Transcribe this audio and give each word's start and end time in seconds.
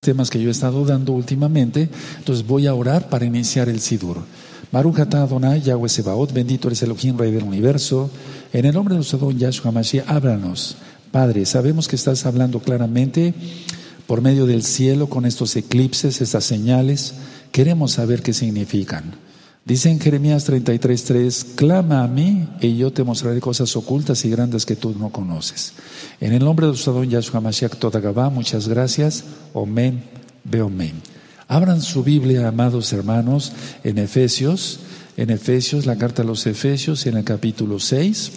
temas 0.00 0.30
que 0.30 0.40
yo 0.40 0.48
he 0.48 0.50
estado 0.50 0.82
dando 0.86 1.12
últimamente, 1.12 1.90
entonces 2.16 2.46
voy 2.46 2.66
a 2.66 2.72
orar 2.72 3.10
para 3.10 3.26
iniciar 3.26 3.68
el 3.68 3.80
Sidur. 3.80 4.16
Baruch 4.72 5.00
Adonai 5.00 5.60
Yahweh 5.60 5.90
Sebaot, 5.90 6.32
bendito 6.32 6.68
eres 6.68 6.82
Elohim, 6.82 7.18
Rey 7.18 7.30
del 7.30 7.42
universo. 7.42 8.10
En 8.54 8.64
el 8.64 8.72
nombre 8.72 8.94
de 8.94 9.00
nuestro 9.00 9.18
don 9.18 9.38
Yahshua 9.38 9.72
Mashiach, 9.72 10.08
háblanos. 10.08 10.76
Padre, 11.12 11.44
sabemos 11.44 11.86
que 11.86 11.96
estás 11.96 12.24
hablando 12.24 12.60
claramente 12.60 13.34
por 14.06 14.22
medio 14.22 14.46
del 14.46 14.62
cielo 14.62 15.10
con 15.10 15.26
estos 15.26 15.54
eclipses, 15.54 16.22
estas 16.22 16.44
señales. 16.44 17.12
Queremos 17.52 17.92
saber 17.92 18.22
qué 18.22 18.32
significan. 18.32 19.12
Dice 19.64 19.90
en 19.90 20.00
Jeremías 20.00 20.48
33:3, 20.48 21.54
clama 21.54 22.02
a 22.02 22.08
mí 22.08 22.48
y 22.60 22.76
yo 22.76 22.92
te 22.92 23.04
mostraré 23.04 23.40
cosas 23.40 23.76
ocultas 23.76 24.24
y 24.24 24.30
grandes 24.30 24.64
que 24.64 24.74
tú 24.74 24.94
no 24.98 25.10
conoces. 25.10 25.74
En 26.20 26.32
el 26.32 26.42
nombre 26.42 26.66
de 26.66 26.72
nuestro 26.72 26.94
don 26.94 27.08
Yahshua 27.08 27.40
Mashiach 27.40 27.76
Todagabá, 27.76 28.30
muchas 28.30 28.68
gracias. 28.68 29.24
Omen, 29.52 30.02
Beomen. 30.44 30.94
Abran 31.46 31.82
su 31.82 32.02
Biblia, 32.02 32.48
amados 32.48 32.92
hermanos, 32.92 33.52
en 33.84 33.98
Efesios, 33.98 34.80
en 35.16 35.30
Efesios, 35.30 35.84
la 35.84 35.96
carta 35.96 36.22
a 36.22 36.24
los 36.24 36.46
Efesios, 36.46 37.06
en 37.06 37.18
el 37.18 37.24
capítulo 37.24 37.78
6. 37.78 38.32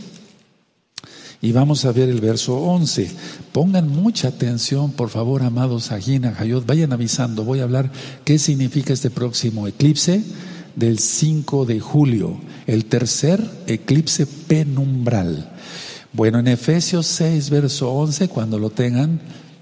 Y 1.41 1.51
vamos 1.51 1.85
a 1.85 1.91
ver 1.91 2.09
el 2.09 2.21
verso 2.21 2.57
11. 2.57 3.11
Pongan 3.51 3.87
mucha 3.87 4.29
atención, 4.29 4.91
por 4.91 5.09
favor, 5.09 5.43
amados 5.43 5.91
Agina, 5.91 6.35
Hayot, 6.37 6.65
vayan 6.65 6.91
avisando. 6.91 7.43
Voy 7.43 7.59
a 7.59 7.63
hablar 7.63 7.91
qué 8.25 8.39
significa 8.39 8.93
este 8.93 9.09
próximo 9.09 9.67
eclipse 9.67 10.23
del 10.75 10.99
5 10.99 11.65
de 11.65 11.79
julio, 11.79 12.37
el 12.67 12.85
tercer 12.85 13.43
eclipse 13.67 14.25
penumbral. 14.25 15.51
Bueno, 16.13 16.39
en 16.39 16.47
Efesios 16.47 17.07
6, 17.07 17.49
verso 17.49 17.91
11, 17.91 18.27
cuando 18.27 18.59
lo 18.59 18.69
tengan, 18.69 19.19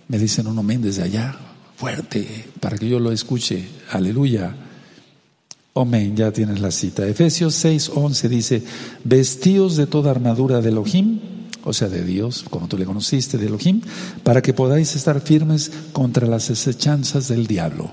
me 0.07 0.17
dicen 0.19 0.47
uno 0.47 0.63
men 0.63 0.81
desde 0.81 1.03
allá, 1.03 1.35
fuerte, 1.77 2.45
para 2.59 2.77
que 2.77 2.89
yo 2.89 2.99
lo 2.99 3.11
escuche. 3.11 3.67
Aleluya. 3.91 4.55
Amén, 5.73 6.17
ya 6.17 6.31
tienes 6.31 6.59
la 6.59 6.71
cita. 6.71 7.07
Efesios 7.07 7.55
6, 7.55 7.91
11 7.95 8.29
dice, 8.29 8.63
vestidos 9.05 9.77
de 9.77 9.87
toda 9.87 10.11
armadura 10.11 10.59
de 10.59 10.69
Elohim, 10.69 11.19
o 11.63 11.71
sea, 11.73 11.87
de 11.87 12.03
Dios, 12.03 12.43
como 12.49 12.67
tú 12.67 12.77
le 12.77 12.85
conociste, 12.85 13.37
de 13.37 13.45
Elohim, 13.45 13.81
para 14.23 14.41
que 14.41 14.53
podáis 14.53 14.95
estar 14.95 15.21
firmes 15.21 15.71
contra 15.93 16.27
las 16.27 16.49
desechanzas 16.49 17.29
del 17.29 17.47
diablo. 17.47 17.91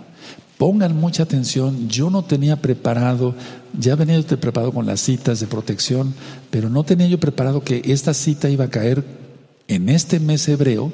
Pongan 0.58 0.96
mucha 0.96 1.22
atención, 1.22 1.88
yo 1.88 2.10
no 2.10 2.24
tenía 2.24 2.60
preparado, 2.60 3.36
ya 3.78 3.94
venía 3.94 4.18
yo 4.18 4.26
preparado 4.26 4.72
con 4.72 4.86
las 4.86 5.00
citas 5.00 5.38
de 5.38 5.46
protección, 5.46 6.14
pero 6.50 6.68
no 6.68 6.82
tenía 6.82 7.06
yo 7.06 7.20
preparado 7.20 7.62
que 7.62 7.80
esta 7.84 8.12
cita 8.12 8.50
iba 8.50 8.64
a 8.64 8.70
caer 8.70 9.04
en 9.68 9.88
este 9.88 10.18
mes 10.18 10.48
hebreo 10.48 10.92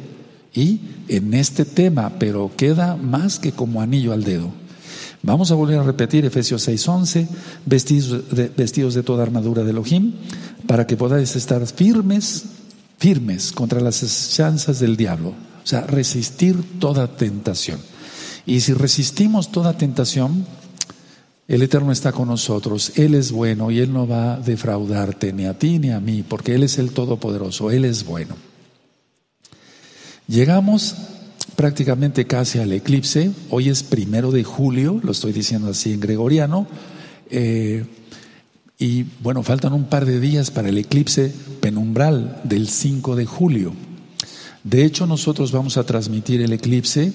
y 0.53 0.81
en 1.09 1.33
este 1.33 1.65
tema, 1.65 2.13
pero 2.19 2.53
queda 2.55 2.97
más 2.97 3.39
que 3.39 3.53
como 3.53 3.81
anillo 3.81 4.13
al 4.13 4.23
dedo. 4.23 4.51
Vamos 5.23 5.51
a 5.51 5.55
volver 5.55 5.79
a 5.79 5.83
repetir 5.83 6.27
Efesios 6.27 6.69
6:11, 6.69 7.27
vestidos 7.65 8.37
de, 8.37 8.51
vestidos 8.55 8.93
de 8.93 9.03
toda 9.03 9.23
armadura 9.23 9.65
de 9.65 9.71
Elohim, 9.71 10.13
para 10.67 10.87
que 10.87 10.99
podáis 10.99 11.37
estar 11.37 11.67
firmes, 11.67 12.45
firmes 12.99 13.51
contra 13.51 13.81
las 13.81 14.31
chanzas 14.37 14.79
del 14.79 14.99
diablo, 14.99 15.31
o 15.31 15.67
sea, 15.67 15.81
resistir 15.87 16.79
toda 16.79 17.07
tentación. 17.17 17.94
Y 18.47 18.61
si 18.61 18.75
resistimos 18.75 19.51
toda 19.51 19.79
tentación, 19.79 20.47
el 21.49 21.63
Eterno 21.63 21.93
está 21.93 22.13
con 22.13 22.29
nosotros. 22.29 22.93
Él 22.97 23.15
es 23.15 23.33
bueno 23.33 23.71
y 23.71 23.81
Él 23.81 23.93
no 23.93 24.07
va 24.07 24.35
a 24.35 24.41
defraudarte 24.41 25.33
ni 25.33 25.47
a 25.47 25.59
ti 25.59 25.79
ni 25.79 25.91
a 25.91 26.01
mí, 26.01 26.23
porque 26.27 26.55
Él 26.55 26.63
es 26.63 26.79
el 26.79 26.91
Todopoderoso. 26.91 27.71
Él 27.71 27.85
es 27.85 28.05
bueno. 28.05 28.37
Llegamos 30.27 30.95
prácticamente 31.57 32.27
casi 32.27 32.59
al 32.59 32.73
eclipse. 32.73 33.31
Hoy 33.51 33.69
es 33.69 33.83
primero 33.83 34.31
de 34.31 34.45
julio, 34.45 35.01
lo 35.03 35.13
estoy 35.13 35.33
diciendo 35.33 35.71
así 35.71 35.93
en 35.93 36.01
gregoriano. 36.01 36.67
Eh, 37.31 37.85
y 38.79 39.05
bueno, 39.23 39.43
faltan 39.43 39.73
un 39.73 39.85
par 39.85 40.05
de 40.05 40.21
días 40.21 40.51
para 40.51 40.69
el 40.69 40.79
eclipse 40.79 41.33
penumbral 41.61 42.41
del 42.45 42.69
5 42.69 43.17
de 43.17 43.25
julio. 43.25 43.73
De 44.65 44.85
hecho, 44.85 45.07
nosotros 45.07 45.53
vamos 45.53 45.77
a 45.77 45.85
transmitir 45.85 46.41
el 46.41 46.53
eclipse 46.53 47.13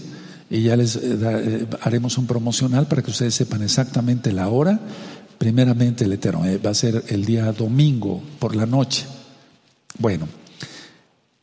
y 0.49 0.63
ya 0.63 0.75
les 0.75 0.95
eh, 0.95 1.01
eh, 1.03 1.67
haremos 1.81 2.17
un 2.17 2.25
promocional 2.25 2.87
para 2.87 3.01
que 3.01 3.11
ustedes 3.11 3.35
sepan 3.35 3.61
exactamente 3.61 4.31
la 4.31 4.49
hora. 4.49 4.79
Primeramente 5.37 6.05
el 6.05 6.13
Eterno, 6.13 6.45
eh, 6.45 6.57
va 6.57 6.71
a 6.71 6.75
ser 6.75 7.03
el 7.09 7.25
día 7.25 7.51
domingo 7.51 8.21
por 8.39 8.55
la 8.55 8.65
noche. 8.65 9.05
Bueno, 9.99 10.27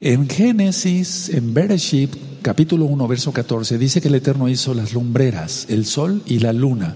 en 0.00 0.28
Génesis, 0.28 1.31
en 1.31 1.55
Bereshit, 1.55 2.15
capítulo 2.43 2.84
1, 2.87 3.09
verso 3.09 3.33
14, 3.33 3.78
dice 3.78 4.00
que 4.00 4.09
el 4.09 4.17
Eterno 4.17 4.49
hizo 4.49 4.75
las 4.75 4.93
lumbreras, 4.93 5.67
el 5.69 5.87
sol 5.87 6.23
y 6.27 6.41
la 6.41 6.53
luna, 6.53 6.94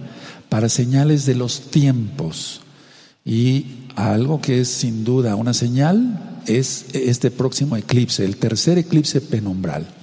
para 0.49 0.69
señales 0.69 1.27
de 1.27 1.37
los 1.37 1.71
tiempos. 1.71 2.61
Y 3.25 3.67
algo 3.97 4.41
que 4.41 4.61
es 4.61 4.69
sin 4.69 5.05
duda 5.05 5.37
una 5.37 5.55
señal 5.55 6.41
es 6.47 6.87
este 6.93 7.31
próximo 7.31 7.77
eclipse, 7.77 8.25
el 8.25 8.37
tercer 8.37 8.79
eclipse 8.79 9.21
penumbral. 9.21 10.00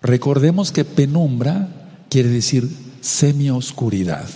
Recordemos 0.00 0.72
que 0.72 0.84
penumbra 0.84 1.68
quiere 2.08 2.28
decir 2.28 2.68
semioscuridad. 3.00 4.28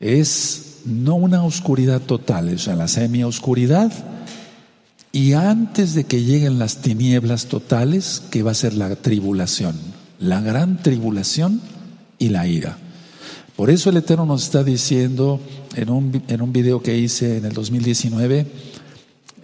Es 0.00 0.78
no 0.84 1.16
una 1.16 1.44
oscuridad 1.44 2.00
total, 2.00 2.48
es 2.48 2.66
la 2.66 2.88
semioscuridad 2.88 3.92
y 5.12 5.32
antes 5.32 5.94
de 5.94 6.04
que 6.04 6.22
lleguen 6.22 6.58
las 6.58 6.78
tinieblas 6.78 7.46
totales, 7.46 8.22
que 8.30 8.42
va 8.42 8.52
a 8.52 8.54
ser 8.54 8.74
la 8.74 8.94
tribulación, 8.94 9.74
la 10.20 10.40
gran 10.40 10.82
tribulación 10.82 11.60
y 12.18 12.28
la 12.28 12.46
ira. 12.46 12.78
Por 13.56 13.70
eso 13.70 13.90
el 13.90 13.96
Eterno 13.96 14.26
nos 14.26 14.44
está 14.44 14.62
diciendo 14.62 15.40
en 15.74 15.90
un, 15.90 16.22
en 16.28 16.42
un 16.42 16.52
video 16.52 16.82
que 16.82 16.96
hice 16.96 17.38
en 17.38 17.46
el 17.46 17.52
2019, 17.54 18.46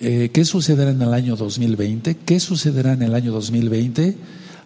eh, 0.00 0.30
¿qué 0.32 0.44
sucederá 0.44 0.90
en 0.90 1.02
el 1.02 1.14
año 1.14 1.34
2020? 1.34 2.18
¿Qué 2.18 2.38
sucederá 2.38 2.92
en 2.92 3.02
el 3.02 3.14
año 3.14 3.32
2020? 3.32 4.16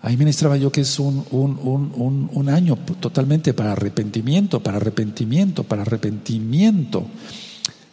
Ahí 0.01 0.17
ministraba 0.17 0.57
yo 0.57 0.71
que 0.71 0.83
es 0.83 0.99
un, 0.99 1.25
un, 1.31 2.31
un, 2.33 2.49
año 2.49 2.77
totalmente 3.01 3.53
para 3.53 3.73
arrepentimiento, 3.73 4.61
para 4.63 4.77
arrepentimiento, 4.77 5.65
para 5.65 5.83
arrepentimiento. 5.83 7.07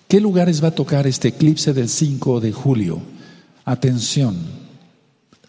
¿Qué 0.08 0.22
lugares 0.22 0.64
va 0.64 0.68
a 0.68 0.76
tocar 0.76 1.08
este 1.08 1.30
eclipse 1.30 1.74
del 1.74 1.90
5 1.90 2.40
de 2.42 2.52
julio? 2.52 3.02
Atención, 3.66 4.38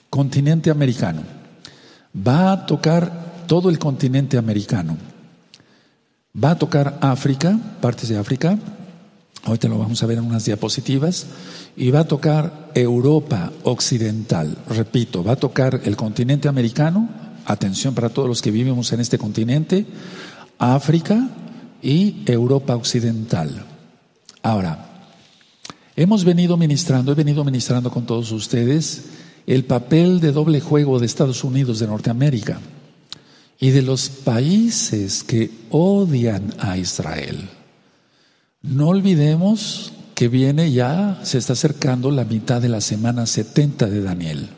continente 0.09 0.71
americano. 0.71 1.22
Va 2.27 2.53
a 2.53 2.67
tocar 2.67 3.44
todo 3.47 3.69
el 3.69 3.78
continente 3.78 4.38
americano. 4.38 4.97
Va 6.43 6.53
a 6.53 6.59
tocar 6.59 6.99
África, 7.03 7.59
partes 7.83 8.09
de 8.09 8.17
África. 8.17 8.59
Ahorita 9.47 9.69
lo 9.69 9.79
vamos 9.79 10.03
a 10.03 10.07
ver 10.07 10.19
en 10.19 10.25
unas 10.25 10.45
diapositivas 10.45 11.27
y 11.77 11.93
va 11.93 12.01
a 12.01 12.09
tocar 12.09 12.73
Europa 12.75 13.53
Occidental. 13.62 14.59
Repito, 14.69 15.23
va 15.23 15.33
a 15.33 15.37
tocar 15.37 15.83
el 15.84 15.95
continente 15.95 16.49
americano, 16.49 17.09
atención 17.45 17.95
para 17.95 18.09
todos 18.09 18.29
los 18.29 18.43
que 18.43 18.51
vivimos 18.51 18.93
en 18.93 18.99
este 18.99 19.19
continente, 19.19 19.87
África 20.59 21.29
y 21.81 22.25
Europa 22.27 22.75
Occidental. 22.75 23.65
Ahora, 24.43 25.06
hemos 25.95 26.25
venido 26.25 26.56
ministrando, 26.56 27.12
he 27.12 27.15
venido 27.15 27.45
ministrando 27.45 27.93
con 27.93 28.05
todos 28.05 28.33
ustedes 28.33 29.05
el 29.47 29.65
papel 29.65 30.19
de 30.19 30.33
doble 30.33 30.61
juego 30.61 30.99
de 30.99 31.06
Estados 31.06 31.45
Unidos 31.45 31.79
de 31.79 31.87
Norteamérica 31.87 32.59
y 33.61 33.71
de 33.71 33.83
los 33.83 34.09
países 34.09 35.23
que 35.23 35.53
odian 35.71 36.53
a 36.59 36.77
Israel. 36.77 37.49
No 38.62 38.89
olvidemos 38.89 39.93
que 40.15 40.28
viene 40.28 40.72
ya, 40.72 41.21
se 41.22 41.39
está 41.39 41.53
acercando 41.53 42.11
la 42.11 42.25
mitad 42.25 42.61
de 42.61 42.71
la 42.71 42.81
semana 42.81 43.27
70 43.27 43.87
de 43.87 44.00
Daniel. 44.00 44.49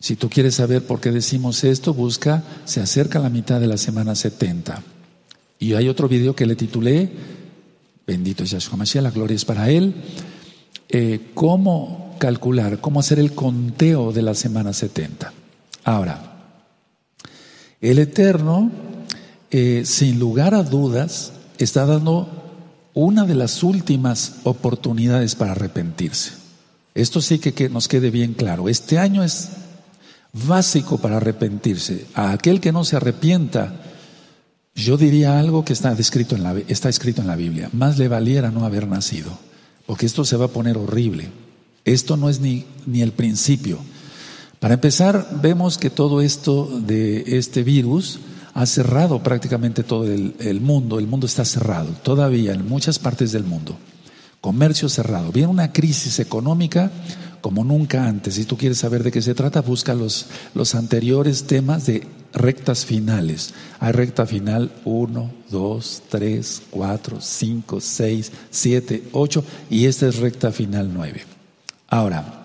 Si 0.00 0.16
tú 0.16 0.28
quieres 0.28 0.56
saber 0.56 0.84
por 0.84 1.00
qué 1.00 1.12
decimos 1.12 1.62
esto, 1.62 1.94
busca, 1.94 2.42
se 2.64 2.80
acerca 2.80 3.20
la 3.20 3.30
mitad 3.30 3.60
de 3.60 3.68
la 3.68 3.76
semana 3.76 4.16
70. 4.16 4.82
Y 5.60 5.74
hay 5.74 5.88
otro 5.88 6.08
video 6.08 6.34
que 6.34 6.46
le 6.46 6.56
titulé, 6.56 7.12
bendito 8.04 8.42
es 8.42 8.50
Yahshua 8.50 8.76
Mashiach, 8.76 9.04
la 9.04 9.12
gloria 9.12 9.36
es 9.36 9.44
para 9.44 9.70
él, 9.70 9.94
eh, 10.88 11.30
cómo 11.34 12.16
calcular, 12.18 12.80
cómo 12.80 12.98
hacer 12.98 13.20
el 13.20 13.32
conteo 13.32 14.12
de 14.12 14.22
la 14.22 14.34
semana 14.34 14.72
70. 14.72 15.32
Ahora, 15.84 16.56
el 17.80 18.00
Eterno, 18.00 18.72
eh, 19.52 19.82
sin 19.84 20.18
lugar 20.18 20.54
a 20.54 20.64
dudas, 20.64 21.32
está 21.58 21.86
dando 21.86 22.41
una 22.94 23.24
de 23.24 23.34
las 23.34 23.62
últimas 23.62 24.34
oportunidades 24.44 25.34
para 25.34 25.52
arrepentirse. 25.52 26.32
Esto 26.94 27.22
sí 27.22 27.38
que, 27.38 27.68
nos 27.68 27.88
quede 27.88 28.10
bien 28.10 28.34
claro. 28.34 28.68
Este 28.68 28.98
año 28.98 29.22
es 29.22 29.48
básico 30.32 30.98
para 30.98 31.16
arrepentirse. 31.16 32.06
A 32.14 32.32
aquel 32.32 32.60
que 32.60 32.72
no 32.72 32.84
se 32.84 32.96
arrepienta, 32.96 33.80
yo 34.74 34.96
diría 34.96 35.38
algo 35.38 35.64
que 35.64 35.72
está 35.72 35.92
escrito 35.92 36.36
en 36.36 36.42
la, 36.42 36.58
está 36.68 36.88
escrito 36.88 37.22
en 37.22 37.28
la 37.28 37.36
Biblia. 37.36 37.70
Más 37.72 37.98
le 37.98 38.08
valiera 38.08 38.50
no 38.50 38.64
haber 38.64 38.86
nacido, 38.86 39.38
porque 39.86 40.06
esto 40.06 40.24
se 40.24 40.36
va 40.36 40.46
a 40.46 40.48
poner 40.48 40.76
horrible. 40.76 41.30
Esto 41.84 42.16
no 42.16 42.28
es 42.28 42.40
ni, 42.40 42.66
ni 42.86 43.00
el 43.00 43.12
principio. 43.12 43.78
Para 44.60 44.74
empezar, 44.74 45.40
vemos 45.42 45.78
que 45.78 45.90
todo 45.90 46.20
esto 46.20 46.80
de 46.86 47.24
este 47.38 47.62
virus 47.64 48.20
ha 48.54 48.66
cerrado 48.66 49.22
prácticamente 49.22 49.82
todo 49.82 50.04
el, 50.04 50.60
mundo, 50.60 50.98
el 50.98 51.06
mundo 51.06 51.26
está 51.26 51.44
cerrado, 51.44 51.88
todavía 52.02 52.52
en 52.52 52.68
muchas 52.68 52.98
partes 52.98 53.32
del 53.32 53.44
mundo. 53.44 53.76
Comercio 54.40 54.88
cerrado. 54.88 55.30
Viene 55.30 55.48
una 55.48 55.72
crisis 55.72 56.18
económica 56.18 56.90
como 57.40 57.64
nunca 57.64 58.06
antes. 58.06 58.34
Si 58.34 58.44
tú 58.44 58.56
quieres 58.56 58.78
saber 58.78 59.02
de 59.02 59.12
qué 59.12 59.22
se 59.22 59.34
trata, 59.34 59.62
busca 59.62 59.94
los, 59.94 60.26
los 60.54 60.74
anteriores 60.74 61.44
temas 61.44 61.86
de 61.86 62.06
rectas 62.32 62.84
finales. 62.84 63.54
Hay 63.78 63.92
recta 63.92 64.26
final 64.26 64.72
1, 64.84 65.30
2, 65.50 66.02
3, 66.08 66.62
4, 66.70 67.20
5, 67.20 67.80
6, 67.80 68.32
7, 68.50 69.02
8 69.12 69.44
y 69.70 69.86
esta 69.86 70.08
es 70.08 70.16
recta 70.16 70.50
final 70.50 70.90
9. 70.92 71.24
Ahora, 71.88 72.42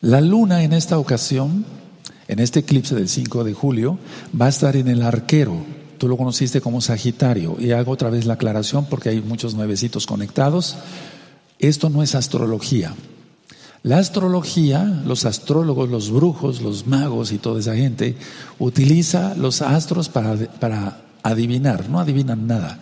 la 0.00 0.20
luna 0.20 0.62
en 0.62 0.72
esta 0.72 0.98
ocasión, 0.98 1.64
en 2.28 2.38
este 2.38 2.60
eclipse 2.60 2.94
del 2.94 3.08
5 3.08 3.44
de 3.44 3.52
julio, 3.52 3.98
va 4.38 4.46
a 4.46 4.50
estar 4.50 4.76
en 4.76 4.88
el 4.88 5.02
arquero. 5.02 5.56
Tú 5.98 6.08
lo 6.08 6.16
conociste 6.16 6.60
como 6.60 6.80
Sagitario. 6.80 7.56
Y 7.58 7.72
hago 7.72 7.92
otra 7.92 8.10
vez 8.10 8.26
la 8.26 8.34
aclaración 8.34 8.86
porque 8.86 9.10
hay 9.10 9.20
muchos 9.20 9.54
nuevecitos 9.54 10.06
conectados. 10.06 10.76
Esto 11.58 11.90
no 11.90 12.02
es 12.02 12.14
astrología. 12.14 12.94
La 13.82 13.98
astrología, 13.98 14.82
los 15.04 15.26
astrólogos, 15.26 15.90
los 15.90 16.10
brujos, 16.10 16.62
los 16.62 16.86
magos 16.86 17.32
y 17.32 17.38
toda 17.38 17.60
esa 17.60 17.76
gente 17.76 18.16
utiliza 18.58 19.34
los 19.34 19.60
astros 19.60 20.08
para, 20.08 20.36
para 20.58 21.02
adivinar, 21.22 21.88
no 21.90 22.00
adivinan 22.00 22.46
nada. 22.46 22.78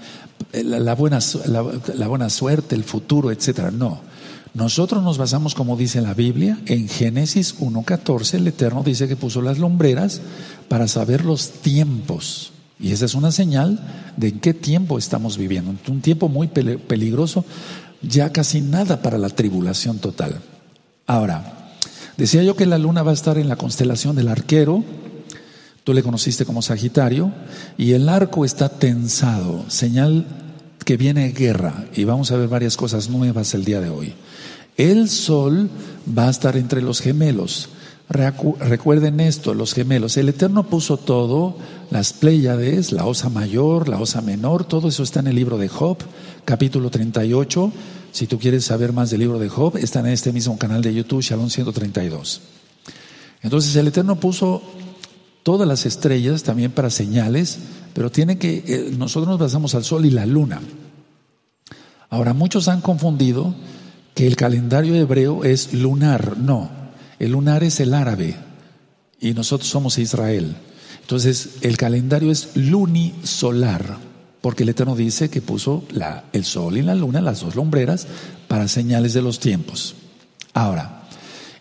La, 0.52 0.94
buena, 0.94 1.18
la, 1.46 2.06
buena 2.08 2.30
suerte, 2.30 2.76
el 2.76 2.84
futuro, 2.84 3.32
etcétera. 3.32 3.70
No. 3.70 4.00
Nosotros 4.54 5.02
nos 5.02 5.16
basamos, 5.16 5.54
como 5.54 5.76
dice 5.76 6.02
la 6.02 6.12
Biblia, 6.12 6.58
en 6.66 6.86
Génesis 6.86 7.58
1.14, 7.58 8.34
el 8.34 8.48
Eterno 8.48 8.82
dice 8.82 9.08
que 9.08 9.16
puso 9.16 9.40
las 9.40 9.58
lumbreras 9.58 10.20
para 10.68 10.88
saber 10.88 11.24
los 11.24 11.50
tiempos. 11.50 12.52
Y 12.78 12.92
esa 12.92 13.06
es 13.06 13.14
una 13.14 13.32
señal 13.32 13.80
de 14.16 14.28
en 14.28 14.40
qué 14.40 14.52
tiempo 14.52 14.98
estamos 14.98 15.38
viviendo. 15.38 15.74
Un 15.88 16.02
tiempo 16.02 16.28
muy 16.28 16.48
peligroso, 16.48 17.46
ya 18.02 18.30
casi 18.30 18.60
nada 18.60 19.00
para 19.00 19.16
la 19.16 19.30
tribulación 19.30 19.98
total. 19.98 20.40
Ahora, 21.06 21.74
decía 22.18 22.42
yo 22.42 22.54
que 22.54 22.66
la 22.66 22.76
luna 22.76 23.02
va 23.02 23.12
a 23.12 23.14
estar 23.14 23.38
en 23.38 23.48
la 23.48 23.56
constelación 23.56 24.16
del 24.16 24.28
arquero, 24.28 24.84
tú 25.84 25.94
le 25.94 26.02
conociste 26.02 26.44
como 26.44 26.60
Sagitario, 26.60 27.32
y 27.78 27.92
el 27.92 28.06
arco 28.08 28.44
está 28.44 28.68
tensado, 28.68 29.64
señal 29.68 30.26
que 30.84 30.96
viene 30.96 31.30
guerra, 31.30 31.86
y 31.94 32.04
vamos 32.04 32.32
a 32.32 32.36
ver 32.36 32.48
varias 32.48 32.76
cosas 32.76 33.08
nuevas 33.08 33.54
el 33.54 33.64
día 33.64 33.80
de 33.80 33.88
hoy. 33.88 34.14
El 34.76 35.08
sol 35.08 35.70
va 36.16 36.28
a 36.28 36.30
estar 36.30 36.56
entre 36.56 36.82
los 36.82 37.00
gemelos. 37.00 37.68
Recuerden 38.08 39.20
esto, 39.20 39.54
los 39.54 39.72
gemelos. 39.72 40.16
El 40.16 40.28
Eterno 40.28 40.64
puso 40.64 40.96
todo, 40.98 41.56
las 41.90 42.12
Pléyades, 42.12 42.92
la 42.92 43.06
osa 43.06 43.30
mayor, 43.30 43.88
la 43.88 43.98
osa 43.98 44.20
menor, 44.20 44.64
todo 44.64 44.88
eso 44.88 45.02
está 45.02 45.20
en 45.20 45.28
el 45.28 45.36
libro 45.36 45.56
de 45.56 45.68
Job, 45.68 45.98
capítulo 46.44 46.90
38. 46.90 47.72
Si 48.12 48.26
tú 48.26 48.38
quieres 48.38 48.64
saber 48.64 48.92
más 48.92 49.10
del 49.10 49.20
libro 49.20 49.38
de 49.38 49.48
Job, 49.48 49.78
está 49.78 50.00
en 50.00 50.08
este 50.08 50.32
mismo 50.32 50.58
canal 50.58 50.82
de 50.82 50.92
YouTube, 50.92 51.22
Shalom 51.22 51.48
132. 51.48 52.42
Entonces 53.42 53.74
el 53.76 53.88
Eterno 53.88 54.16
puso 54.16 54.62
todas 55.42 55.66
las 55.66 55.86
estrellas 55.86 56.42
también 56.42 56.70
para 56.70 56.90
señales, 56.90 57.58
pero 57.94 58.10
tiene 58.10 58.38
que, 58.38 58.62
eh, 58.66 58.94
nosotros 58.96 59.28
nos 59.28 59.40
basamos 59.40 59.74
al 59.74 59.84
sol 59.84 60.04
y 60.04 60.10
la 60.10 60.26
luna. 60.26 60.60
Ahora, 62.10 62.34
muchos 62.34 62.68
han 62.68 62.82
confundido 62.82 63.54
que 64.14 64.26
el 64.26 64.36
calendario 64.36 64.94
hebreo 64.94 65.44
es 65.44 65.72
lunar. 65.72 66.36
No, 66.38 66.70
el 67.18 67.32
lunar 67.32 67.64
es 67.64 67.80
el 67.80 67.94
árabe 67.94 68.36
y 69.20 69.32
nosotros 69.34 69.68
somos 69.68 69.98
Israel. 69.98 70.56
Entonces, 71.00 71.56
el 71.62 71.76
calendario 71.76 72.30
es 72.30 72.50
lunisolar. 72.54 73.98
Porque 74.40 74.64
el 74.64 74.70
Eterno 74.70 74.96
dice 74.96 75.30
que 75.30 75.40
puso 75.40 75.84
la, 75.92 76.24
el 76.32 76.44
sol 76.44 76.76
y 76.76 76.82
la 76.82 76.96
luna, 76.96 77.20
las 77.20 77.40
dos 77.40 77.54
lumbreras, 77.54 78.08
para 78.48 78.66
señales 78.66 79.14
de 79.14 79.22
los 79.22 79.38
tiempos. 79.38 79.94
Ahora, 80.52 81.02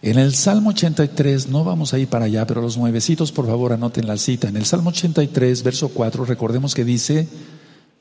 en 0.01 0.17
el 0.17 0.33
Salmo 0.33 0.71
83, 0.71 1.49
no 1.49 1.63
vamos 1.63 1.93
a 1.93 1.99
ir 1.99 2.07
para 2.07 2.25
allá, 2.25 2.47
pero 2.47 2.59
los 2.59 2.77
nuevecitos, 2.77 3.31
por 3.31 3.45
favor, 3.45 3.71
anoten 3.71 4.07
la 4.07 4.17
cita. 4.17 4.47
En 4.47 4.57
el 4.57 4.65
Salmo 4.65 4.89
83, 4.89 5.61
verso 5.61 5.89
4, 5.89 6.25
recordemos 6.25 6.73
que 6.73 6.83
dice, 6.83 7.27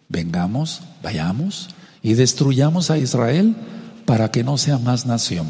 vengamos, 0.08 0.80
vayamos 1.02 1.68
y 2.02 2.14
destruyamos 2.14 2.90
a 2.90 2.96
Israel 2.96 3.54
para 4.10 4.32
que 4.32 4.42
no 4.42 4.58
sea 4.58 4.76
más 4.76 5.06
nación. 5.06 5.46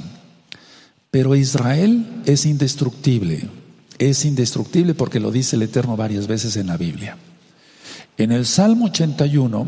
Pero 1.10 1.34
Israel 1.34 2.04
es 2.26 2.44
indestructible, 2.44 3.48
es 3.98 4.26
indestructible 4.26 4.92
porque 4.92 5.18
lo 5.18 5.30
dice 5.30 5.56
el 5.56 5.62
Eterno 5.62 5.96
varias 5.96 6.26
veces 6.26 6.58
en 6.58 6.66
la 6.66 6.76
Biblia. 6.76 7.16
En 8.18 8.32
el 8.32 8.44
Salmo 8.44 8.84
81, 8.84 9.66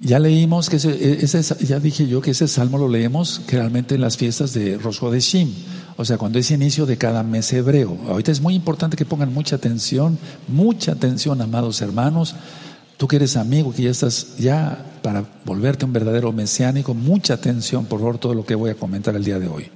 ya 0.00 0.18
leímos 0.18 0.68
que 0.68 0.76
ese, 0.76 1.42
ya 1.64 1.80
dije 1.80 2.06
yo 2.06 2.20
que 2.20 2.32
ese 2.32 2.46
salmo 2.46 2.76
lo 2.76 2.88
leemos 2.88 3.40
generalmente 3.48 3.94
en 3.94 4.02
las 4.02 4.18
fiestas 4.18 4.52
de 4.52 4.76
Rosh 4.76 5.00
Hashanah, 5.00 5.48
o 5.96 6.04
sea, 6.04 6.18
cuando 6.18 6.38
es 6.38 6.50
inicio 6.50 6.84
de 6.84 6.98
cada 6.98 7.22
mes 7.22 7.50
hebreo. 7.54 7.96
Ahorita 8.06 8.30
es 8.30 8.42
muy 8.42 8.54
importante 8.54 8.98
que 8.98 9.06
pongan 9.06 9.32
mucha 9.32 9.56
atención, 9.56 10.18
mucha 10.46 10.92
atención, 10.92 11.40
amados 11.40 11.80
hermanos. 11.80 12.34
Tú 12.98 13.08
que 13.08 13.16
eres 13.16 13.38
amigo, 13.38 13.72
que 13.72 13.84
ya 13.84 13.90
estás 13.90 14.36
ya 14.36 14.97
para 15.08 15.24
volverte 15.46 15.86
un 15.86 15.92
verdadero 15.94 16.32
mesiánico, 16.32 16.92
mucha 16.92 17.32
atención 17.32 17.86
por 17.86 18.00
favor 18.00 18.18
todo 18.18 18.34
lo 18.34 18.44
que 18.44 18.54
voy 18.54 18.68
a 18.68 18.74
comentar 18.74 19.16
el 19.16 19.24
día 19.24 19.38
de 19.38 19.48
hoy. 19.48 19.70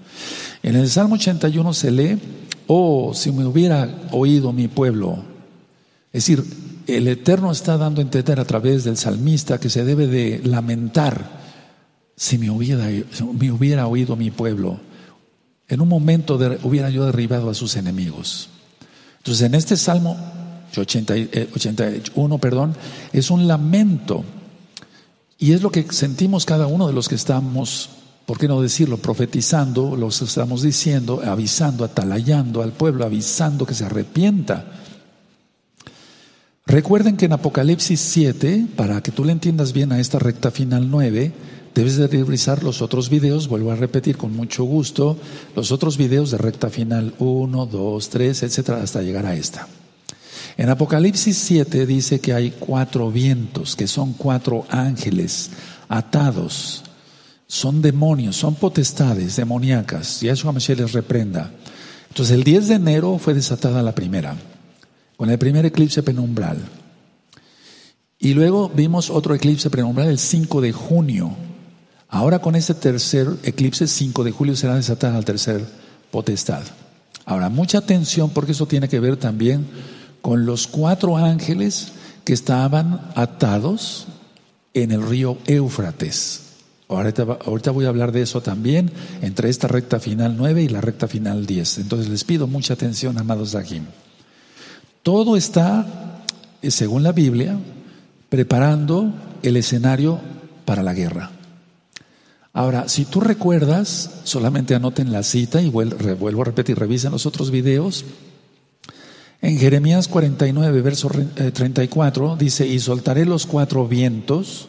En 0.63 0.77
el 0.77 0.91
Salmo 0.91 1.15
81 1.15 1.73
se 1.73 1.91
lee, 1.91 2.19
oh, 2.67 3.15
si 3.15 3.33
me 3.33 3.47
hubiera 3.47 3.89
oído 4.11 4.53
mi 4.53 4.69
pueblo, 4.69 5.25
es 6.13 6.27
decir, 6.27 6.45
el 6.87 7.09
Eterno 7.09 7.51
está 7.51 7.79
dando 7.79 8.03
a 8.03 8.05
entender 8.05 8.41
a 8.41 8.45
través 8.45 8.85
del 8.85 8.99
salmista 8.99 9.59
que 9.59 9.71
se 9.71 9.87
debe 9.87 10.07
de 10.07 10.43
lamentar 10.45 11.41
si 12.15 12.37
me 12.37 12.51
hubiera, 12.51 12.91
me 13.33 13.51
hubiera 13.53 13.87
oído 13.87 14.17
mi 14.17 14.31
pueblo. 14.31 14.81
En 15.67 15.81
un 15.81 15.89
momento 15.89 16.39
hubiera 16.63 16.91
yo 16.91 17.07
derribado 17.07 17.49
a 17.49 17.55
sus 17.55 17.77
enemigos. 17.77 18.51
Entonces 19.17 19.47
en 19.47 19.55
este 19.55 19.79
Salmo 19.79 20.15
81, 20.77 21.31
eh, 21.33 22.39
perdón, 22.39 22.77
es 23.15 23.31
un 23.31 23.49
lamento. 23.49 24.27
Y 25.43 25.55
es 25.55 25.61
lo 25.61 25.73
que 25.73 25.85
sentimos 25.91 26.47
cada 26.47 26.69
uno 26.69 26.87
de 26.87 26.93
los 26.93 27.09
que 27.09 27.17
estamos, 27.17 27.91
¿por 28.27 28.39
qué 28.39 28.47
no 28.47 28.63
decirlo?, 28.63 28.99
profetizando, 28.99 29.97
los 29.97 30.23
estamos 30.23 30.63
diciendo, 30.63 31.21
avisando, 31.27 31.85
atalayando 31.85 32.63
al 32.63 32.71
pueblo, 32.71 33.05
avisando 33.05 33.67
que 33.67 33.75
se 33.75 33.85
arrepienta. 33.85 34.67
Recuerden 36.65 37.17
que 37.17 37.25
en 37.25 37.33
Apocalipsis 37.33 37.99
7, 37.99 38.69
para 38.77 39.03
que 39.03 39.11
tú 39.11 39.25
le 39.25 39.33
entiendas 39.33 39.73
bien 39.73 39.91
a 39.91 39.99
esta 39.99 40.21
recta 40.21 40.53
final 40.53 40.89
9, 40.89 41.33
debes 41.75 41.97
de 41.97 42.07
revisar 42.07 42.63
los 42.63 42.81
otros 42.81 43.11
videos, 43.11 43.49
vuelvo 43.49 43.73
a 43.73 43.75
repetir 43.75 44.17
con 44.17 44.37
mucho 44.37 44.63
gusto, 44.63 45.19
los 45.57 45.73
otros 45.73 45.97
videos 45.97 46.31
de 46.31 46.39
recta 46.39 46.71
final 46.71 47.15
1, 47.19 47.67
2, 47.67 48.09
3, 48.11 48.45
etcétera, 48.45 48.81
hasta 48.81 49.03
llegar 49.03 49.27
a 49.27 49.35
esta. 49.35 49.67
En 50.57 50.69
Apocalipsis 50.69 51.37
7 51.39 51.87
dice 51.87 52.21
que 52.21 52.35
hay 52.35 52.51
cuatro 52.51 53.11
vientos, 53.11 53.75
que 53.75 53.87
son 53.87 54.13
cuatro 54.13 54.67
ángeles 54.69 55.51
atados, 55.89 56.83
son 57.47 57.83
demonios, 57.83 58.37
son 58.37 58.55
potestades 58.55 59.37
demoníacas. 59.37 60.23
Y 60.23 60.29
eso 60.29 60.49
a 60.49 60.53
les 60.53 60.93
reprenda. 60.93 61.51
Entonces 62.09 62.35
el 62.35 62.45
10 62.45 62.69
de 62.69 62.75
enero 62.75 63.19
fue 63.19 63.35
desatada 63.35 63.83
la 63.83 63.95
primera 63.95 64.37
con 65.17 65.31
el 65.31 65.39
primer 65.39 65.65
eclipse 65.65 66.03
penumbral. 66.03 66.59
Y 68.19 68.35
luego 68.35 68.69
vimos 68.69 69.09
otro 69.09 69.35
eclipse 69.35 69.71
penumbral 69.71 70.09
el 70.09 70.19
5 70.19 70.61
de 70.61 70.73
junio. 70.73 71.35
Ahora 72.09 72.41
con 72.41 72.57
este 72.57 72.75
tercer 72.75 73.29
eclipse, 73.43 73.87
5 73.87 74.25
de 74.25 74.33
julio, 74.33 74.57
será 74.57 74.75
desatada 74.75 75.15
la 75.15 75.23
tercer 75.23 75.65
potestad. 76.11 76.63
Ahora, 77.25 77.49
mucha 77.49 77.79
atención 77.79 78.31
porque 78.31 78.53
eso 78.53 78.67
tiene 78.67 78.89
que 78.89 79.01
ver 79.01 79.17
también 79.17 79.67
con 80.23 80.47
los 80.47 80.67
cuatro 80.67 81.19
ángeles 81.19 81.93
que 82.25 82.33
estaban 82.33 83.11
atados 83.15 84.07
en 84.73 84.93
el 84.93 85.07
río 85.07 85.37
Éufrates. 85.47 86.43
Ahorita, 86.89 87.71
voy 87.71 87.87
a 87.87 87.89
hablar 87.89 88.13
de 88.13 88.23
eso 88.23 88.43
también 88.43 88.91
entre 89.23 89.49
esta 89.49 89.67
recta 89.67 89.99
final 89.99 90.37
9 90.37 90.63
y 90.63 90.69
la 90.69 90.81
recta 90.81 91.09
final 91.09 91.47
10. 91.47 91.79
Entonces 91.79 92.09
les 92.09 92.25
pido 92.25 92.47
mucha 92.47 92.75
atención, 92.75 93.19
amados 93.19 93.53
Dajim. 93.53 93.85
Todo 95.03 95.37
está, 95.37 96.23
eh, 96.61 96.71
según 96.71 97.03
la 97.03 97.13
Biblia, 97.13 97.59
preparando 98.29 99.13
el 99.43 99.57
escenario 99.57 100.21
para 100.65 100.83
la 100.83 100.95
guerra. 100.95 101.31
Ahora, 102.53 102.89
si 102.89 103.07
tú 103.07 103.21
recuerdas, 103.21 104.11
solamente 104.25 104.75
anoten 104.75 105.11
la 105.11 105.23
cita 105.23 105.63
y 105.63 105.71
vuelvo 105.71 106.43
a 106.43 106.45
repetir, 106.45 106.79
revisen 106.79 107.11
los 107.11 107.25
otros 107.25 107.51
videos. 107.51 108.05
En 109.43 109.59
Jeremías 109.59 110.07
49, 110.07 110.83
verso 110.83 111.09
34, 111.09 112.35
eh, 112.35 112.37
dice, 112.39 112.67
y 112.67 112.79
soltaré 112.79 113.27
los 113.27 113.45
cuatro 113.45 113.89
vientos, 113.89 114.69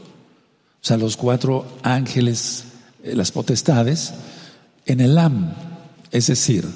o 0.82 0.86
sea, 0.86 0.98
los 0.98 1.16
cuatro 1.16 1.68
ángeles, 1.84 2.66
eh, 3.04 3.16
las 3.16 3.32
potestades, 3.32 4.16
en 4.88 5.00
el 5.00 5.16
Am, 5.20 5.54
es 6.12 6.26
decir, 6.26 6.68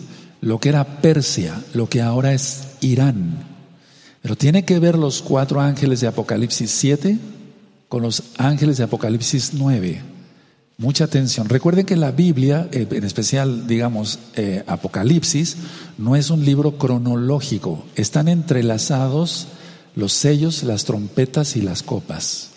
lo 0.42 0.60
que 0.60 0.70
era 0.70 1.02
Persia, 1.02 1.60
lo 1.74 1.90
que 1.90 2.04
ahora 2.04 2.34
es 2.34 2.68
Irán. 2.82 3.44
Pero 4.22 4.36
tiene 4.36 4.64
que 4.64 4.78
ver 4.78 4.96
los 4.96 5.24
cuatro 5.24 5.60
ángeles 5.60 6.00
de 6.00 6.08
Apocalipsis 6.08 6.70
7 6.70 7.18
con 7.90 8.04
los 8.04 8.22
ángeles 8.38 8.78
de 8.78 8.84
Apocalipsis 8.84 9.54
9. 9.56 10.17
Mucha 10.80 11.06
atención. 11.06 11.50
Recuerden 11.50 11.88
que 11.88 11.96
la 11.96 12.12
Biblia, 12.12 12.70
eh, 12.72 12.88
en 12.92 13.04
especial, 13.04 13.66
digamos, 13.66 14.20
eh, 14.36 14.64
Apocalipsis, 14.68 15.58
no 15.98 16.16
es 16.16 16.30
un 16.30 16.46
libro 16.46 16.78
cronológico. 16.78 17.84
Están 17.96 18.28
entrelazados 18.28 19.48
los 19.96 20.14
sellos, 20.14 20.62
las 20.62 20.86
trompetas 20.86 21.56
y 21.56 21.62
las 21.62 21.82
copas. 21.82 22.52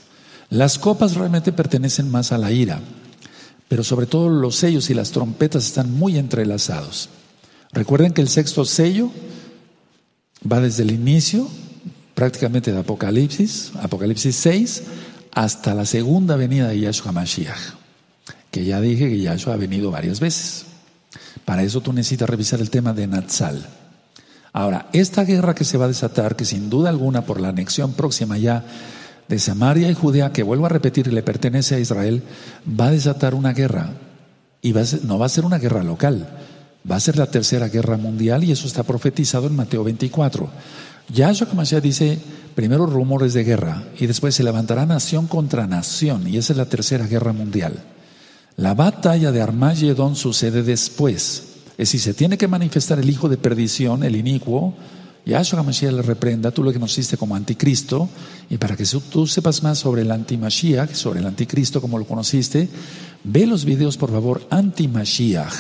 Las 0.51 0.79
copas 0.79 1.15
realmente 1.15 1.53
pertenecen 1.53 2.11
más 2.11 2.33
a 2.33 2.39
la 2.39 2.53
ira, 2.53 2.81
pero 3.69 3.83
sobre 3.83 4.07
todo 4.07 4.29
los 4.29 4.57
sellos 4.57 4.91
y 4.91 4.95
las 4.95 5.13
trompetas 5.13 5.65
están 5.65 5.91
muy 5.91 6.19
entrelazados. 6.19 7.09
Recuerden 7.73 8.13
que 8.13 8.21
el 8.21 8.29
sexto 8.29 8.67
sello 8.67 9.11
va 10.51 10.61
desde 10.61 10.83
el 10.83 10.91
inicio, 10.91 11.49
prácticamente 12.15 12.73
de 12.73 12.81
Apocalipsis, 12.81 13.73
Apocalipsis 13.81 14.37
6, 14.37 14.83
hasta 15.33 15.75
la 15.75 15.87
segunda 15.87 16.37
venida 16.37 16.69
de 16.69 16.81
Yahshua 16.81 17.13
Mashiach, 17.13 17.80
que 18.51 18.65
ya 18.65 18.81
dije 18.81 19.09
que 19.09 19.21
Yahshua 19.21 19.55
ha 19.55 19.57
venido 19.57 19.91
varias 19.91 20.21
veces. 20.21 20.67
Para 21.45 21.63
eso 21.63 21.81
tú 21.81 21.93
necesitas 21.93 22.29
revisar 22.29 22.61
el 22.61 22.71
tema 22.71 22.93
de 22.93 23.07
Natsal. 23.07 23.67
Ahora, 24.53 24.89
esta 24.93 25.25
guerra 25.25 25.55
que 25.55 25.65
se 25.65 25.79
va 25.79 25.85
a 25.85 25.89
desatar, 25.89 26.37
que 26.37 26.45
sin 26.45 26.71
duda 26.71 26.91
alguna 26.91 27.25
por 27.25 27.41
la 27.41 27.49
anexión 27.49 27.93
próxima 27.93 28.37
ya 28.37 28.65
de 29.29 29.39
Samaria 29.39 29.89
y 29.91 29.95
Judea, 29.95 30.33
que 30.33 30.43
vuelvo 30.43 30.67
a 30.67 30.71
repetir, 30.71 31.13
le 31.13 31.23
pertenece 31.23 31.77
a 31.77 31.79
Israel, 31.79 32.23
va 32.69 32.87
a 32.87 32.91
desatar 32.91 33.35
una 33.35 33.53
guerra. 33.53 33.91
Y 34.61 34.75
no 35.05 35.19
va 35.19 35.27
a 35.27 35.31
ser 35.31 35.45
una 35.45 35.59
guerra 35.59 35.83
local, 35.83 36.29
va 36.91 36.97
a 36.97 37.01
ser 37.01 37.17
la 37.17 37.31
tercera 37.31 37.69
guerra 37.69 37.97
mundial 37.97 38.45
y 38.45 38.53
eso 38.53 38.67
está 38.67 38.83
profetizado 38.83 39.47
en 39.47 39.57
Mateo 39.57 39.85
24. 39.85 40.51
Yahshua 41.09 41.55
Mashiach 41.55 41.83
dice, 41.83 42.19
primero 42.55 42.87
rumores 42.87 43.33
de 43.33 43.45
guerra 43.45 43.85
y 43.99 44.07
después 44.07 44.35
se 44.35 44.43
levantará 44.43 44.85
nación 44.85 45.27
contra 45.29 45.67
nación 45.67 46.29
y 46.29 46.37
esa 46.37 46.53
es 46.53 46.57
la 46.59 46.67
tercera 46.67 47.07
guerra 47.07 47.33
mundial. 47.33 47.83
La 48.57 48.75
batalla 48.75 49.33
de 49.33 49.41
Armagedón 49.41 50.17
sucede 50.17 50.63
después. 50.63 51.45
Es 51.73 51.89
decir, 51.89 52.01
se 52.01 52.15
tiene 52.15 52.37
que 52.37 52.49
manifestar 52.49 52.99
el 52.99 53.09
hijo 53.09 53.29
de 53.29 53.39
perdición, 53.39 54.03
el 54.05 54.17
inicuo. 54.17 54.75
Yahshua 55.25 55.63
Mashiach 55.63 55.93
le 55.93 56.03
reprenda, 56.03 56.51
tú 56.51 56.63
lo 56.63 56.71
hiciste 56.71 57.17
como 57.17 57.37
anticristo, 57.37 58.09
y 58.49 58.57
para 58.57 58.77
que 58.77 58.85
tú 58.85 59.27
sepas 59.27 59.63
más 59.63 59.79
sobre 59.79 60.03
el 60.03 60.11
anti-Mashiach, 60.11 60.93
sobre 60.95 61.21
el 61.21 61.27
anticristo 61.27 61.81
como 61.81 61.99
lo 61.99 62.07
conociste, 62.07 62.69
ve 63.25 63.47
los 63.47 63.65
videos 63.65 63.97
por 63.97 64.11
favor 64.11 64.47
anti-Mashiach, 64.51 65.55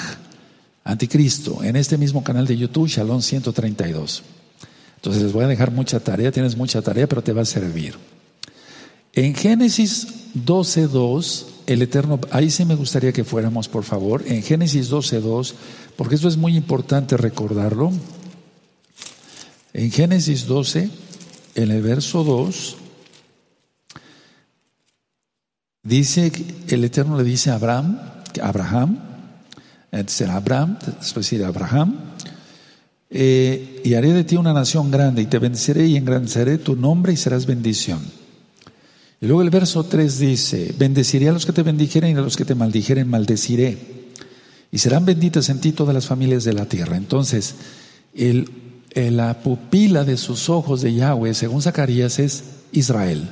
anticristo, 0.85 1.62
en 1.62 1.76
este 1.76 1.99
mismo 1.99 2.25
canal 2.25 2.47
de 2.47 2.56
YouTube, 2.56 2.88
Shalom 2.88 3.20
132. 3.20 4.23
Entonces 4.97 5.23
les 5.23 5.32
voy 5.32 5.44
a 5.44 5.49
dejar 5.49 5.70
mucha 5.70 6.00
tarea, 6.00 6.32
tienes 6.32 6.56
mucha 6.56 6.82
tarea, 6.82 7.06
pero 7.06 7.23
te 7.23 7.32
va 7.32 7.42
a 7.42 7.47
servir. 7.47 7.97
En 9.14 9.35
Génesis 9.35 10.06
12.2, 10.35 11.44
el 11.70 11.82
Eterno, 11.82 12.18
ahí 12.32 12.50
sí 12.50 12.64
me 12.64 12.74
gustaría 12.74 13.12
que 13.12 13.22
fuéramos, 13.22 13.68
por 13.68 13.84
favor, 13.84 14.24
en 14.26 14.42
Génesis 14.42 14.90
12.2, 14.90 15.54
porque 15.96 16.16
esto 16.16 16.26
es 16.26 16.36
muy 16.36 16.56
importante 16.56 17.16
recordarlo. 17.16 17.92
En 19.72 19.92
Génesis 19.92 20.46
12, 20.46 20.90
en 21.54 21.70
el 21.70 21.80
verso 21.80 22.24
2, 22.24 22.76
dice, 25.84 26.32
el 26.66 26.82
Eterno 26.82 27.16
le 27.16 27.22
dice 27.22 27.50
a 27.50 27.54
Abraham, 27.54 28.00
Abraham, 28.42 28.98
Abraham, 30.28 30.76
Abraham, 31.46 32.00
eh, 33.10 33.80
y 33.84 33.94
haré 33.94 34.12
de 34.12 34.24
ti 34.24 34.34
una 34.34 34.52
nación 34.52 34.90
grande, 34.90 35.22
y 35.22 35.26
te 35.26 35.38
bendeciré 35.38 35.86
y 35.86 35.96
engrandeceré 35.96 36.58
tu 36.58 36.74
nombre 36.74 37.12
y 37.12 37.16
serás 37.16 37.46
bendición. 37.46 38.19
Y 39.20 39.26
luego 39.26 39.42
el 39.42 39.50
verso 39.50 39.84
3 39.84 40.18
dice, 40.18 40.74
bendeciré 40.78 41.28
a 41.28 41.32
los 41.32 41.44
que 41.44 41.52
te 41.52 41.62
bendijeren 41.62 42.16
y 42.16 42.18
a 42.18 42.22
los 42.22 42.36
que 42.38 42.46
te 42.46 42.54
maldijeren 42.54 43.06
maldeciré. 43.08 43.76
Y 44.72 44.78
serán 44.78 45.04
benditas 45.04 45.50
en 45.50 45.60
ti 45.60 45.72
todas 45.72 45.94
las 45.94 46.06
familias 46.06 46.44
de 46.44 46.54
la 46.54 46.64
tierra. 46.64 46.96
Entonces, 46.96 47.56
la 48.94 49.42
pupila 49.42 50.04
de 50.04 50.16
sus 50.16 50.48
ojos 50.48 50.80
de 50.80 50.94
Yahweh, 50.94 51.34
según 51.34 51.60
Zacarías, 51.60 52.18
es 52.18 52.44
Israel. 52.72 53.28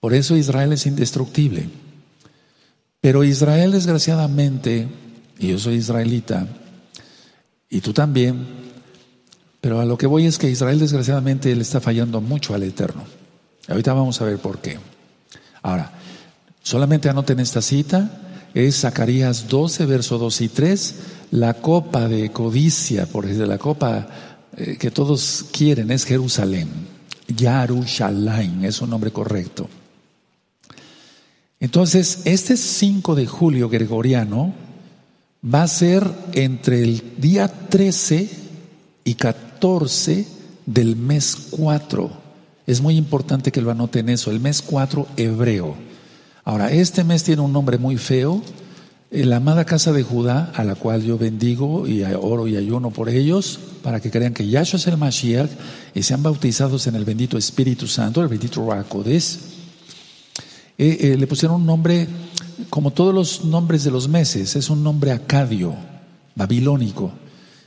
Por 0.00 0.14
eso 0.14 0.36
Israel 0.36 0.72
es 0.72 0.86
indestructible. 0.86 1.68
Pero 3.00 3.22
Israel, 3.22 3.70
desgraciadamente, 3.70 4.88
y 5.38 5.48
yo 5.48 5.58
soy 5.60 5.74
israelita, 5.74 6.48
y 7.70 7.80
tú 7.80 7.92
también, 7.92 8.46
pero 9.60 9.80
a 9.80 9.84
lo 9.84 9.96
que 9.96 10.08
voy 10.08 10.26
es 10.26 10.38
que 10.38 10.50
Israel, 10.50 10.80
desgraciadamente, 10.80 11.54
le 11.54 11.62
está 11.62 11.80
fallando 11.80 12.20
mucho 12.20 12.54
al 12.54 12.64
Eterno. 12.64 13.04
Ahorita 13.68 13.92
vamos 13.92 14.20
a 14.20 14.24
ver 14.24 14.38
por 14.38 14.60
qué. 14.60 14.78
Ahora, 15.62 15.92
solamente 16.62 17.08
anoten 17.08 17.40
esta 17.40 17.62
cita, 17.62 18.22
es 18.54 18.80
Zacarías 18.80 19.48
12, 19.48 19.86
verso 19.86 20.18
2 20.18 20.40
y 20.40 20.48
3, 20.48 20.94
la 21.32 21.54
copa 21.54 22.08
de 22.08 22.30
codicia, 22.30 23.06
por 23.06 23.26
decir, 23.26 23.46
la 23.46 23.58
copa 23.58 24.06
eh, 24.56 24.76
que 24.78 24.90
todos 24.90 25.46
quieren 25.52 25.90
es 25.90 26.04
Jerusalén. 26.04 26.68
Yarushalayim 27.28 28.64
es 28.64 28.82
un 28.82 28.90
nombre 28.90 29.10
correcto. 29.10 29.68
Entonces, 31.60 32.22
este 32.24 32.56
5 32.56 33.14
de 33.14 33.26
julio 33.26 33.68
gregoriano 33.68 34.52
va 35.42 35.62
a 35.62 35.68
ser 35.68 36.04
entre 36.32 36.82
el 36.82 37.14
día 37.18 37.48
13 37.48 38.28
y 39.04 39.14
14 39.14 40.26
del 40.66 40.96
mes 40.96 41.48
4. 41.50 42.21
Es 42.66 42.80
muy 42.80 42.96
importante 42.96 43.50
que 43.50 43.60
lo 43.60 43.70
anoten 43.70 44.08
eso, 44.08 44.30
el 44.30 44.40
mes 44.40 44.62
4 44.62 45.08
hebreo. 45.16 45.74
Ahora, 46.44 46.72
este 46.72 47.04
mes 47.04 47.24
tiene 47.24 47.42
un 47.42 47.52
nombre 47.52 47.78
muy 47.78 47.96
feo, 47.96 48.42
la 49.10 49.36
amada 49.36 49.64
casa 49.64 49.92
de 49.92 50.02
Judá, 50.02 50.52
a 50.54 50.64
la 50.64 50.74
cual 50.74 51.02
yo 51.02 51.18
bendigo 51.18 51.86
y 51.86 52.02
oro 52.02 52.48
y 52.48 52.56
ayuno 52.56 52.90
por 52.90 53.08
ellos, 53.08 53.60
para 53.82 54.00
que 54.00 54.10
crean 54.10 54.32
que 54.32 54.48
Yahshua 54.48 54.78
es 54.78 54.86
el 54.86 54.96
Mashiach 54.96 55.50
y 55.94 56.02
sean 56.02 56.22
bautizados 56.22 56.86
en 56.86 56.94
el 56.94 57.04
bendito 57.04 57.36
Espíritu 57.36 57.86
Santo, 57.86 58.22
el 58.22 58.28
bendito 58.28 58.68
Racodes. 58.68 59.40
Eh, 60.78 60.98
eh, 61.00 61.16
le 61.16 61.26
pusieron 61.26 61.60
un 61.60 61.66
nombre, 61.66 62.08
como 62.70 62.90
todos 62.90 63.14
los 63.14 63.44
nombres 63.44 63.84
de 63.84 63.90
los 63.90 64.08
meses, 64.08 64.56
es 64.56 64.70
un 64.70 64.82
nombre 64.82 65.12
acadio, 65.12 65.74
babilónico, 66.34 67.12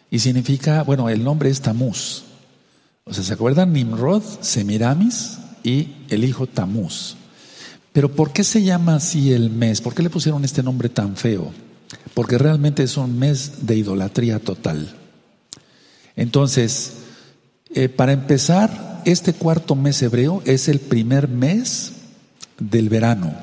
y 0.09 0.19
significa, 0.19 0.83
bueno, 0.83 1.09
el 1.09 1.23
nombre 1.23 1.49
es 1.49 1.61
Tamuz. 1.61 2.24
O 3.07 3.13
sea, 3.13 3.23
¿se 3.23 3.33
acuerdan? 3.33 3.71
Nimrod, 3.71 4.23
Semiramis 4.41 5.37
y 5.63 5.89
el 6.09 6.23
hijo 6.23 6.47
Tamuz. 6.47 7.15
Pero 7.93 8.11
¿por 8.11 8.33
qué 8.33 8.43
se 8.43 8.63
llama 8.63 8.95
así 8.95 9.31
el 9.31 9.51
mes? 9.51 9.79
¿Por 9.79 9.93
qué 9.93 10.01
le 10.01 10.09
pusieron 10.09 10.43
este 10.43 10.63
nombre 10.63 10.89
tan 10.89 11.15
feo? 11.15 11.51
Porque 12.15 12.39
realmente 12.39 12.81
es 12.81 12.97
un 12.97 13.19
mes 13.19 13.67
de 13.67 13.77
idolatría 13.77 14.39
total. 14.39 14.95
Entonces, 16.15 16.93
eh, 17.75 17.89
para 17.89 18.11
empezar, 18.11 19.03
este 19.05 19.33
cuarto 19.33 19.75
mes 19.75 20.01
hebreo 20.01 20.41
es 20.43 20.67
el 20.67 20.79
primer 20.79 21.27
mes 21.27 21.93
del 22.57 22.89
verano. 22.89 23.35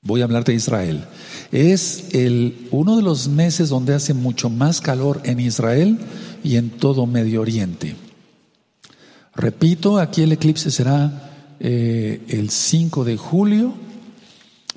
Voy 0.00 0.22
a 0.22 0.24
hablar 0.24 0.44
de 0.44 0.54
Israel. 0.54 1.04
Es 1.52 2.06
el, 2.12 2.68
uno 2.70 2.96
de 2.96 3.02
los 3.02 3.28
meses 3.28 3.68
donde 3.68 3.94
hace 3.94 4.14
mucho 4.14 4.48
más 4.48 4.80
calor 4.80 5.20
en 5.24 5.40
Israel 5.40 5.98
y 6.42 6.56
en 6.56 6.70
todo 6.70 7.04
Medio 7.04 7.42
Oriente. 7.42 7.96
Repito, 9.36 9.98
aquí 9.98 10.22
el 10.22 10.32
eclipse 10.32 10.70
será 10.70 11.56
eh, 11.58 12.22
el 12.28 12.50
5 12.50 13.04
de 13.04 13.16
julio, 13.16 13.74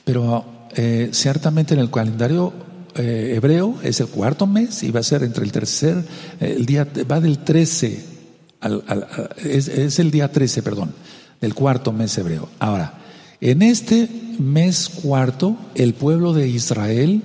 pero 0.04 0.70
eh, 0.76 1.10
ciertamente 1.12 1.74
en 1.74 1.80
el 1.80 1.92
calendario 1.92 2.54
eh, 2.96 3.34
hebreo 3.36 3.76
es 3.84 4.00
el 4.00 4.08
cuarto 4.08 4.48
mes 4.48 4.82
y 4.84 4.92
va 4.92 5.02
a 5.02 5.04
ser 5.04 5.24
entre 5.24 5.44
el 5.44 5.52
tercer, 5.52 6.04
el 6.40 6.66
día, 6.66 6.88
va 7.10 7.20
del 7.20 7.40
13, 7.40 8.06
al, 8.62 8.84
es, 9.44 9.68
es 9.68 10.00
el 10.00 10.10
día 10.10 10.32
13, 10.32 10.64
perdón, 10.64 10.94
del 11.40 11.54
cuarto 11.54 11.92
mes 11.92 12.18
hebreo. 12.18 12.50
Ahora, 12.58 12.94
en 13.42 13.62
este 13.62 14.10
mes 14.40 14.90
cuarto, 14.90 15.56
el 15.76 15.94
pueblo 15.94 16.34
de 16.34 16.48
Israel, 16.48 17.22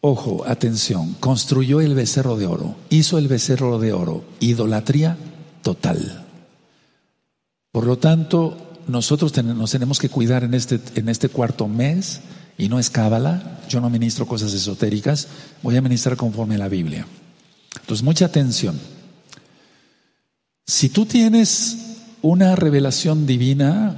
ojo, 0.00 0.44
atención, 0.46 1.14
construyó 1.20 1.82
el 1.82 1.94
becerro 1.94 2.36
de 2.38 2.46
oro, 2.46 2.76
hizo 2.88 3.18
el 3.18 3.28
becerro 3.28 3.78
de 3.78 3.92
oro, 3.92 4.24
idolatría 4.40 5.18
total. 5.62 6.29
Por 7.72 7.86
lo 7.86 7.98
tanto, 7.98 8.80
nosotros 8.88 9.36
nos 9.42 9.70
tenemos 9.70 9.98
que 9.98 10.08
cuidar 10.08 10.44
en 10.44 10.54
este, 10.54 10.80
en 10.96 11.08
este 11.08 11.28
cuarto 11.28 11.68
mes, 11.68 12.20
y 12.58 12.68
no 12.68 12.78
es 12.78 12.90
cábala, 12.90 13.60
yo 13.68 13.80
no 13.80 13.88
ministro 13.88 14.26
cosas 14.26 14.52
esotéricas, 14.52 15.28
voy 15.62 15.76
a 15.76 15.82
ministrar 15.82 16.16
conforme 16.16 16.56
a 16.56 16.58
la 16.58 16.68
Biblia. 16.68 17.06
Entonces, 17.80 18.04
mucha 18.04 18.26
atención. 18.26 18.78
Si 20.66 20.88
tú 20.88 21.06
tienes 21.06 21.78
una 22.22 22.56
revelación 22.56 23.26
divina 23.26 23.96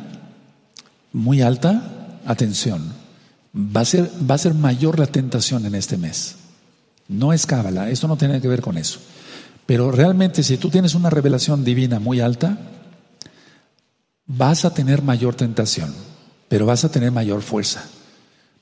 muy 1.13 1.43
alta, 1.43 2.21
atención, 2.25 2.93
va 3.55 3.81
a 3.81 3.85
ser, 3.85 4.11
va 4.31 4.37
a 4.37 4.39
ser 4.39 4.55
mayor 4.55 4.99
la 4.99 5.07
tentación 5.07 5.67
en 5.67 5.75
este 5.75 5.97
mes. 5.97 6.37
No 7.09 7.33
es 7.33 7.47
cábala, 7.47 7.91
esto 7.91 8.09
no 8.09 8.17
tiene 8.17 8.41
que 8.41 8.49
ver 8.49 8.63
con 8.63 8.79
eso. 8.79 9.01
Pero 9.67 9.91
realmente 9.91 10.43
si 10.43 10.57
tú 10.57 10.71
tienes 10.71 10.95
una 10.95 11.11
revelación 11.11 11.65
divina 11.65 11.99
muy 11.99 12.21
alta, 12.21 12.59
vas 14.27 14.65
a 14.65 14.75
tener 14.75 15.03
mayor 15.03 15.35
tentación, 15.35 15.93
pero 16.49 16.67
vas 16.67 16.85
a 16.85 16.91
tener 16.91 17.11
mayor 17.11 17.43
fuerza. 17.43 17.85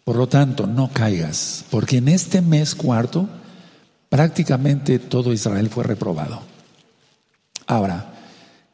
Por 0.05 0.17
lo 0.17 0.29
tanto, 0.29 0.67
no 0.67 0.91
caigas, 0.93 1.65
porque 1.71 1.99
en 1.99 2.09
este 2.09 2.41
mes 2.41 2.75
cuarto 2.75 3.29
prácticamente 4.09 4.99
todo 4.99 5.33
Israel 5.33 5.69
fue 5.71 5.85
reprobado. 5.85 6.43
Ahora, 7.67 8.15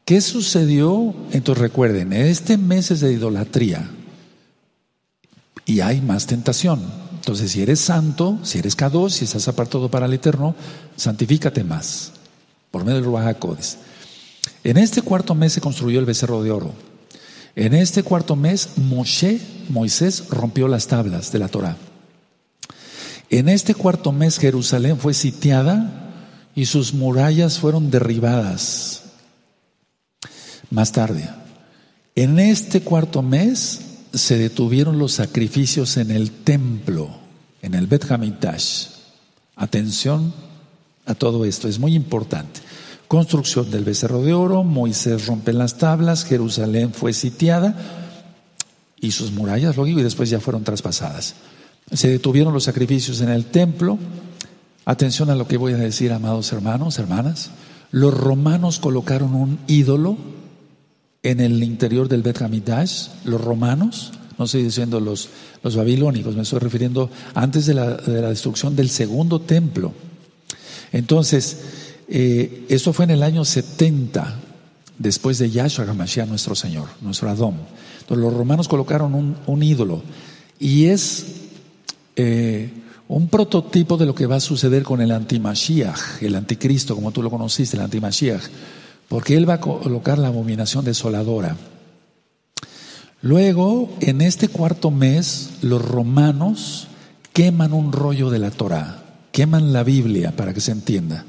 ¿qué 0.05 0.21
sucedió? 0.21 1.15
Entonces 1.33 1.63
recuerden, 1.63 2.13
este 2.13 2.57
mes 2.57 2.91
es 2.91 3.01
de 3.01 3.13
idolatría 3.13 3.91
y 5.67 5.81
hay 5.81 6.01
más 6.01 6.27
tentación. 6.27 6.81
Entonces, 7.17 7.51
si 7.51 7.63
eres 7.63 7.81
santo, 7.81 8.39
si 8.45 8.59
eres 8.59 8.77
K2, 8.77 9.11
si 9.11 9.25
estás 9.25 9.49
apartado 9.49 9.91
para 9.91 10.07
el 10.07 10.15
Eterno, 10.15 10.55
santifícate 10.95 11.65
más 11.65 12.13
por 12.71 12.85
medio 12.85 12.97
del 12.97 13.05
Ruach 13.05 13.37
En 14.67 14.79
este 14.79 15.01
cuarto 15.01 15.37
mes 15.37 15.53
se 15.53 15.61
construyó 15.61 16.01
el 16.01 16.07
becerro 16.07 16.43
de 16.43 16.51
oro. 16.51 16.73
En 17.55 17.73
este 17.73 18.03
cuarto 18.03 18.35
mes, 18.35 18.71
Moshe, 18.79 19.39
Moisés, 19.69 20.25
rompió 20.29 20.67
las 20.67 20.89
tablas 20.89 21.31
de 21.31 21.39
la 21.39 21.47
Torah. 21.47 21.77
En 23.31 23.49
este 23.49 23.77
cuarto 23.77 24.11
mes, 24.11 24.39
Jerusalén 24.41 24.99
fue 24.99 25.15
sitiada 25.15 26.51
y 26.57 26.67
sus 26.67 26.95
murallas 26.95 27.61
fueron 27.61 27.93
derribadas. 27.93 29.05
Más 30.71 30.91
tarde, 30.91 31.31
en 32.17 32.41
este 32.41 32.81
cuarto 32.81 33.23
mes 33.23 33.83
se 34.13 34.37
detuvieron 34.37 34.99
los 34.99 35.13
sacrificios 35.13 35.97
en 35.97 36.11
el 36.11 36.33
templo, 36.33 37.09
en 37.63 37.75
el 37.75 37.87
Bet 37.87 38.11
Hamikdash. 38.11 38.87
Atención 39.55 40.35
a 41.05 41.15
todo 41.15 41.45
esto, 41.45 41.69
es 41.69 41.79
muy 41.79 41.95
importante. 41.95 42.66
Construcción 43.09 43.71
del 43.71 43.85
becerro 43.85 44.23
de 44.23 44.33
oro, 44.33 44.65
Moisés 44.65 45.27
rompe 45.27 45.53
las 45.53 45.79
tablas, 45.79 46.25
Jerusalén 46.25 46.93
fue 46.93 47.13
sitiada 47.13 47.77
y 49.01 49.13
sus 49.13 49.31
murallas, 49.31 49.77
lo 49.77 49.87
y 49.87 49.95
después 49.95 50.29
ya 50.29 50.41
fueron 50.41 50.65
traspasadas. 50.65 51.35
Se 51.93 52.09
detuvieron 52.09 52.53
los 52.53 52.65
sacrificios 52.65 53.21
en 53.21 53.29
el 53.29 53.45
templo. 53.45 53.99
Atención 54.85 55.31
a 55.31 55.37
lo 55.37 55.47
que 55.47 55.57
voy 55.57 55.73
a 55.75 55.77
decir, 55.77 56.13
amados 56.13 56.53
hermanos, 56.53 56.99
hermanas. 56.99 57.51
Los 57.93 58.13
romanos 58.13 58.81
colocaron 58.81 59.35
un 59.35 59.61
ídolo 59.69 60.17
en 61.23 61.41
el 61.41 61.63
interior 61.63 62.09
del 62.09 62.23
Bet 62.23 62.43
Hamidash, 62.43 63.09
los 63.25 63.41
romanos, 63.41 64.13
no 64.39 64.45
estoy 64.45 64.65
diciendo 64.65 65.01
los, 65.01 65.29
los 65.63 65.77
babilónicos, 65.77 66.37
me 66.37 66.43
estoy 66.43 66.59
refiriendo 66.59 67.11
antes 67.35 67.67
de 67.67 67.75
la, 67.75 67.97
de 67.97 68.21
la 68.21 68.29
destrucción 68.29 68.77
del 68.77 68.91
segundo 68.91 69.41
templo. 69.41 69.93
Entonces, 70.93 71.86
eh, 72.09 72.67
eso 72.69 72.93
fue 72.93 73.05
en 73.05 73.13
el 73.13 73.23
año 73.23 73.45
70, 73.45 74.41
después 74.99 75.39
de 75.39 75.51
Yahshua 75.51 75.87
HaMashiach, 75.87 76.29
nuestro 76.29 76.55
Señor, 76.55 76.89
nuestro 77.01 77.29
Adón. 77.29 77.55
Entonces 78.01 78.25
los 78.25 78.35
romanos 78.35 78.69
colocaron 78.69 79.37
un, 79.47 79.63
ídolo 79.63 80.03
y 80.61 80.87
es 80.87 81.27
eh, 82.15 82.71
un 83.09 83.29
prototipo 83.29 83.97
de 83.97 84.07
lo 84.07 84.15
que 84.15 84.27
va 84.27 84.37
a 84.37 84.41
suceder 84.41 84.85
con 84.85 85.01
el 85.01 85.11
antimashiach, 85.11 86.23
el 86.23 86.37
anticristo, 86.37 86.95
como 86.95 87.11
tú 87.11 87.23
lo 87.23 87.31
conociste, 87.31 87.77
el 87.77 87.83
antimashiach, 87.83 88.43
porque 89.09 89.37
él 89.37 89.49
va 89.49 89.55
a 89.55 89.61
colocar 89.61 90.19
la 90.19 90.29
abominación 90.29 90.85
desoladora. 90.85 91.57
Luego, 93.23 93.97
en 94.01 94.21
este 94.21 94.49
cuarto 94.49 94.93
mes, 94.93 95.51
los 95.63 95.85
romanos 95.85 96.87
queman 97.33 97.73
un 97.73 97.93
rollo 97.93 98.31
de 98.31 98.39
la 98.39 98.53
Torah, 98.53 99.03
queman 99.33 99.73
la 99.73 99.83
Biblia 99.83 100.37
para 100.37 100.55
que 100.55 100.61
se 100.61 100.71
entienda 100.71 101.25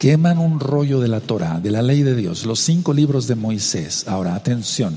queman 0.00 0.38
un 0.38 0.60
rollo 0.60 0.98
de 0.98 1.08
la 1.08 1.20
Torah, 1.20 1.60
de 1.60 1.70
la 1.70 1.82
ley 1.82 2.02
de 2.02 2.16
Dios, 2.16 2.46
los 2.46 2.58
cinco 2.58 2.94
libros 2.94 3.26
de 3.26 3.34
Moisés. 3.34 4.08
Ahora, 4.08 4.34
atención. 4.34 4.96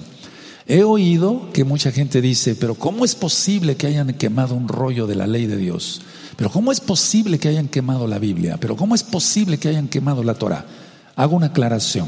He 0.65 0.83
oído 0.83 1.51
que 1.51 1.65
mucha 1.65 1.91
gente 1.91 2.21
dice, 2.21 2.55
pero 2.55 2.75
¿cómo 2.75 3.03
es 3.03 3.13
posible 3.13 3.75
que 3.75 3.87
hayan 3.87 4.13
quemado 4.13 4.55
un 4.55 4.69
rollo 4.69 5.05
de 5.05 5.15
la 5.15 5.27
ley 5.27 5.45
de 5.45 5.57
Dios? 5.57 6.01
Pero 6.37 6.49
¿cómo 6.49 6.71
es 6.71 6.79
posible 6.79 7.37
que 7.37 7.49
hayan 7.49 7.67
quemado 7.67 8.07
la 8.07 8.17
Biblia? 8.17 8.55
Pero 8.61 8.77
¿cómo 8.77 8.95
es 8.95 9.03
posible 9.03 9.57
que 9.57 9.67
hayan 9.67 9.89
quemado 9.89 10.23
la 10.23 10.35
Torah? 10.35 10.65
Hago 11.17 11.35
una 11.35 11.47
aclaración. 11.47 12.07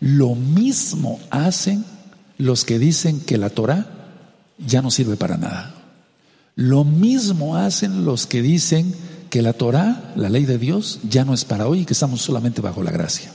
Lo 0.00 0.34
mismo 0.34 1.20
hacen 1.28 1.84
los 2.38 2.64
que 2.64 2.78
dicen 2.78 3.20
que 3.20 3.36
la 3.36 3.50
Torah 3.50 3.86
ya 4.66 4.80
no 4.80 4.90
sirve 4.90 5.16
para 5.16 5.36
nada. 5.36 5.74
Lo 6.54 6.84
mismo 6.84 7.56
hacen 7.56 8.06
los 8.06 8.26
que 8.26 8.40
dicen 8.40 8.94
que 9.30 9.42
la 9.42 9.52
Torah, 9.52 10.12
la 10.16 10.28
ley 10.28 10.44
de 10.44 10.58
Dios, 10.58 11.00
ya 11.08 11.24
no 11.24 11.34
es 11.34 11.44
para 11.44 11.66
hoy 11.66 11.80
y 11.80 11.84
que 11.84 11.92
estamos 11.92 12.22
solamente 12.22 12.60
bajo 12.60 12.82
la 12.82 12.90
gracia. 12.90 13.30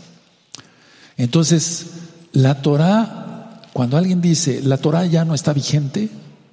Entonces, 1.18 1.88
la 2.32 2.62
Torah, 2.62 3.62
cuando 3.74 3.98
alguien 3.98 4.22
dice, 4.22 4.62
la 4.62 4.78
Torah 4.78 5.06
ya 5.06 5.26
no 5.26 5.34
está 5.34 5.54
vigente, 5.54 6.10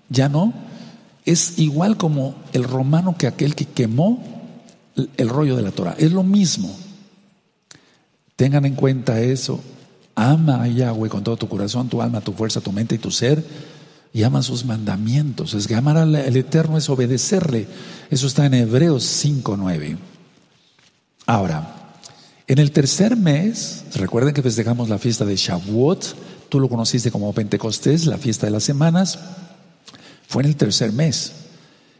ya 0.08 0.28
no, 0.28 0.52
es 1.24 1.58
igual 1.58 1.96
como 1.96 2.34
el 2.52 2.64
romano 2.64 3.16
que 3.16 3.26
aquel 3.26 3.54
que 3.54 3.66
quemó 3.66 4.22
el 5.16 5.28
rollo 5.28 5.56
de 5.56 5.62
la 5.62 5.70
Torah. 5.70 5.94
Es 5.98 6.12
lo 6.12 6.22
mismo. 6.22 6.74
Tengan 8.36 8.64
en 8.64 8.74
cuenta 8.74 9.20
eso. 9.20 9.60
Ama 10.14 10.62
a 10.62 10.68
Yahweh 10.68 11.08
con 11.08 11.22
todo 11.22 11.36
tu 11.36 11.48
corazón, 11.48 11.88
tu 11.88 12.02
alma, 12.02 12.20
tu 12.20 12.32
fuerza, 12.32 12.60
tu 12.60 12.72
mente 12.72 12.96
y 12.96 12.98
tu 12.98 13.10
ser 13.10 13.44
y 14.12 14.22
ama 14.22 14.42
sus 14.42 14.64
mandamientos. 14.64 15.54
Es 15.54 15.66
que 15.66 15.74
amar 15.74 15.96
al 15.96 16.14
Eterno 16.36 16.78
es 16.78 16.88
obedecerle. 16.88 17.66
Eso 18.10 18.26
está 18.26 18.46
en 18.46 18.54
Hebreos 18.54 19.04
5.9. 19.24 19.98
Ahora, 21.26 21.94
en 22.46 22.58
el 22.58 22.72
tercer 22.72 23.16
mes, 23.16 23.84
recuerden 23.94 24.32
que 24.32 24.42
festejamos 24.42 24.88
la 24.88 24.98
fiesta 24.98 25.26
de 25.26 25.36
Shavuot, 25.36 26.48
tú 26.48 26.60
lo 26.60 26.68
conociste 26.70 27.10
como 27.10 27.32
Pentecostés, 27.34 28.06
la 28.06 28.16
fiesta 28.16 28.46
de 28.46 28.52
las 28.52 28.64
semanas, 28.64 29.18
fue 30.26 30.42
en 30.42 30.48
el 30.48 30.56
tercer 30.56 30.92
mes. 30.92 31.32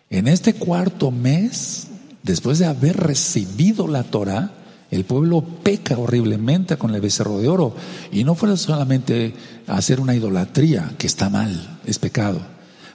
En 0.09 0.27
este 0.27 0.55
cuarto 0.55 1.11
mes, 1.11 1.89
después 2.23 2.59
de 2.59 2.65
haber 2.65 2.97
recibido 2.97 3.87
la 3.87 4.05
Torah, 4.05 4.53
el 4.91 5.05
pueblo 5.05 5.43
peca 5.43 5.99
horriblemente 5.99 6.77
con 6.77 6.95
el 6.95 7.01
becerro 7.01 7.39
de 7.39 7.49
oro. 7.49 7.75
Y 8.11 8.25
no 8.25 8.35
fue 8.35 8.57
solamente 8.57 9.35
hacer 9.67 10.01
una 10.01 10.15
idolatría, 10.15 10.93
que 10.99 11.07
está 11.07 11.29
mal, 11.29 11.79
es 11.85 11.99
pecado. 11.99 12.41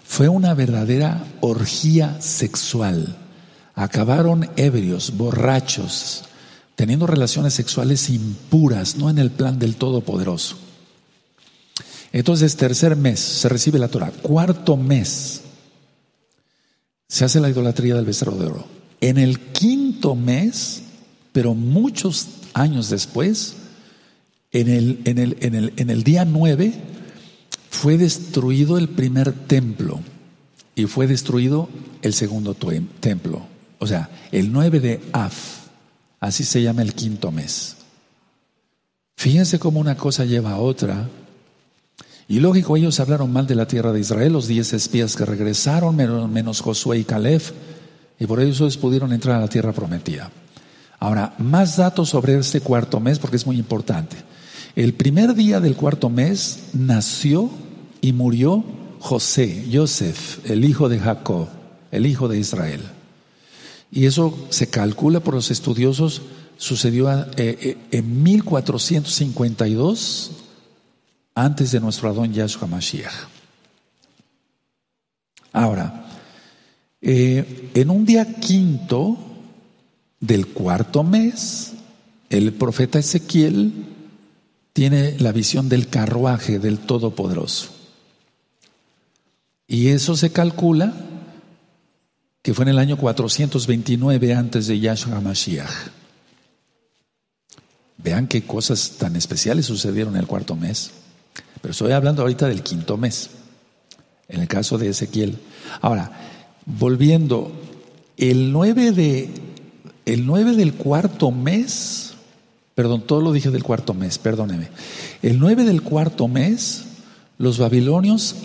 Fue 0.04 0.28
una 0.28 0.54
verdadera 0.54 1.24
orgía 1.42 2.20
sexual. 2.22 3.18
Acabaron 3.76 4.50
ebrios, 4.56 5.18
borrachos, 5.18 6.24
teniendo 6.76 7.08
relaciones 7.08 7.54
sexuales 7.54 8.10
impuras, 8.10 8.96
no 8.96 9.10
en 9.10 9.20
el 9.20 9.32
plan 9.32 9.60
del 9.60 9.76
Todopoderoso. 9.76 10.58
Entonces, 12.12 12.58
tercer 12.58 12.96
mes 12.96 13.20
se 13.20 13.50
recibe 13.50 13.80
la 13.80 13.88
Torah. 13.88 14.12
Cuarto 14.12 14.78
mes 14.78 15.42
se 17.08 17.26
hace 17.26 17.40
la 17.40 17.50
idolatría 17.50 17.96
del 17.96 18.06
becerro 18.06 18.36
de 18.36 18.46
oro. 18.48 18.68
En 19.02 19.18
el 19.18 19.40
quinto 19.40 20.16
mes 20.16 20.83
pero 21.34 21.54
muchos 21.56 22.28
años 22.54 22.90
después, 22.90 23.56
en 24.52 24.70
el, 24.70 25.02
en 25.04 25.18
el, 25.18 25.38
en 25.42 25.56
el, 25.56 25.74
en 25.76 25.90
el 25.90 26.04
día 26.04 26.24
9, 26.24 26.74
fue 27.70 27.98
destruido 27.98 28.78
el 28.78 28.88
primer 28.88 29.34
templo 29.34 30.00
y 30.76 30.86
fue 30.86 31.08
destruido 31.08 31.68
el 32.02 32.14
segundo 32.14 32.56
templo. 33.00 33.46
O 33.80 33.88
sea, 33.88 34.10
el 34.32 34.52
9 34.52 34.80
de 34.80 35.02
Af, 35.12 35.68
así 36.20 36.44
se 36.44 36.62
llama 36.62 36.84
el 36.84 36.94
quinto 36.94 37.32
mes. 37.32 37.78
Fíjense 39.18 39.60
cómo 39.60 39.80
una 39.80 39.98
cosa 39.98 40.26
lleva 40.26 40.52
a 40.52 40.60
otra. 40.60 41.10
Y 42.28 42.40
lógico, 42.40 42.78
ellos 42.78 43.00
hablaron 43.00 43.34
mal 43.34 43.48
de 43.48 43.56
la 43.56 43.68
tierra 43.68 43.92
de 43.92 44.00
Israel, 44.00 44.34
los 44.34 44.48
diez 44.48 44.72
espías 44.74 45.16
que 45.16 45.26
regresaron, 45.26 45.96
menos 45.96 46.62
Josué 46.62 47.00
y 47.00 47.04
Caleb, 47.04 47.42
y 48.20 48.26
por 48.26 48.40
eso 48.40 48.64
ellos 48.64 48.78
pudieron 48.78 49.12
entrar 49.12 49.38
a 49.38 49.42
la 49.42 49.48
tierra 49.48 49.74
prometida. 49.74 50.32
Ahora, 51.04 51.36
más 51.38 51.76
datos 51.76 52.08
sobre 52.08 52.40
este 52.40 52.62
cuarto 52.62 53.02
mes 53.02 53.20
porque 53.20 53.36
es 53.36 53.46
muy 53.46 53.58
importante. 53.58 54.16
El 54.74 54.94
primer 54.94 55.36
día 55.36 55.60
del 55.60 55.76
cuarto 55.76 56.10
mes 56.10 56.70
nació 56.72 57.50
y 58.00 58.14
murió 58.14 58.64
José, 59.02 59.68
Joseph, 59.70 60.50
el 60.50 60.64
hijo 60.64 60.88
de 60.88 61.00
Jacob, 61.00 61.50
el 61.92 62.06
hijo 62.06 62.30
de 62.30 62.40
Israel. 62.40 62.80
Y 63.92 64.06
eso 64.06 64.48
se 64.48 64.68
calcula 64.68 65.20
por 65.20 65.34
los 65.34 65.52
estudiosos, 65.52 66.22
sucedió 66.56 67.12
eh, 67.12 67.26
eh, 67.36 67.78
en 67.92 68.24
1452 68.24 70.32
antes 71.36 71.72
de 71.74 71.82
nuestro 71.82 72.08
Adón 72.08 72.32
Yahshua 72.32 72.70
Mashiach. 72.70 73.12
Ahora, 75.52 76.06
eh, 77.02 77.72
en 77.74 77.90
un 77.90 78.06
día 78.06 78.36
quinto, 78.36 79.33
del 80.24 80.48
cuarto 80.48 81.04
mes, 81.04 81.74
el 82.30 82.54
profeta 82.54 82.98
Ezequiel 82.98 83.74
tiene 84.72 85.20
la 85.20 85.34
visión 85.34 85.68
del 85.68 85.90
carruaje 85.90 86.60
del 86.60 86.80
Todopoderoso. 86.80 87.72
Y 89.68 89.90
eso 89.90 90.16
se 90.16 90.32
calcula 90.32 90.94
que 92.42 92.54
fue 92.54 92.64
en 92.64 92.70
el 92.70 92.80
año 92.80 92.96
429 92.96 94.34
antes 94.34 94.68
de 94.68 94.80
Yahshua 94.80 95.20
Mashiach. 95.20 95.70
Vean 97.98 98.28
qué 98.28 98.44
cosas 98.44 98.92
tan 98.98 99.18
especiales 99.18 99.66
sucedieron 99.66 100.14
en 100.16 100.22
el 100.22 100.28
cuarto 100.28 100.56
mes. 100.56 100.92
Pero 101.62 101.74
estoy 101.74 101.92
hablando 101.92 102.22
ahorita 102.22 102.48
del 102.48 102.64
quinto 102.64 102.96
mes, 102.96 103.30
en 104.30 104.40
el 104.40 104.48
caso 104.48 104.78
de 104.78 104.90
Ezequiel. 104.90 105.38
Ahora, 105.82 106.12
volviendo, 106.66 107.52
el 108.16 108.54
9, 108.54 108.92
de, 108.94 109.53
el 110.06 110.26
9 110.26 110.56
del 110.56 110.74
cuarto 110.74 111.32
mes, 111.32 112.14
perdón, 112.76 113.04
todo 113.08 113.22
lo 113.22 113.32
dije 113.32 113.52
del 113.52 113.64
cuarto 113.64 113.94
mes, 113.94 114.18
perdóneme. 114.18 114.68
El 115.22 115.40
9 115.40 115.64
del 115.64 115.82
cuarto 115.82 116.28
mes, 116.28 116.84
los 117.38 117.58
babilonios 117.58 118.36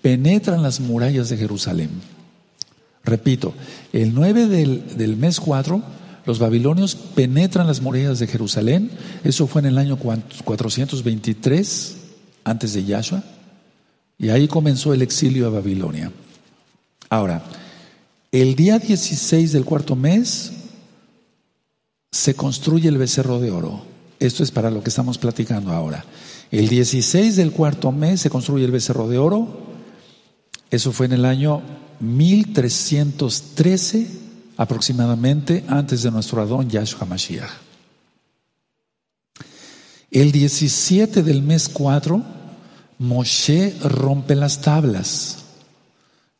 penetran 0.00 0.62
las 0.62 0.78
murallas 0.80 1.28
de 1.28 1.36
Jerusalén. 1.36 1.90
Repito, 3.04 3.52
el 3.92 4.14
9 4.14 4.46
del, 4.46 4.96
del 4.96 5.16
mes 5.16 5.40
4, 5.40 5.82
los 6.24 6.38
babilonios 6.38 6.94
penetran 6.94 7.66
las 7.66 7.80
murallas 7.80 8.20
de 8.20 8.28
Jerusalén. 8.28 8.92
Eso 9.24 9.48
fue 9.48 9.62
en 9.62 9.66
el 9.66 9.78
año 9.78 9.96
423 9.96 11.96
antes 12.44 12.74
de 12.74 12.84
Yahshua. 12.84 13.24
Y 14.18 14.28
ahí 14.28 14.46
comenzó 14.46 14.94
el 14.94 15.02
exilio 15.02 15.48
a 15.48 15.50
Babilonia. 15.50 16.12
Ahora, 17.08 17.42
el 18.30 18.54
día 18.54 18.78
16 18.78 19.50
del 19.52 19.64
cuarto 19.64 19.96
mes 19.96 20.52
se 22.12 22.34
construye 22.34 22.88
el 22.88 22.98
becerro 22.98 23.40
de 23.40 23.50
oro. 23.50 23.82
Esto 24.20 24.44
es 24.44 24.52
para 24.52 24.70
lo 24.70 24.82
que 24.82 24.90
estamos 24.90 25.16
platicando 25.18 25.72
ahora. 25.72 26.04
El 26.50 26.68
16 26.68 27.36
del 27.36 27.50
cuarto 27.50 27.90
mes 27.90 28.20
se 28.20 28.28
construye 28.30 28.66
el 28.66 28.70
becerro 28.70 29.08
de 29.08 29.18
oro. 29.18 29.48
Eso 30.70 30.92
fue 30.92 31.06
en 31.06 31.12
el 31.12 31.24
año 31.24 31.62
1313 32.00 34.06
aproximadamente 34.58 35.64
antes 35.66 36.02
de 36.02 36.10
nuestro 36.10 36.42
Adón 36.42 36.68
Yahshua 36.68 37.06
Mashiach. 37.06 37.48
El 40.10 40.30
17 40.30 41.22
del 41.22 41.40
mes 41.42 41.70
4, 41.70 42.22
Moshe 42.98 43.74
rompe 43.82 44.34
las 44.34 44.60
tablas. 44.60 45.38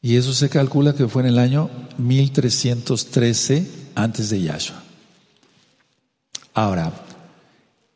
Y 0.03 0.17
eso 0.17 0.35
se 0.35 0.51
calcula 0.51 0.95
que 0.95 1.09
fue 1.09 1.23
en 1.23 1.29
el 1.29 1.39
año 1.39 1.71
1313 1.97 3.67
antes 3.95 4.29
de 4.29 4.43
Yahshua. 4.43 4.92
Ahora, 6.55 6.93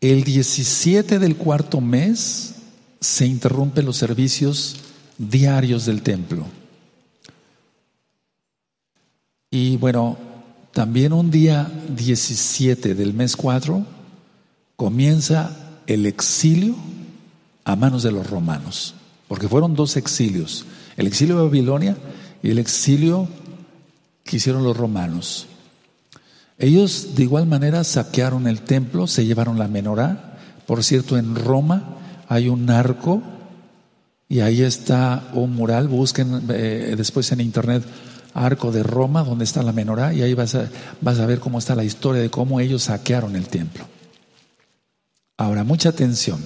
el 0.01 0.25
17 0.25 1.19
del 1.19 1.37
cuarto 1.37 1.81
mes 1.81 2.55
se 3.01 3.27
interrumpen 3.27 3.85
los 3.85 3.97
servicios 3.97 4.77
diarios 5.19 5.87
del 5.87 6.03
templo. 6.03 6.47
Y 9.51 9.77
bueno, 9.77 10.19
también 10.73 11.13
un 11.13 11.31
día 11.31 11.71
17 11.95 12.95
del 12.95 13.15
mes 13.15 13.37
4 13.37 13.85
comienza 14.77 15.57
el 15.87 16.07
exilio 16.07 16.75
a 17.65 17.77
manos 17.77 18.03
de 18.03 18.13
los 18.13 18.29
romanos, 18.29 18.95
porque 19.29 19.49
fueron 19.49 19.75
dos 19.75 19.97
exilios, 19.97 20.67
el 20.97 21.07
exilio 21.07 21.37
de 21.37 21.45
Babilonia 21.45 21.97
y 22.43 22.51
el 22.51 22.59
exilio 22.59 23.29
que 24.25 24.37
hicieron 24.37 24.65
los 24.65 24.77
romanos. 24.77 25.47
Ellos 26.59 27.15
de 27.15 27.23
igual 27.23 27.47
manera 27.47 27.85
saquearon 27.85 28.47
el 28.47 28.63
templo, 28.63 29.07
se 29.07 29.27
llevaron 29.27 29.59
la 29.59 29.69
menorá. 29.69 30.39
Por 30.67 30.83
cierto, 30.83 31.19
en 31.19 31.35
Roma 31.35 31.97
hay 32.29 32.49
un 32.49 32.71
arco 32.71 33.23
y 34.29 34.41
ahí 34.41 34.63
está 34.63 35.31
un 35.35 35.55
mural, 35.55 35.89
busquen 35.89 36.43
eh, 36.49 36.95
después 36.97 37.31
en 37.33 37.41
internet 37.41 37.85
arco 38.35 38.71
de 38.71 38.83
Roma, 38.83 39.25
donde 39.25 39.45
está 39.45 39.63
la 39.63 39.73
menorá, 39.73 40.13
y 40.13 40.23
ahí 40.23 40.35
vas 40.35 40.55
a, 40.55 40.69
vas 41.01 41.19
a 41.19 41.27
ver 41.27 41.41
cómo 41.41 41.59
está 41.59 41.75
la 41.75 41.85
historia 41.85 42.21
de 42.21 42.31
cómo 42.31 42.61
ellos 42.61 42.85
saquearon 42.85 43.35
el 43.35 43.49
templo. 43.49 43.87
Ahora, 45.39 45.65
mucha 45.65 45.89
atención. 45.89 46.41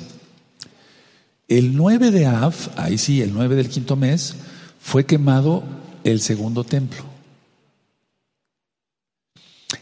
El 1.49 1.77
9 1.77 2.13
de 2.13 2.27
Av, 2.27 2.55
ahí 2.77 2.97
sí, 2.97 3.23
el 3.23 3.33
9 3.33 3.57
del 3.57 3.69
quinto 3.69 3.97
mes, 3.97 4.37
fue 4.81 5.05
quemado 5.05 5.65
el 6.05 6.21
segundo 6.21 6.63
templo. 6.63 7.03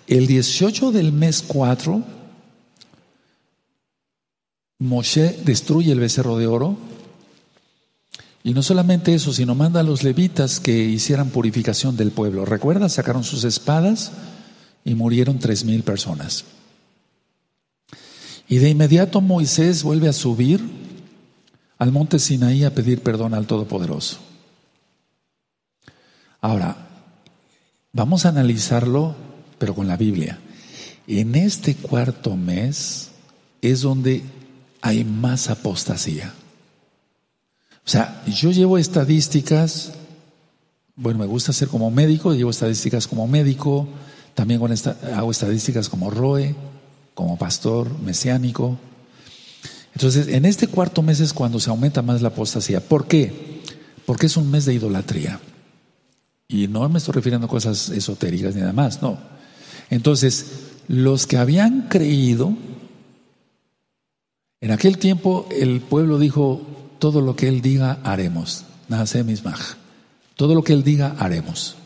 El 0.06 0.26
18 0.26 0.92
del 0.92 1.12
mes 1.12 1.42
4, 1.46 2.02
Moshe 4.78 5.40
destruye 5.44 5.92
el 5.92 6.00
becerro 6.00 6.36
de 6.38 6.46
oro 6.46 6.76
y 8.44 8.54
no 8.54 8.62
solamente 8.62 9.14
eso, 9.14 9.32
sino 9.32 9.54
manda 9.54 9.80
a 9.80 9.82
los 9.82 10.04
levitas 10.04 10.60
que 10.60 10.72
hicieran 10.72 11.30
purificación 11.30 11.96
del 11.96 12.12
pueblo. 12.12 12.44
Recuerda, 12.44 12.88
sacaron 12.88 13.24
sus 13.24 13.44
espadas 13.44 14.12
y 14.84 14.94
murieron 14.94 15.38
tres 15.38 15.64
mil 15.64 15.82
personas. 15.82 16.44
Y 18.48 18.58
de 18.58 18.70
inmediato 18.70 19.20
Moisés 19.20 19.82
vuelve 19.82 20.08
a 20.08 20.14
subir 20.14 20.62
al 21.76 21.92
monte 21.92 22.18
Sinaí 22.18 22.64
a 22.64 22.74
pedir 22.74 23.02
perdón 23.02 23.34
al 23.34 23.46
Todopoderoso. 23.46 24.18
Ahora, 26.40 26.88
vamos 27.92 28.24
a 28.24 28.30
analizarlo, 28.30 29.14
pero 29.58 29.74
con 29.74 29.86
la 29.86 29.96
Biblia. 29.96 30.38
En 31.06 31.34
este 31.34 31.74
cuarto 31.74 32.36
mes 32.36 33.08
es 33.62 33.82
donde 33.82 34.22
hay 34.80 35.04
más 35.04 35.50
apostasía. 35.50 36.32
O 37.84 37.90
sea, 37.90 38.22
yo 38.26 38.50
llevo 38.50 38.76
estadísticas, 38.76 39.92
bueno, 40.94 41.20
me 41.20 41.26
gusta 41.26 41.52
ser 41.52 41.68
como 41.68 41.90
médico, 41.90 42.34
llevo 42.34 42.50
estadísticas 42.50 43.06
como 43.06 43.26
médico, 43.26 43.88
también 44.34 44.60
con 44.60 44.72
esta, 44.72 44.96
hago 45.16 45.30
estadísticas 45.30 45.88
como 45.88 46.10
ROE, 46.10 46.54
como 47.14 47.38
pastor 47.38 47.98
mesiánico. 48.00 48.78
Entonces, 49.94 50.28
en 50.28 50.44
este 50.44 50.68
cuarto 50.68 51.02
mes 51.02 51.20
es 51.20 51.32
cuando 51.32 51.58
se 51.58 51.70
aumenta 51.70 52.02
más 52.02 52.20
la 52.20 52.28
apostasía. 52.28 52.80
¿Por 52.80 53.08
qué? 53.08 53.62
Porque 54.04 54.26
es 54.26 54.36
un 54.36 54.50
mes 54.50 54.66
de 54.66 54.74
idolatría. 54.74 55.40
Y 56.46 56.68
no 56.68 56.88
me 56.88 56.98
estoy 56.98 57.14
refiriendo 57.14 57.46
a 57.46 57.50
cosas 57.50 57.88
esotéricas 57.88 58.54
ni 58.54 58.60
nada 58.60 58.72
más, 58.72 59.02
no. 59.02 59.37
Entonces, 59.90 60.46
los 60.88 61.26
que 61.26 61.36
habían 61.36 61.88
creído, 61.88 62.54
en 64.60 64.70
aquel 64.70 64.98
tiempo 64.98 65.48
el 65.50 65.80
pueblo 65.80 66.18
dijo, 66.18 66.66
todo 66.98 67.20
lo 67.20 67.36
que 67.36 67.48
Él 67.48 67.62
diga 67.62 68.00
haremos. 68.04 68.64
Todo 70.36 70.54
lo 70.54 70.62
que 70.62 70.72
Él 70.72 70.82
diga 70.82 71.16
haremos. 71.18 71.76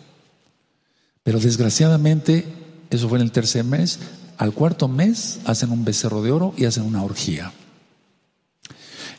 Pero 1.22 1.38
desgraciadamente, 1.38 2.46
eso 2.90 3.08
fue 3.08 3.18
en 3.18 3.24
el 3.24 3.32
tercer 3.32 3.64
mes, 3.64 3.98
al 4.38 4.52
cuarto 4.52 4.88
mes 4.88 5.40
hacen 5.44 5.70
un 5.70 5.84
becerro 5.84 6.22
de 6.22 6.32
oro 6.32 6.54
y 6.56 6.64
hacen 6.64 6.84
una 6.84 7.04
orgía. 7.04 7.52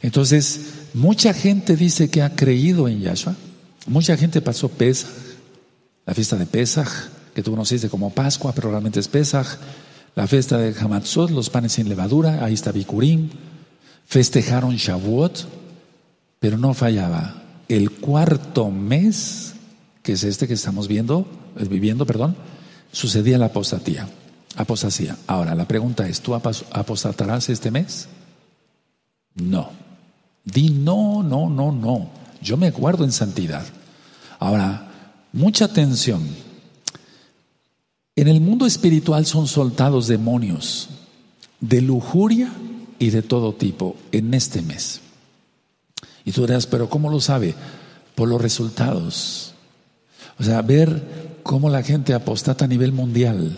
Entonces, 0.02 0.60
mucha 0.94 1.34
gente 1.34 1.78
dice 1.78 2.10
que 2.10 2.22
ha 2.22 2.36
creído 2.36 2.88
en 2.88 3.00
Yahshua. 3.00 3.36
Mucha 3.88 4.18
gente 4.18 4.42
pasó 4.42 4.68
Pesach, 4.68 5.10
la 6.06 6.14
fiesta 6.14 6.36
de 6.36 6.46
Pesach, 6.46 6.90
que 7.34 7.44
tú 7.44 7.52
conociste 7.52 7.90
como 7.90 8.12
Pascua, 8.12 8.54
pero 8.54 8.70
realmente 8.70 9.00
es 9.00 9.08
Pesach. 9.08 9.48
La 10.16 10.28
fiesta 10.28 10.58
de 10.58 10.76
Hamatzot, 10.80 11.32
los 11.32 11.50
panes 11.50 11.74
sin 11.74 11.90
levadura, 11.90 12.44
ahí 12.44 12.54
está 12.54 12.72
Bikurim. 12.72 13.30
Festejaron 14.06 14.76
Shavuot, 14.76 15.48
pero 16.40 16.58
no 16.58 16.74
fallaba. 16.74 17.42
El 17.68 17.90
cuarto 17.92 18.70
mes, 18.70 19.56
que 20.04 20.14
es 20.14 20.24
este 20.24 20.48
que 20.48 20.54
estamos 20.54 20.88
viendo, 20.88 21.26
viviendo, 21.70 22.06
perdón, 22.06 22.36
sucedía 22.92 23.38
la 23.38 23.48
apostatía. 23.48 24.08
Apostasía. 24.56 25.18
Ahora, 25.26 25.56
la 25.56 25.68
pregunta 25.68 26.08
es, 26.08 26.22
¿tú 26.22 26.36
apostatarás 26.36 27.50
este 27.50 27.72
mes? 27.72 28.08
No. 29.34 29.72
Di 30.44 30.70
no, 30.70 31.24
no, 31.24 31.50
no, 31.50 31.72
no. 31.72 32.10
Yo 32.42 32.58
me 32.58 32.70
guardo 32.70 33.04
en 33.04 33.12
santidad. 33.12 33.66
Ahora, 34.38 34.92
mucha 35.32 35.66
atención. 35.66 36.22
En 38.16 38.28
el 38.28 38.42
mundo 38.42 38.66
espiritual 38.66 39.26
son 39.26 39.48
soltados 39.48 40.08
demonios 40.08 40.90
de 41.60 41.82
lujuria 41.82 42.52
y 43.00 43.10
de 43.10 43.24
todo 43.24 43.54
tipo 43.54 43.96
en 44.12 44.34
este 44.34 44.62
mes. 44.62 45.02
Y 46.24 46.32
tú 46.32 46.42
dirás, 46.42 46.68
pero 46.68 46.90
¿cómo 46.90 47.10
lo 47.10 47.20
sabe? 47.20 47.56
Por 48.16 48.30
los 48.30 48.42
resultados. 48.42 49.54
O 50.40 50.44
sea, 50.44 50.62
ver 50.62 51.40
cómo 51.42 51.70
la 51.70 51.82
gente 51.84 52.14
apostata 52.14 52.66
a 52.66 52.68
nivel 52.68 52.92
mundial. 52.92 53.58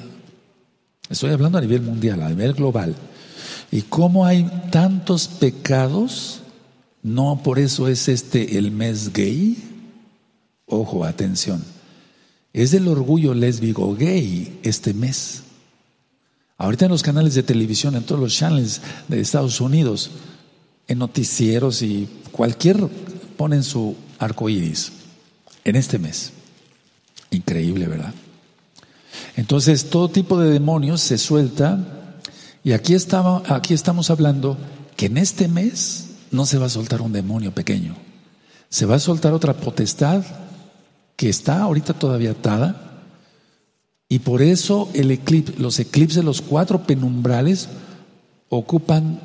Estoy 1.09 1.31
hablando 1.31 1.57
a 1.57 1.61
nivel 1.61 1.81
mundial, 1.81 2.21
a 2.21 2.29
nivel 2.29 2.53
global. 2.53 2.95
Y 3.71 3.81
cómo 3.81 4.25
hay 4.25 4.49
tantos 4.71 5.27
pecados. 5.27 6.41
No 7.03 7.41
por 7.43 7.59
eso 7.59 7.87
es 7.87 8.07
este 8.07 8.57
el 8.57 8.71
mes 8.71 9.11
gay. 9.11 9.57
Ojo, 10.65 11.03
atención. 11.03 11.74
Es 12.55 12.71
del 12.71 12.87
orgullo 12.87 13.33
lésbico 13.33 13.93
gay 13.95 14.61
este 14.63 14.93
mes. 14.93 15.41
Ahorita 16.57 16.85
en 16.85 16.91
los 16.91 17.03
canales 17.03 17.35
de 17.35 17.43
televisión, 17.43 17.97
en 17.97 18.03
todos 18.03 18.21
los 18.21 18.33
channels 18.33 18.79
de 19.09 19.19
Estados 19.19 19.59
Unidos, 19.59 20.11
en 20.87 20.99
noticieros 20.99 21.81
y 21.81 22.07
cualquier 22.31 22.87
ponen 23.35 23.61
su 23.61 23.97
arco 24.19 24.47
iris 24.47 24.93
en 25.65 25.75
este 25.75 25.99
mes. 25.99 26.31
Increíble, 27.29 27.87
¿verdad? 27.87 28.13
Entonces, 29.35 29.89
todo 29.89 30.07
tipo 30.07 30.39
de 30.39 30.49
demonios 30.49 31.01
se 31.01 31.17
suelta 31.17 32.13
Y 32.63 32.71
aquí, 32.71 32.93
estaba, 32.93 33.43
aquí 33.53 33.73
estamos 33.73 34.09
hablando 34.09 34.57
que 34.95 35.07
en 35.07 35.17
este 35.17 35.49
mes 35.49 36.11
no 36.31 36.45
se 36.45 36.57
va 36.57 36.67
a 36.67 36.69
soltar 36.69 37.01
un 37.01 37.11
demonio 37.11 37.51
pequeño. 37.51 37.97
Se 38.69 38.85
va 38.85 38.95
a 38.95 38.99
soltar 38.99 39.33
otra 39.33 39.55
potestad 39.57 40.23
que 41.15 41.29
está 41.29 41.61
ahorita 41.61 41.93
todavía 41.93 42.31
atada. 42.31 43.03
Y 44.07 44.19
por 44.19 44.41
eso 44.41 44.89
el 44.93 45.11
eclipse, 45.11 45.53
los 45.57 45.79
eclipses, 45.79 46.23
los 46.23 46.41
cuatro 46.41 46.83
penumbrales, 46.83 47.69
ocupan 48.49 49.19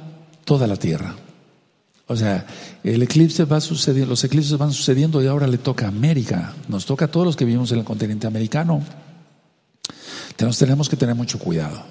toda 0.44 0.66
la 0.66 0.76
tierra. 0.76 1.14
O 2.07 2.16
sea, 2.16 2.46
el 2.83 3.03
eclipse 3.03 3.44
va 3.44 3.61
sucediendo, 3.61 4.11
los 4.11 4.24
eclipses 4.24 4.59
van 4.59 4.72
sucediendo 4.72 5.22
y 5.22 5.29
ahora 5.29 5.46
le 5.46 5.59
toca 5.59 5.87
a 5.87 5.90
América, 5.90 6.55
nos 6.68 6.85
toca 6.85 7.05
a 7.05 7.09
todos 7.09 7.24
los 7.24 7.37
que 7.37 7.44
vivimos 7.44 7.70
en 7.70 7.79
el 7.79 7.85
continente 7.85 8.26
americano. 8.26 8.83
Entonces 10.31 10.59
tenemos 10.59 10.88
que 10.88 10.96
tener 10.96 11.14
mucho 11.14 11.38
cuidado. 11.38 11.85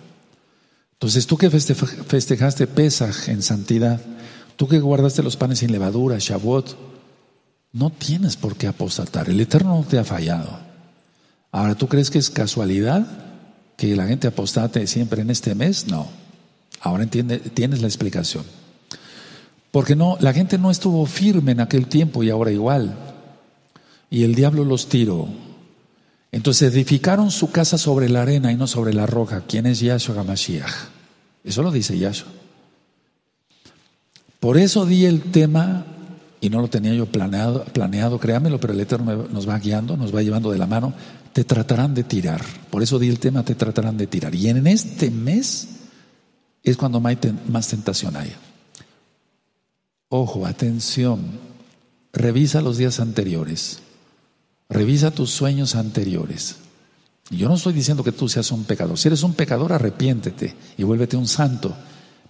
Entonces 0.93 1.25
tú 1.25 1.37
que 1.37 1.49
festejaste 1.49 2.67
Pesaj 2.67 3.29
en 3.29 3.41
santidad, 3.41 4.01
tú 4.57 4.67
que 4.67 4.79
guardaste 4.79 5.23
los 5.23 5.37
panes 5.37 5.59
sin 5.59 5.71
levadura, 5.71 6.17
Shavuot, 6.19 6.75
no 7.73 7.89
tienes 7.89 8.35
por 8.35 8.55
qué 8.55 8.67
apostatar. 8.67 9.29
El 9.29 9.39
Eterno 9.39 9.75
no 9.75 9.83
te 9.83 9.99
ha 9.99 10.03
fallado. 10.03 10.59
Ahora, 11.51 11.75
¿tú 11.75 11.87
crees 11.87 12.09
que 12.09 12.19
es 12.19 12.29
casualidad 12.29 13.07
que 13.77 13.95
la 13.95 14.07
gente 14.07 14.27
apostate 14.27 14.85
siempre 14.87 15.21
en 15.21 15.29
este 15.29 15.55
mes? 15.55 15.87
No. 15.87 16.07
Ahora 16.81 17.03
entiende, 17.03 17.39
tienes 17.39 17.81
la 17.81 17.87
explicación. 17.87 18.43
Porque 19.71 19.95
no, 19.95 20.17
la 20.19 20.33
gente 20.33 20.57
no 20.57 20.71
estuvo 20.71 21.05
firme 21.05 21.51
en 21.51 21.59
aquel 21.59 21.87
tiempo 21.87 22.23
y 22.23 22.29
ahora 22.29 22.51
igual. 22.51 22.97
Y 24.09 24.23
el 24.23 24.33
diablo 24.33 24.65
los 24.65 24.89
tiró. 24.89 25.27
Entonces 26.31 26.73
edificaron 26.73 27.31
su 27.31 27.51
casa 27.51 27.77
sobre 27.77 28.09
la 28.09 28.21
arena 28.21 28.51
y 28.51 28.55
no 28.55 28.67
sobre 28.67 28.93
la 28.93 29.05
roca. 29.05 29.43
¿Quién 29.47 29.65
es 29.65 29.79
Yahshua 29.79 30.15
Gamashiach? 30.15 30.71
Eso 31.43 31.63
lo 31.63 31.71
dice 31.71 31.97
Yahshua. 31.97 32.31
Por 34.39 34.57
eso 34.57 34.85
di 34.85 35.05
el 35.05 35.21
tema, 35.21 35.85
y 36.41 36.49
no 36.49 36.61
lo 36.61 36.69
tenía 36.69 36.93
yo 36.93 37.05
planeado, 37.05 37.65
planeado, 37.65 38.19
créamelo, 38.19 38.59
pero 38.59 38.73
el 38.73 38.79
Eterno 38.79 39.27
nos 39.27 39.47
va 39.47 39.59
guiando, 39.59 39.97
nos 39.97 40.15
va 40.15 40.21
llevando 40.21 40.51
de 40.51 40.57
la 40.57 40.67
mano. 40.67 40.93
Te 41.33 41.43
tratarán 41.43 41.93
de 41.93 42.03
tirar. 42.03 42.43
Por 42.69 42.81
eso 42.81 42.97
di 42.97 43.09
el 43.09 43.19
tema, 43.19 43.43
te 43.43 43.55
tratarán 43.55 43.97
de 43.97 44.07
tirar. 44.07 44.33
Y 44.33 44.47
en 44.47 44.65
este 44.67 45.11
mes 45.11 45.67
es 46.63 46.77
cuando 46.77 46.99
más 47.01 47.67
tentación 47.67 48.15
hay. 48.15 48.33
Ojo, 50.07 50.45
atención, 50.45 51.19
revisa 52.13 52.61
los 52.61 52.77
días 52.77 52.99
anteriores, 52.99 53.79
revisa 54.69 55.11
tus 55.11 55.29
sueños 55.29 55.75
anteriores. 55.75 56.55
Yo 57.29 57.47
no 57.47 57.55
estoy 57.55 57.73
diciendo 57.73 58.03
que 58.03 58.11
tú 58.11 58.27
seas 58.27 58.51
un 58.51 58.63
pecador. 58.63 58.97
Si 58.97 59.07
eres 59.07 59.21
un 59.21 59.33
pecador, 59.33 59.71
arrepiéntete 59.71 60.55
y 60.77 60.83
vuélvete 60.83 61.15
un 61.15 61.27
santo. 61.27 61.75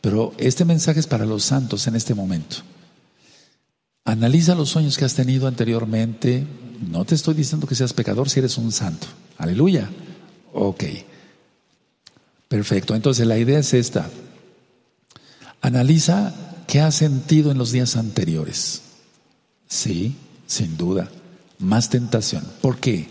Pero 0.02 0.34
este 0.38 0.66
mensaje 0.66 1.00
es 1.00 1.08
para 1.08 1.26
los 1.26 1.44
santos 1.44 1.88
en 1.88 1.96
este 1.96 2.14
momento. 2.14 2.58
Analiza 4.10 4.56
los 4.56 4.70
sueños 4.70 4.98
que 4.98 5.06
has 5.06 5.14
tenido 5.14 5.48
anteriormente. 5.48 6.44
No 6.90 7.06
te 7.06 7.14
estoy 7.14 7.36
diciendo 7.36 7.68
que 7.68 7.76
seas 7.76 7.94
pecador 7.94 8.28
si 8.28 8.40
eres 8.40 8.58
un 8.58 8.72
santo. 8.72 9.06
Aleluya. 9.38 9.88
Ok. 10.52 10.84
Perfecto. 12.48 12.96
Entonces 12.96 13.28
la 13.28 13.38
idea 13.38 13.60
es 13.60 13.76
esta. 13.76 14.10
Analiza 15.62 16.34
qué 16.66 16.82
has 16.82 16.96
sentido 16.96 17.52
en 17.52 17.60
los 17.60 17.72
días 17.72 17.96
anteriores. 17.98 18.82
Sí, 19.68 20.16
sin 20.48 20.76
duda. 20.76 21.08
Más 21.60 21.92
tentación. 21.92 22.44
¿Por 22.62 22.80
qué? 22.80 23.08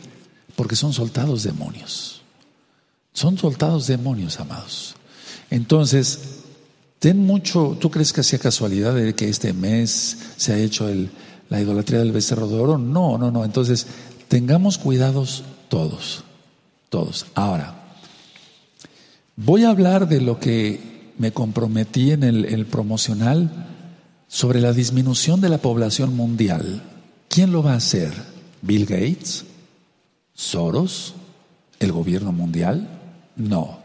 Porque 0.57 0.75
son 0.75 0.93
soltados 0.93 1.45
demonios. 1.45 2.23
Son 3.13 3.39
soltados 3.39 3.87
demonios, 3.87 4.41
amados. 4.41 4.97
Entonces, 5.49 6.38
ten 6.99 7.25
mucho, 7.25 7.77
¿tú 7.81 7.91
crees 7.91 8.13
que 8.13 8.21
hacía 8.21 8.39
casualidad 8.39 8.95
de 8.95 9.15
que 9.15 9.29
este 9.29 9.53
mes 9.53 10.17
se 10.37 10.53
ha 10.53 10.59
hecho 10.59 10.89
el, 10.89 11.11
la 11.49 11.61
idolatría 11.61 12.01
del 12.01 12.13
becerro 12.13 12.49
de 12.49 12.59
oro? 12.59 12.79
No, 12.79 13.19
no, 13.19 13.31
no. 13.31 13.45
Entonces, 13.45 13.87
tengamos 14.29 14.79
cuidados 14.79 15.45
todos, 15.69 16.25
todos. 16.89 17.27
Ahora, 17.35 17.75
voy 19.37 19.65
a 19.65 19.71
hablar 19.71 20.09
de 20.09 20.21
lo 20.21 20.39
que 20.39 21.13
me 21.19 21.33
comprometí 21.33 22.13
en 22.13 22.23
el, 22.23 22.67
promocional 22.67 23.67
sobre 24.29 24.61
la 24.61 24.73
disminución 24.73 25.41
de 25.41 25.49
la 25.49 25.59
población 25.59 26.17
mundial. 26.17 26.83
¿Quién 27.29 27.53
lo 27.53 27.63
va 27.63 27.73
a 27.73 27.77
hacer? 27.77 28.13
¿Bill 28.63 28.87
Gates? 28.87 29.45
¿Soros? 30.35 31.15
¿El 31.81 31.93
gobierno 31.93 32.33
mundial? 32.33 32.89
No. 33.37 33.78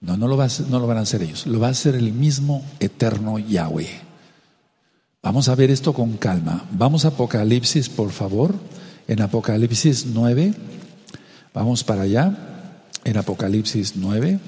No, 0.00 0.16
no 0.16 0.28
lo, 0.28 0.36
van 0.36 0.98
a 0.98 1.00
hacer 1.00 1.22
ellos. 1.22 1.46
Lo 1.46 1.60
va 1.60 1.68
a 1.68 1.70
hacer 1.70 1.94
el 1.94 2.12
mismo 2.12 2.64
eterno 2.80 3.38
Yahweh. 3.38 3.88
Vamos 5.22 5.48
a 5.48 5.54
ver 5.54 5.70
esto 5.70 5.92
con 5.92 6.16
calma. 6.16 6.64
Vamos 6.72 7.04
a 7.04 7.08
Apocalipsis, 7.08 7.90
por 7.90 8.10
favor. 8.10 8.54
En 9.06 9.20
Apocalipsis 9.20 10.06
9. 10.06 10.54
Vamos 11.52 11.84
para 11.84 12.02
allá. 12.02 12.34
En 13.04 13.18
Apocalipsis 13.18 13.96
9. 13.96 14.40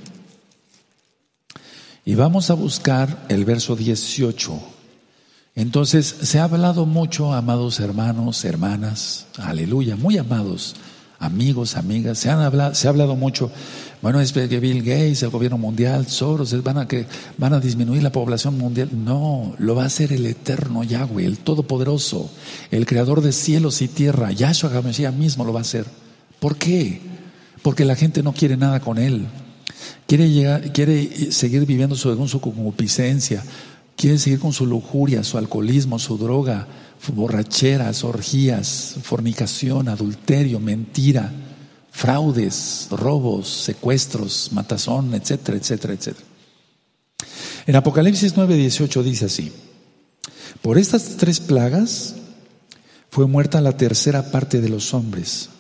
Y 2.04 2.14
vamos 2.14 2.50
a 2.50 2.54
buscar 2.54 3.26
el 3.28 3.44
verso 3.44 3.76
18. 3.76 4.58
Entonces, 5.54 6.06
se 6.06 6.38
ha 6.38 6.44
hablado 6.44 6.86
mucho, 6.86 7.34
amados 7.34 7.78
hermanos, 7.78 8.44
hermanas, 8.46 9.26
aleluya, 9.36 9.96
muy 9.96 10.16
amados, 10.16 10.76
amigos, 11.18 11.76
amigas, 11.76 12.18
se, 12.18 12.30
han 12.30 12.74
se 12.74 12.86
ha 12.86 12.90
hablado 12.90 13.16
mucho, 13.16 13.52
bueno, 14.02 14.20
es 14.20 14.32
que 14.32 14.48
Bill 14.58 14.82
Gates, 14.82 15.22
el 15.22 15.30
gobierno 15.30 15.58
mundial, 15.58 16.08
Soros, 16.08 16.60
van 16.64 16.76
a, 16.76 16.88
que, 16.88 17.06
van 17.38 17.52
a 17.52 17.60
disminuir 17.60 18.02
la 18.02 18.10
población 18.10 18.58
mundial. 18.58 18.88
No, 18.92 19.54
lo 19.58 19.76
va 19.76 19.84
a 19.84 19.86
hacer 19.86 20.12
el 20.12 20.26
eterno 20.26 20.82
Yahweh, 20.82 21.24
el 21.24 21.38
Todopoderoso, 21.38 22.28
el 22.72 22.84
Creador 22.84 23.20
de 23.20 23.30
cielos 23.30 23.80
y 23.80 23.86
tierra. 23.86 24.32
Yahshua 24.32 24.76
HaMashiach 24.76 25.14
mismo 25.14 25.44
lo 25.44 25.52
va 25.52 25.60
a 25.60 25.62
hacer. 25.62 25.86
¿Por 26.40 26.56
qué? 26.56 27.00
Porque 27.62 27.84
la 27.84 27.94
gente 27.94 28.24
no 28.24 28.32
quiere 28.32 28.56
nada 28.56 28.80
con 28.80 28.98
él. 28.98 29.24
Quiere, 30.08 30.28
llegar, 30.30 30.72
quiere 30.72 31.30
seguir 31.30 31.64
viviendo 31.64 31.94
según 31.94 32.28
su 32.28 32.40
concupiscencia, 32.40 33.44
quiere 33.96 34.18
seguir 34.18 34.40
con 34.40 34.52
su 34.52 34.66
lujuria, 34.66 35.22
su 35.22 35.38
alcoholismo, 35.38 36.00
su 36.00 36.18
droga, 36.18 36.66
borracheras, 37.14 38.02
orgías, 38.02 38.96
fornicación, 39.02 39.88
adulterio, 39.88 40.58
mentira, 40.58 41.32
fraudes, 41.92 42.88
robos, 42.90 43.46
secuestros, 43.48 44.48
matazón, 44.50 45.14
etcétera, 45.14 45.58
etcétera, 45.58 45.94
etcétera. 45.94 46.26
En 47.66 47.76
Apocalipsis 47.76 48.34
9:18 48.34 49.02
dice 49.04 49.26
así, 49.26 49.52
por 50.62 50.78
estas 50.78 51.16
tres 51.16 51.38
plagas 51.38 52.16
fue 53.10 53.26
muerta 53.26 53.60
la 53.60 53.76
tercera 53.76 54.32
parte 54.32 54.60
de 54.60 54.70
los 54.70 54.94
hombres, 54.94 55.50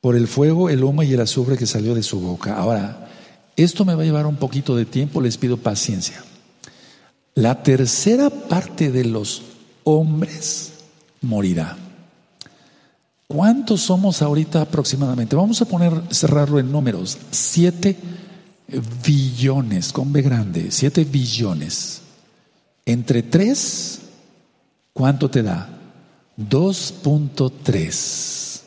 por 0.00 0.16
el 0.16 0.26
fuego, 0.26 0.68
el 0.68 0.84
humo 0.84 1.02
y 1.04 1.12
el 1.14 1.20
azufre 1.20 1.56
que 1.56 1.66
salió 1.66 1.94
de 1.94 2.02
su 2.02 2.20
boca. 2.20 2.56
Ahora, 2.56 3.08
esto 3.56 3.84
me 3.84 3.94
va 3.94 4.02
a 4.02 4.04
llevar 4.04 4.26
un 4.26 4.36
poquito 4.36 4.76
de 4.76 4.84
tiempo, 4.84 5.20
les 5.20 5.38
pido 5.38 5.56
paciencia. 5.56 6.22
La 7.34 7.62
tercera 7.62 8.30
parte 8.30 8.90
de 8.90 9.04
los 9.04 9.42
hombres 9.84 10.72
morirá. 11.22 11.85
¿Cuántos 13.28 13.82
somos 13.82 14.22
ahorita 14.22 14.62
aproximadamente? 14.62 15.36
Vamos 15.36 15.60
a 15.60 15.66
poner, 15.66 15.92
cerrarlo 16.10 16.58
en 16.58 16.70
números. 16.70 17.18
Siete 17.30 17.96
billones, 19.04 19.92
con 19.92 20.12
B 20.12 20.22
grande, 20.22 20.68
siete 20.70 21.04
billones. 21.04 22.02
Entre 22.84 23.22
tres, 23.22 24.00
¿cuánto 24.92 25.28
te 25.28 25.42
da? 25.42 25.70
2.3. 26.38 28.60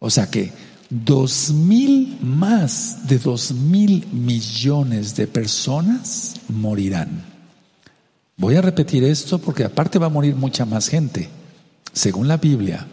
O 0.00 0.10
sea 0.10 0.30
que 0.30 0.52
Dos 0.90 1.52
mil, 1.52 2.18
más 2.20 3.06
de 3.06 3.20
dos 3.20 3.52
mil 3.52 4.08
millones 4.12 5.14
de 5.14 5.28
personas 5.28 6.34
morirán. 6.48 7.24
Voy 8.36 8.56
a 8.56 8.60
repetir 8.60 9.04
esto 9.04 9.38
porque 9.38 9.62
aparte 9.62 10.00
va 10.00 10.06
a 10.06 10.10
morir 10.10 10.34
mucha 10.34 10.64
más 10.64 10.88
gente. 10.88 11.28
Según 11.92 12.26
la 12.26 12.38
Biblia, 12.38 12.88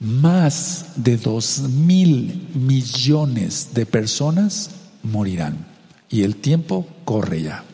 más 0.00 0.86
de 0.96 1.16
dos 1.16 1.60
mil 1.60 2.48
millones 2.54 3.70
de 3.74 3.86
personas 3.86 4.70
morirán. 5.02 5.66
Y 6.08 6.22
el 6.22 6.36
tiempo 6.36 6.86
corre 7.04 7.42
ya. 7.42 7.64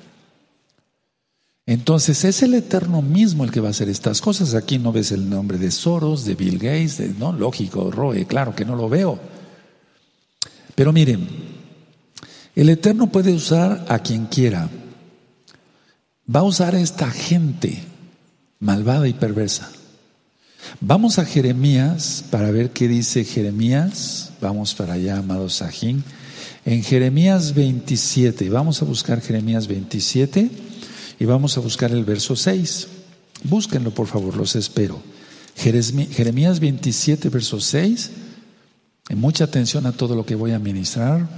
Entonces 1.66 2.24
es 2.24 2.42
el 2.42 2.54
Eterno 2.54 3.00
mismo 3.00 3.44
el 3.44 3.52
que 3.52 3.60
va 3.60 3.68
a 3.68 3.70
hacer 3.70 3.88
estas 3.88 4.20
cosas. 4.20 4.54
Aquí 4.54 4.78
no 4.78 4.92
ves 4.92 5.12
el 5.12 5.30
nombre 5.30 5.58
de 5.58 5.70
Soros, 5.70 6.24
de 6.24 6.34
Bill 6.34 6.58
Gates, 6.58 7.16
no, 7.18 7.32
lógico, 7.32 7.90
Roe, 7.90 8.26
claro 8.26 8.54
que 8.54 8.64
no 8.64 8.74
lo 8.74 8.88
veo. 8.88 9.20
Pero 10.74 10.92
miren, 10.92 11.28
el 12.56 12.68
Eterno 12.70 13.12
puede 13.12 13.32
usar 13.32 13.84
a 13.88 14.00
quien 14.00 14.26
quiera. 14.26 14.68
Va 16.34 16.40
a 16.40 16.44
usar 16.44 16.74
a 16.74 16.80
esta 16.80 17.10
gente 17.10 17.82
malvada 18.58 19.06
y 19.06 19.12
perversa. 19.12 19.70
Vamos 20.80 21.18
a 21.18 21.24
Jeremías 21.24 22.24
para 22.30 22.50
ver 22.50 22.70
qué 22.70 22.88
dice 22.88 23.24
Jeremías. 23.24 24.30
Vamos 24.40 24.74
para 24.74 24.94
allá, 24.94 25.18
amado 25.18 25.48
Sajín. 25.48 26.04
En 26.64 26.82
Jeremías 26.82 27.54
27, 27.54 28.50
vamos 28.50 28.82
a 28.82 28.84
buscar 28.84 29.20
Jeremías 29.20 29.66
27 29.66 30.50
y 31.18 31.24
vamos 31.24 31.56
a 31.56 31.60
buscar 31.60 31.90
el 31.90 32.04
verso 32.04 32.36
6. 32.36 32.88
Búsquenlo, 33.44 33.92
por 33.92 34.06
favor, 34.06 34.36
los 34.36 34.56
espero. 34.56 35.02
Jeremías 35.56 36.60
27, 36.60 37.28
verso 37.28 37.60
6. 37.60 38.10
mucha 39.16 39.44
atención 39.44 39.86
a 39.86 39.92
todo 39.92 40.14
lo 40.14 40.24
que 40.24 40.34
voy 40.34 40.52
a 40.52 40.58
ministrar, 40.58 41.28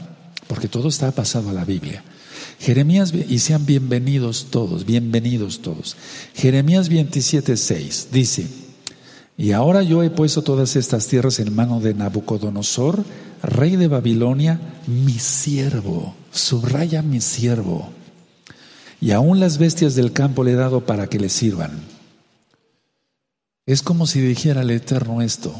porque 0.46 0.68
todo 0.68 0.88
está 0.88 1.10
pasado 1.12 1.50
a 1.50 1.52
la 1.52 1.64
Biblia. 1.64 2.02
Jeremías, 2.58 3.12
y 3.12 3.38
sean 3.38 3.66
bienvenidos 3.66 4.48
todos, 4.50 4.84
bienvenidos 4.84 5.62
todos. 5.62 5.96
Jeremías 6.34 6.88
27, 6.88 7.56
6 7.56 8.08
dice, 8.12 8.46
y 9.36 9.52
ahora 9.52 9.82
yo 9.82 10.02
he 10.02 10.10
puesto 10.10 10.42
todas 10.42 10.76
estas 10.76 11.06
tierras 11.06 11.38
en 11.40 11.54
mano 11.54 11.80
de 11.80 11.94
Nabucodonosor, 11.94 13.04
rey 13.42 13.76
de 13.76 13.88
Babilonia, 13.88 14.60
mi 14.86 15.18
siervo, 15.18 16.14
subraya 16.30 17.02
mi 17.02 17.20
siervo, 17.20 17.90
y 19.00 19.12
aún 19.12 19.40
las 19.40 19.58
bestias 19.58 19.94
del 19.94 20.12
campo 20.12 20.44
le 20.44 20.52
he 20.52 20.56
dado 20.56 20.84
para 20.84 21.08
que 21.08 21.18
le 21.18 21.28
sirvan. 21.28 21.72
Es 23.64 23.82
como 23.82 24.06
si 24.06 24.20
dijera 24.20 24.60
el 24.60 24.70
Eterno 24.70 25.22
esto, 25.22 25.54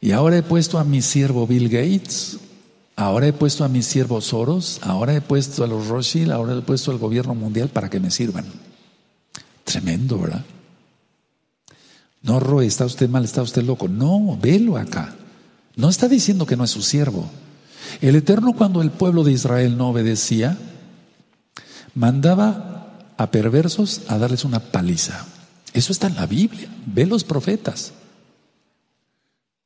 y 0.00 0.10
ahora 0.10 0.38
he 0.38 0.42
puesto 0.42 0.78
a 0.78 0.84
mi 0.84 1.02
siervo 1.02 1.46
Bill 1.46 1.68
Gates, 1.68 2.38
ahora 2.96 3.28
he 3.28 3.32
puesto 3.32 3.64
a 3.64 3.68
mi 3.68 3.82
siervo 3.82 4.20
Soros, 4.20 4.80
ahora 4.82 5.14
he 5.14 5.20
puesto 5.20 5.62
a 5.62 5.66
los 5.66 5.86
Rothschild, 5.86 6.32
ahora 6.32 6.54
he 6.54 6.62
puesto 6.62 6.90
al 6.90 6.98
gobierno 6.98 7.34
mundial 7.34 7.68
para 7.68 7.88
que 7.88 8.00
me 8.00 8.10
sirvan. 8.10 8.44
Tremendo, 9.64 10.18
¿verdad? 10.18 10.44
No, 12.26 12.40
Roy, 12.40 12.66
está 12.66 12.84
usted 12.84 13.08
mal, 13.08 13.24
está 13.24 13.40
usted 13.40 13.62
loco. 13.62 13.86
No, 13.86 14.36
velo 14.42 14.76
acá. 14.76 15.14
No 15.76 15.88
está 15.88 16.08
diciendo 16.08 16.44
que 16.44 16.56
no 16.56 16.64
es 16.64 16.70
su 16.70 16.82
siervo. 16.82 17.30
El 18.00 18.16
Eterno 18.16 18.52
cuando 18.52 18.82
el 18.82 18.90
pueblo 18.90 19.22
de 19.22 19.30
Israel 19.30 19.78
no 19.78 19.90
obedecía, 19.90 20.58
mandaba 21.94 22.98
a 23.16 23.30
perversos 23.30 24.02
a 24.08 24.18
darles 24.18 24.44
una 24.44 24.58
paliza. 24.58 25.24
Eso 25.72 25.92
está 25.92 26.08
en 26.08 26.16
la 26.16 26.26
Biblia. 26.26 26.68
Ve 26.84 27.06
los 27.06 27.22
profetas. 27.22 27.92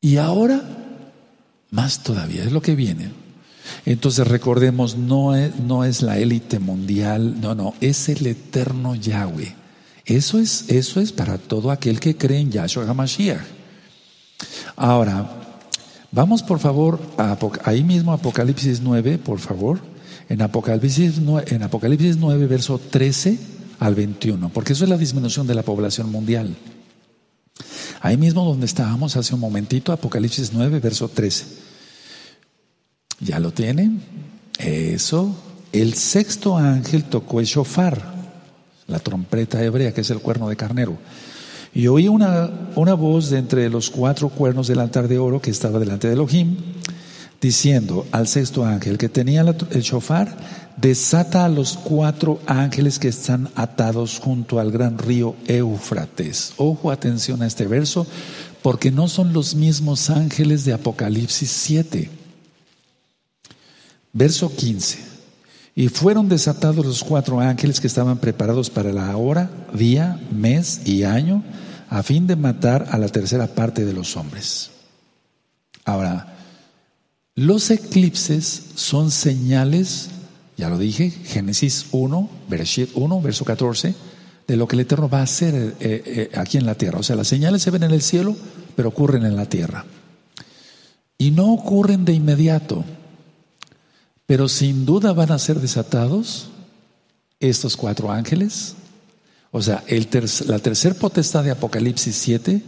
Y 0.02 0.18
ahora, 0.18 0.60
más 1.70 2.02
todavía, 2.02 2.44
es 2.44 2.52
lo 2.52 2.60
que 2.60 2.74
viene. 2.74 3.10
Entonces 3.86 4.28
recordemos, 4.28 4.96
no 4.96 5.34
es, 5.34 5.58
no 5.60 5.84
es 5.84 6.02
la 6.02 6.18
élite 6.18 6.58
mundial, 6.58 7.40
no, 7.40 7.54
no, 7.54 7.72
es 7.80 8.10
el 8.10 8.26
eterno 8.26 8.94
Yahweh. 8.94 9.59
Eso 10.10 10.40
es, 10.40 10.64
eso 10.66 11.00
es 11.00 11.12
para 11.12 11.38
todo 11.38 11.70
aquel 11.70 12.00
que 12.00 12.16
cree 12.16 12.40
en 12.40 12.50
Yahshua 12.50 12.84
HaMashiach. 12.84 13.46
Ahora, 14.74 15.30
vamos 16.10 16.42
por 16.42 16.58
favor 16.58 17.00
a, 17.16 17.38
ahí 17.62 17.84
mismo 17.84 18.12
Apocalipsis 18.12 18.80
9, 18.80 19.18
por 19.18 19.38
favor. 19.38 19.78
En 20.28 20.42
Apocalipsis, 20.42 21.18
en 21.46 21.62
Apocalipsis 21.62 22.16
9, 22.16 22.46
verso 22.48 22.80
13 22.80 23.38
al 23.78 23.94
21, 23.94 24.48
porque 24.48 24.72
eso 24.72 24.82
es 24.82 24.90
la 24.90 24.98
disminución 24.98 25.46
de 25.46 25.54
la 25.54 25.62
población 25.62 26.10
mundial. 26.10 26.56
Ahí 28.00 28.16
mismo 28.16 28.44
donde 28.44 28.66
estábamos 28.66 29.16
hace 29.16 29.34
un 29.34 29.40
momentito, 29.40 29.92
Apocalipsis 29.92 30.50
9, 30.52 30.80
verso 30.80 31.06
13. 31.08 31.46
¿Ya 33.20 33.38
lo 33.38 33.52
tienen? 33.52 34.02
Eso. 34.58 35.36
El 35.70 35.94
sexto 35.94 36.56
ángel 36.56 37.04
tocó 37.04 37.38
el 37.38 37.46
shofar 37.46 38.19
la 38.90 38.98
trompeta 38.98 39.62
hebrea, 39.62 39.92
que 39.92 40.02
es 40.02 40.10
el 40.10 40.20
cuerno 40.20 40.48
de 40.48 40.56
carnero. 40.56 40.98
Y 41.72 41.86
oí 41.86 42.08
una, 42.08 42.50
una 42.74 42.94
voz 42.94 43.30
de 43.30 43.38
entre 43.38 43.70
los 43.70 43.90
cuatro 43.90 44.28
cuernos 44.28 44.66
del 44.66 44.80
altar 44.80 45.08
de 45.08 45.18
oro 45.18 45.40
que 45.40 45.50
estaba 45.50 45.78
delante 45.78 46.08
de 46.08 46.14
Elohim, 46.14 46.56
diciendo 47.40 48.06
al 48.10 48.26
sexto 48.26 48.64
ángel 48.64 48.98
que 48.98 49.08
tenía 49.08 49.42
el 49.42 49.82
shofar, 49.82 50.36
desata 50.76 51.44
a 51.44 51.48
los 51.48 51.76
cuatro 51.76 52.40
ángeles 52.46 52.98
que 52.98 53.08
están 53.08 53.48
atados 53.54 54.18
junto 54.18 54.58
al 54.58 54.70
gran 54.70 54.98
río 54.98 55.36
Éufrates. 55.46 56.54
Ojo, 56.56 56.90
atención 56.90 57.42
a 57.42 57.46
este 57.46 57.66
verso, 57.66 58.06
porque 58.62 58.90
no 58.90 59.08
son 59.08 59.32
los 59.32 59.54
mismos 59.54 60.10
ángeles 60.10 60.64
de 60.64 60.72
Apocalipsis 60.72 61.50
7. 61.50 62.10
Verso 64.12 64.54
15. 64.54 65.19
Y 65.74 65.88
fueron 65.88 66.28
desatados 66.28 66.84
los 66.84 67.04
cuatro 67.04 67.40
ángeles 67.40 67.80
que 67.80 67.86
estaban 67.86 68.18
preparados 68.18 68.70
para 68.70 68.92
la 68.92 69.16
hora, 69.16 69.50
día, 69.72 70.20
mes 70.30 70.82
y 70.84 71.04
año, 71.04 71.44
a 71.88 72.02
fin 72.02 72.26
de 72.26 72.36
matar 72.36 72.88
a 72.90 72.98
la 72.98 73.08
tercera 73.08 73.46
parte 73.46 73.84
de 73.84 73.92
los 73.92 74.16
hombres. 74.16 74.70
Ahora, 75.84 76.36
los 77.34 77.70
eclipses 77.70 78.62
son 78.74 79.10
señales, 79.10 80.08
ya 80.56 80.68
lo 80.68 80.78
dije, 80.78 81.10
Génesis 81.10 81.86
1, 81.92 82.28
Bereshit 82.48 82.90
1, 82.94 83.20
verso 83.22 83.44
14, 83.44 83.94
de 84.46 84.56
lo 84.56 84.68
que 84.68 84.76
el 84.76 84.80
Eterno 84.80 85.08
va 85.08 85.20
a 85.20 85.22
hacer 85.22 85.54
eh, 85.54 85.74
eh, 85.80 86.30
aquí 86.34 86.58
en 86.58 86.66
la 86.66 86.74
tierra. 86.74 86.98
O 86.98 87.02
sea, 87.02 87.16
las 87.16 87.28
señales 87.28 87.62
se 87.62 87.70
ven 87.70 87.84
en 87.84 87.92
el 87.92 88.02
cielo, 88.02 88.36
pero 88.76 88.88
ocurren 88.88 89.24
en 89.24 89.36
la 89.36 89.46
tierra. 89.46 89.84
Y 91.18 91.30
no 91.30 91.52
ocurren 91.52 92.04
de 92.04 92.12
inmediato. 92.12 92.84
Pero 94.30 94.48
sin 94.48 94.86
duda 94.86 95.12
van 95.12 95.32
a 95.32 95.40
ser 95.40 95.58
desatados 95.58 96.50
estos 97.40 97.76
cuatro 97.76 98.12
ángeles. 98.12 98.76
O 99.50 99.60
sea, 99.60 99.82
la 100.46 100.60
tercer 100.60 100.94
potestad 100.94 101.42
de 101.42 101.50
Apocalipsis 101.50 102.14
7 102.14 102.62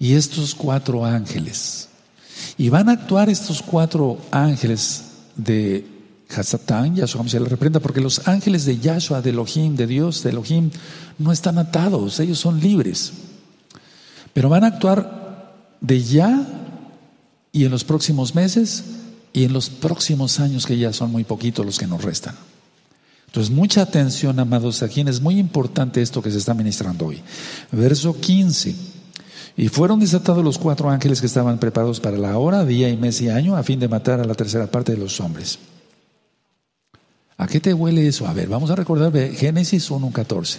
y 0.00 0.14
estos 0.14 0.52
cuatro 0.52 1.04
ángeles. 1.04 1.90
Y 2.58 2.70
van 2.70 2.88
a 2.88 2.94
actuar 2.94 3.30
estos 3.30 3.62
cuatro 3.62 4.18
ángeles 4.32 5.04
de 5.36 5.86
Hasatán, 6.28 6.96
Yahshua 6.96 7.28
se 7.28 7.38
le 7.38 7.48
reprenda, 7.48 7.78
porque 7.78 8.00
los 8.00 8.26
ángeles 8.26 8.64
de 8.64 8.80
Yahshua, 8.80 9.22
de 9.22 9.30
Elohim, 9.30 9.76
de 9.76 9.86
Dios, 9.86 10.24
de 10.24 10.30
Elohim, 10.30 10.72
no 11.20 11.30
están 11.30 11.58
atados, 11.58 12.18
ellos 12.18 12.40
son 12.40 12.58
libres. 12.58 13.12
Pero 14.32 14.48
van 14.48 14.64
a 14.64 14.66
actuar 14.66 15.54
de 15.80 16.02
ya 16.02 16.44
y 17.52 17.64
en 17.64 17.70
los 17.70 17.84
próximos 17.84 18.34
meses 18.34 18.82
y 19.32 19.44
en 19.44 19.52
los 19.52 19.70
próximos 19.70 20.40
años, 20.40 20.66
que 20.66 20.78
ya 20.78 20.92
son 20.92 21.12
muy 21.12 21.24
poquitos 21.24 21.64
los 21.64 21.78
que 21.78 21.86
nos 21.86 22.02
restan. 22.02 22.34
Entonces, 23.26 23.52
mucha 23.52 23.82
atención, 23.82 24.40
amados, 24.40 24.82
aquí 24.82 25.02
es 25.02 25.20
muy 25.20 25.38
importante 25.38 26.02
esto 26.02 26.20
que 26.20 26.32
se 26.32 26.38
está 26.38 26.52
ministrando 26.52 27.06
hoy. 27.06 27.22
Verso 27.70 28.18
15. 28.18 28.74
Y 29.56 29.68
fueron 29.68 30.00
desatados 30.00 30.42
los 30.42 30.58
cuatro 30.58 30.90
ángeles 30.90 31.20
que 31.20 31.26
estaban 31.26 31.58
preparados 31.58 32.00
para 32.00 32.18
la 32.18 32.36
hora, 32.38 32.64
día 32.64 32.88
y 32.88 32.96
mes 32.96 33.20
y 33.20 33.28
año, 33.28 33.56
a 33.56 33.62
fin 33.62 33.78
de 33.78 33.88
matar 33.88 34.18
a 34.18 34.24
la 34.24 34.34
tercera 34.34 34.66
parte 34.66 34.92
de 34.92 34.98
los 34.98 35.20
hombres. 35.20 35.58
¿A 37.36 37.46
qué 37.46 37.60
te 37.60 37.72
huele 37.72 38.06
eso? 38.06 38.26
A 38.26 38.32
ver, 38.32 38.48
vamos 38.48 38.70
a 38.70 38.76
recordar 38.76 39.12
Génesis 39.32 39.90
1.14. 39.90 40.58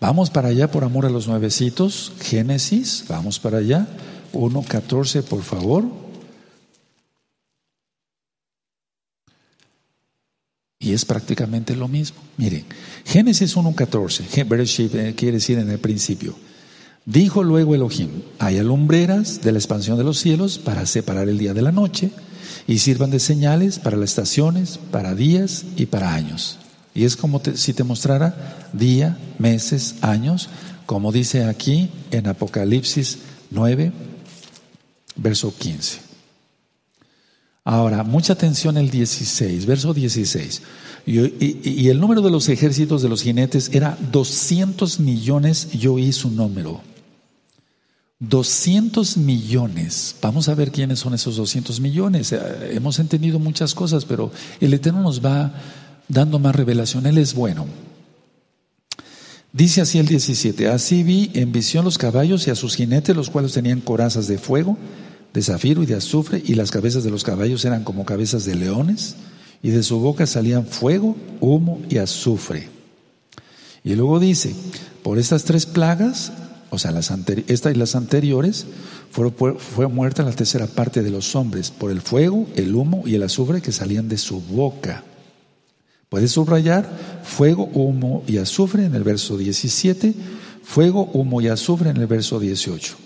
Vamos 0.00 0.30
para 0.30 0.48
allá 0.48 0.70
por 0.70 0.84
amor 0.84 1.06
a 1.06 1.10
los 1.10 1.28
nuevecitos. 1.28 2.12
Génesis, 2.20 3.04
vamos 3.08 3.38
para 3.38 3.58
allá. 3.58 3.86
1.14, 4.32 5.22
por 5.22 5.42
favor. 5.42 6.09
Y 10.82 10.94
es 10.94 11.04
prácticamente 11.04 11.76
lo 11.76 11.88
mismo. 11.88 12.18
Miren, 12.38 12.64
Génesis 13.04 13.54
1.14, 13.54 14.48
Bereshit 14.48 14.94
eh, 14.94 15.14
quiere 15.14 15.36
decir 15.36 15.58
en 15.58 15.70
el 15.70 15.78
principio. 15.78 16.34
Dijo 17.04 17.42
luego 17.42 17.74
Elohim, 17.74 18.22
hay 18.38 18.58
alumbreras 18.58 19.42
de 19.42 19.52
la 19.52 19.58
expansión 19.58 19.98
de 19.98 20.04
los 20.04 20.18
cielos 20.18 20.58
para 20.58 20.86
separar 20.86 21.28
el 21.28 21.36
día 21.36 21.52
de 21.52 21.60
la 21.60 21.70
noche 21.70 22.10
y 22.66 22.78
sirvan 22.78 23.10
de 23.10 23.20
señales 23.20 23.78
para 23.78 23.98
las 23.98 24.10
estaciones, 24.10 24.78
para 24.90 25.14
días 25.14 25.66
y 25.76 25.84
para 25.84 26.14
años. 26.14 26.58
Y 26.94 27.04
es 27.04 27.14
como 27.14 27.42
si 27.54 27.74
te 27.74 27.84
mostrara 27.84 28.70
día, 28.72 29.18
meses, 29.38 29.96
años, 30.00 30.48
como 30.86 31.12
dice 31.12 31.44
aquí 31.44 31.90
en 32.10 32.26
Apocalipsis 32.26 33.18
9, 33.50 33.92
verso 35.16 35.54
15. 35.56 36.09
Ahora, 37.64 38.02
mucha 38.04 38.32
atención 38.32 38.76
el 38.76 38.90
16, 38.90 39.66
verso 39.66 39.92
16. 39.92 40.62
Y, 41.06 41.88
el 41.88 42.00
número 42.00 42.22
de 42.22 42.30
los 42.30 42.48
ejércitos 42.48 43.02
de 43.02 43.08
los 43.08 43.22
jinetes 43.22 43.70
era 43.72 43.98
200 44.12 45.00
millones, 45.00 45.70
yo 45.72 45.94
oí 45.94 46.12
su 46.12 46.30
número. 46.30 46.80
200 48.18 49.16
millones. 49.16 50.16
Vamos 50.20 50.48
a 50.48 50.54
ver 50.54 50.72
quiénes 50.72 50.98
son 50.98 51.14
esos 51.14 51.36
200 51.36 51.80
millones. 51.80 52.32
Eh, 52.32 52.40
hemos 52.72 52.98
entendido 52.98 53.38
muchas 53.38 53.74
cosas, 53.74 54.04
pero 54.04 54.30
el 54.60 54.74
Eterno 54.74 55.00
nos 55.02 55.24
va 55.24 55.54
dando 56.08 56.38
más 56.38 56.54
revelación. 56.54 57.06
Él 57.06 57.18
es 57.18 57.34
bueno. 57.34 57.66
Dice 59.52 59.80
así 59.80 59.98
el 59.98 60.06
17, 60.06 60.68
así 60.68 61.02
vi 61.02 61.30
en 61.34 61.50
visión 61.50 61.84
los 61.84 61.98
caballos 61.98 62.46
y 62.46 62.50
a 62.50 62.54
sus 62.54 62.76
jinetes, 62.76 63.16
los 63.16 63.30
cuales 63.30 63.52
tenían 63.52 63.80
corazas 63.80 64.28
de 64.28 64.38
fuego 64.38 64.76
de 65.32 65.42
zafiro 65.42 65.82
y 65.82 65.86
de 65.86 65.94
azufre, 65.94 66.42
y 66.44 66.54
las 66.54 66.70
cabezas 66.70 67.04
de 67.04 67.10
los 67.10 67.24
caballos 67.24 67.64
eran 67.64 67.84
como 67.84 68.04
cabezas 68.04 68.44
de 68.44 68.54
leones, 68.54 69.16
y 69.62 69.70
de 69.70 69.82
su 69.82 70.00
boca 70.00 70.26
salían 70.26 70.66
fuego, 70.66 71.16
humo 71.40 71.80
y 71.88 71.98
azufre. 71.98 72.68
Y 73.84 73.94
luego 73.94 74.18
dice, 74.18 74.54
por 75.02 75.18
estas 75.18 75.44
tres 75.44 75.66
plagas 75.66 76.32
o 76.70 76.78
sea, 76.78 76.92
las 76.92 77.12
esta 77.48 77.70
y 77.70 77.74
las 77.74 77.96
anteriores, 77.96 78.66
fue, 79.10 79.32
fue 79.58 79.88
muerta 79.88 80.22
la 80.22 80.30
tercera 80.30 80.66
parte 80.68 81.02
de 81.02 81.10
los 81.10 81.34
hombres 81.34 81.70
por 81.70 81.90
el 81.90 82.00
fuego, 82.00 82.46
el 82.54 82.74
humo 82.74 83.02
y 83.06 83.16
el 83.16 83.24
azufre 83.24 83.60
que 83.60 83.72
salían 83.72 84.08
de 84.08 84.16
su 84.16 84.40
boca. 84.40 85.02
Puedes 86.08 86.30
subrayar 86.30 86.88
fuego, 87.24 87.64
humo 87.74 88.22
y 88.26 88.38
azufre 88.38 88.84
en 88.84 88.94
el 88.94 89.02
verso 89.02 89.36
17, 89.36 90.14
fuego, 90.62 91.10
humo 91.12 91.40
y 91.40 91.48
azufre 91.48 91.90
en 91.90 91.96
el 91.96 92.06
verso 92.06 92.38
18. 92.38 92.96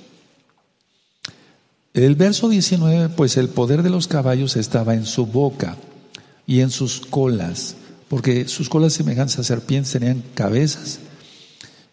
El 1.95 2.17
verso 2.17 2.49
19, 2.49 3.11
pues 3.11 3.37
el 3.37 3.49
poder 3.49 3.85
de 3.85 3.89
los 3.89 4.09
caballos 4.09 4.57
estaba 4.57 4.95
en 4.95 5.07
su 5.07 5.27
boca 5.27 5.77
y 6.45 6.59
en 6.59 6.71
sus 6.71 7.01
colas, 7.01 7.77
porque 8.09 8.49
sus 8.49 8.69
colas 8.69 8.95
semejantes 8.95 9.39
a 9.39 9.45
serpientes 9.45 9.93
tenían 9.93 10.25
cabezas 10.35 10.99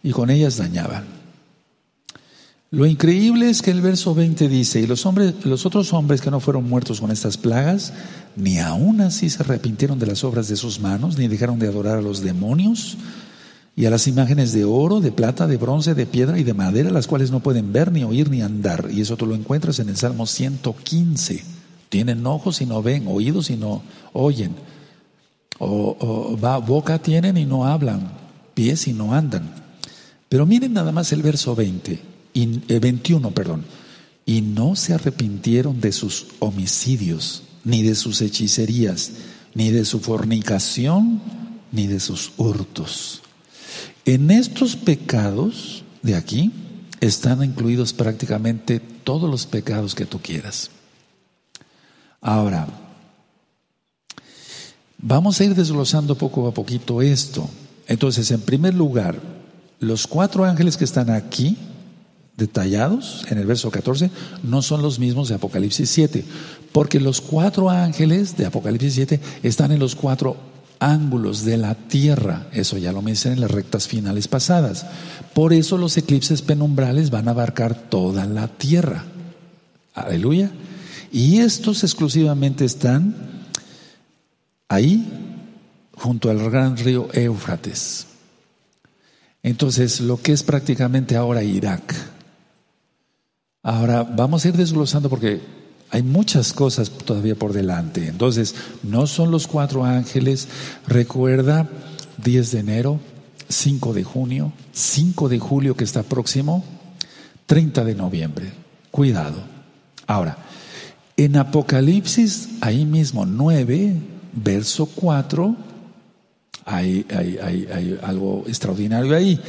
y 0.01 0.09
con 0.09 0.31
ellas 0.31 0.57
dañaban. 0.57 1.05
Lo 2.71 2.87
increíble 2.87 3.51
es 3.51 3.61
que 3.61 3.69
el 3.69 3.81
verso 3.81 4.15
20 4.15 4.47
dice, 4.47 4.81
y 4.81 4.87
los, 4.87 5.05
hombres, 5.05 5.35
los 5.45 5.67
otros 5.67 5.93
hombres 5.93 6.19
que 6.19 6.31
no 6.31 6.39
fueron 6.39 6.67
muertos 6.67 6.99
con 6.99 7.11
estas 7.11 7.37
plagas, 7.37 7.93
ni 8.35 8.57
aún 8.57 9.01
así 9.01 9.29
se 9.29 9.43
arrepintieron 9.43 9.99
de 9.99 10.07
las 10.07 10.23
obras 10.23 10.47
de 10.47 10.55
sus 10.55 10.79
manos, 10.79 11.19
ni 11.19 11.27
dejaron 11.27 11.59
de 11.59 11.67
adorar 11.67 11.99
a 11.99 12.01
los 12.01 12.21
demonios 12.21 12.97
y 13.75 13.85
a 13.85 13.89
las 13.89 14.07
imágenes 14.07 14.51
de 14.51 14.65
oro, 14.65 14.99
de 14.99 15.11
plata, 15.11 15.47
de 15.47 15.57
bronce, 15.57 15.93
de 15.95 16.05
piedra 16.05 16.37
y 16.37 16.43
de 16.43 16.53
madera, 16.53 16.91
las 16.91 17.07
cuales 17.07 17.31
no 17.31 17.39
pueden 17.39 17.71
ver, 17.71 17.91
ni 17.91 18.03
oír, 18.03 18.29
ni 18.29 18.41
andar. 18.41 18.89
Y 18.91 19.01
eso 19.01 19.15
tú 19.15 19.25
lo 19.25 19.35
encuentras 19.35 19.79
en 19.79 19.89
el 19.89 19.97
Salmo 19.97 20.27
115. 20.27 21.43
Tienen 21.89 22.25
ojos 22.25 22.61
y 22.61 22.65
no 22.65 22.81
ven, 22.81 23.07
oídos 23.07 23.49
y 23.49 23.55
no 23.55 23.81
oyen. 24.13 24.55
O, 25.57 26.37
boca 26.65 26.99
tienen 26.99 27.37
y 27.37 27.45
no 27.45 27.65
hablan, 27.65 28.11
pies 28.53 28.87
y 28.87 28.93
no 28.93 29.13
andan. 29.13 29.53
Pero 30.27 30.45
miren 30.45 30.73
nada 30.73 30.91
más 30.91 31.11
el 31.11 31.21
verso 31.21 31.55
20 31.55 31.99
y, 32.33 32.45
21, 32.79 33.27
eh, 33.27 33.31
perdón, 33.31 33.63
y 34.25 34.41
no 34.41 34.75
se 34.75 34.93
arrepintieron 34.93 35.79
de 35.79 35.91
sus 35.91 36.27
homicidios, 36.39 37.43
ni 37.63 37.83
de 37.83 37.95
sus 37.95 38.21
hechicerías, 38.21 39.11
ni 39.53 39.71
de 39.71 39.85
su 39.85 39.99
fornicación, 39.99 41.21
ni 41.71 41.87
de 41.87 41.99
sus 41.99 42.31
hurtos. 42.37 43.20
En 44.05 44.31
estos 44.31 44.75
pecados 44.75 45.83
de 46.01 46.15
aquí 46.15 46.51
están 46.99 47.43
incluidos 47.43 47.93
prácticamente 47.93 48.79
todos 48.79 49.29
los 49.29 49.45
pecados 49.45 49.93
que 49.95 50.05
tú 50.05 50.19
quieras. 50.19 50.71
Ahora, 52.19 52.67
vamos 54.97 55.39
a 55.39 55.43
ir 55.43 55.55
desglosando 55.55 56.15
poco 56.15 56.47
a 56.47 56.53
poquito 56.53 57.01
esto. 57.01 57.49
Entonces, 57.87 58.31
en 58.31 58.41
primer 58.41 58.73
lugar, 58.73 59.19
los 59.79 60.07
cuatro 60.07 60.45
ángeles 60.45 60.77
que 60.77 60.85
están 60.85 61.09
aquí 61.09 61.57
detallados 62.37 63.25
en 63.29 63.37
el 63.37 63.45
verso 63.45 63.69
14 63.69 64.09
no 64.43 64.61
son 64.61 64.81
los 64.81 64.99
mismos 64.99 65.29
de 65.29 65.35
Apocalipsis 65.35 65.89
7, 65.89 66.23
porque 66.71 66.99
los 66.99 67.21
cuatro 67.21 67.69
ángeles 67.69 68.37
de 68.37 68.45
Apocalipsis 68.45 68.93
7 68.93 69.19
están 69.43 69.71
en 69.71 69.79
los 69.79 69.95
cuatro 69.95 70.37
ángulos 70.81 71.45
de 71.45 71.55
la 71.55 71.75
tierra, 71.75 72.47
eso 72.51 72.77
ya 72.77 72.91
lo 72.91 73.01
mencioné 73.01 73.35
en 73.35 73.41
las 73.41 73.51
rectas 73.51 73.87
finales 73.87 74.27
pasadas. 74.27 74.85
Por 75.33 75.53
eso 75.53 75.77
los 75.77 75.95
eclipses 75.95 76.41
penumbrales 76.41 77.09
van 77.09 77.27
a 77.27 77.31
abarcar 77.31 77.75
toda 77.75 78.25
la 78.25 78.49
tierra. 78.49 79.05
Aleluya. 79.93 80.51
Y 81.11 81.37
estos 81.37 81.83
exclusivamente 81.83 82.65
están 82.65 83.15
ahí 84.67 85.07
junto 85.95 86.29
al 86.29 86.49
gran 86.49 86.75
río 86.75 87.07
Éufrates. 87.13 88.07
Entonces, 89.43 90.01
lo 90.01 90.21
que 90.21 90.33
es 90.33 90.43
prácticamente 90.43 91.15
ahora 91.15 91.43
Irak, 91.43 91.95
Ahora 93.63 94.03
vamos 94.03 94.43
a 94.43 94.47
ir 94.47 94.57
desglosando 94.57 95.07
porque 95.07 95.39
hay 95.91 96.03
muchas 96.03 96.53
cosas 96.53 96.89
todavía 96.89 97.35
por 97.35 97.51
delante. 97.51 98.07
Entonces, 98.07 98.55
no 98.81 99.07
son 99.07 99.29
los 99.29 99.45
cuatro 99.45 99.83
ángeles. 99.83 100.47
Recuerda, 100.87 101.69
10 102.23 102.51
de 102.51 102.59
enero, 102.59 102.99
5 103.49 103.93
de 103.93 104.03
junio, 104.03 104.53
5 104.71 105.27
de 105.27 105.39
julio 105.39 105.75
que 105.75 105.83
está 105.83 106.03
próximo, 106.03 106.63
30 107.45 107.83
de 107.83 107.95
noviembre. 107.95 108.51
Cuidado. 108.89 109.43
Ahora, 110.07 110.37
en 111.17 111.35
Apocalipsis, 111.35 112.49
ahí 112.61 112.85
mismo 112.85 113.25
9, 113.25 113.93
verso 114.31 114.85
4, 114.95 115.55
hay, 116.65 117.05
hay, 117.13 117.37
hay, 117.69 117.99
algo 118.01 118.45
extraordinario 118.47 119.15
ahí. 119.15 119.39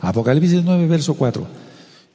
Apocalipsis 0.00 0.64
9, 0.64 0.88
verso 0.88 1.14
4. 1.14 1.46